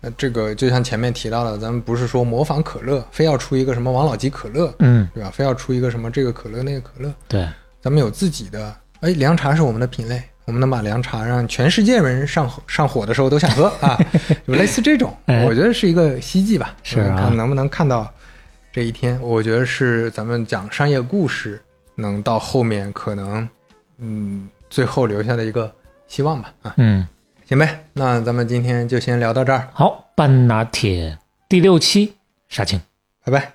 [0.00, 5.30] 那这个就像前面提到的，咱们不是说模仿可乐，非要出一个什么王老吉可乐，嗯，对吧？
[5.30, 7.48] 非要出一个什么这个可乐那个可乐，对，
[7.80, 8.72] 咱们有自己的。
[9.00, 13.98] 哎，凉茶是我们的品类，我们能把凉茶让全世界人上火上火的时候都想喝啊，
[14.46, 16.76] 有类似这种， 哎我觉得是一个希冀吧。
[16.84, 18.08] 是啊看能不能看到
[18.72, 21.60] 这一天，我觉得是咱们讲商业故事
[21.96, 23.48] 能到后面可能，
[23.98, 25.70] 嗯，最后留下的一个
[26.08, 26.50] 希望吧。
[26.62, 27.06] 啊，嗯，
[27.44, 32.14] 行呗，那咱们今天就先聊到这儿，好，半拿铁第六期
[32.48, 32.80] 杀青。
[33.22, 33.52] 拜拜。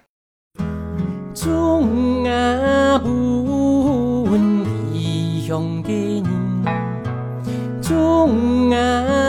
[1.34, 5.90] 中啊本异乡的
[6.22, 9.27] 人，中啊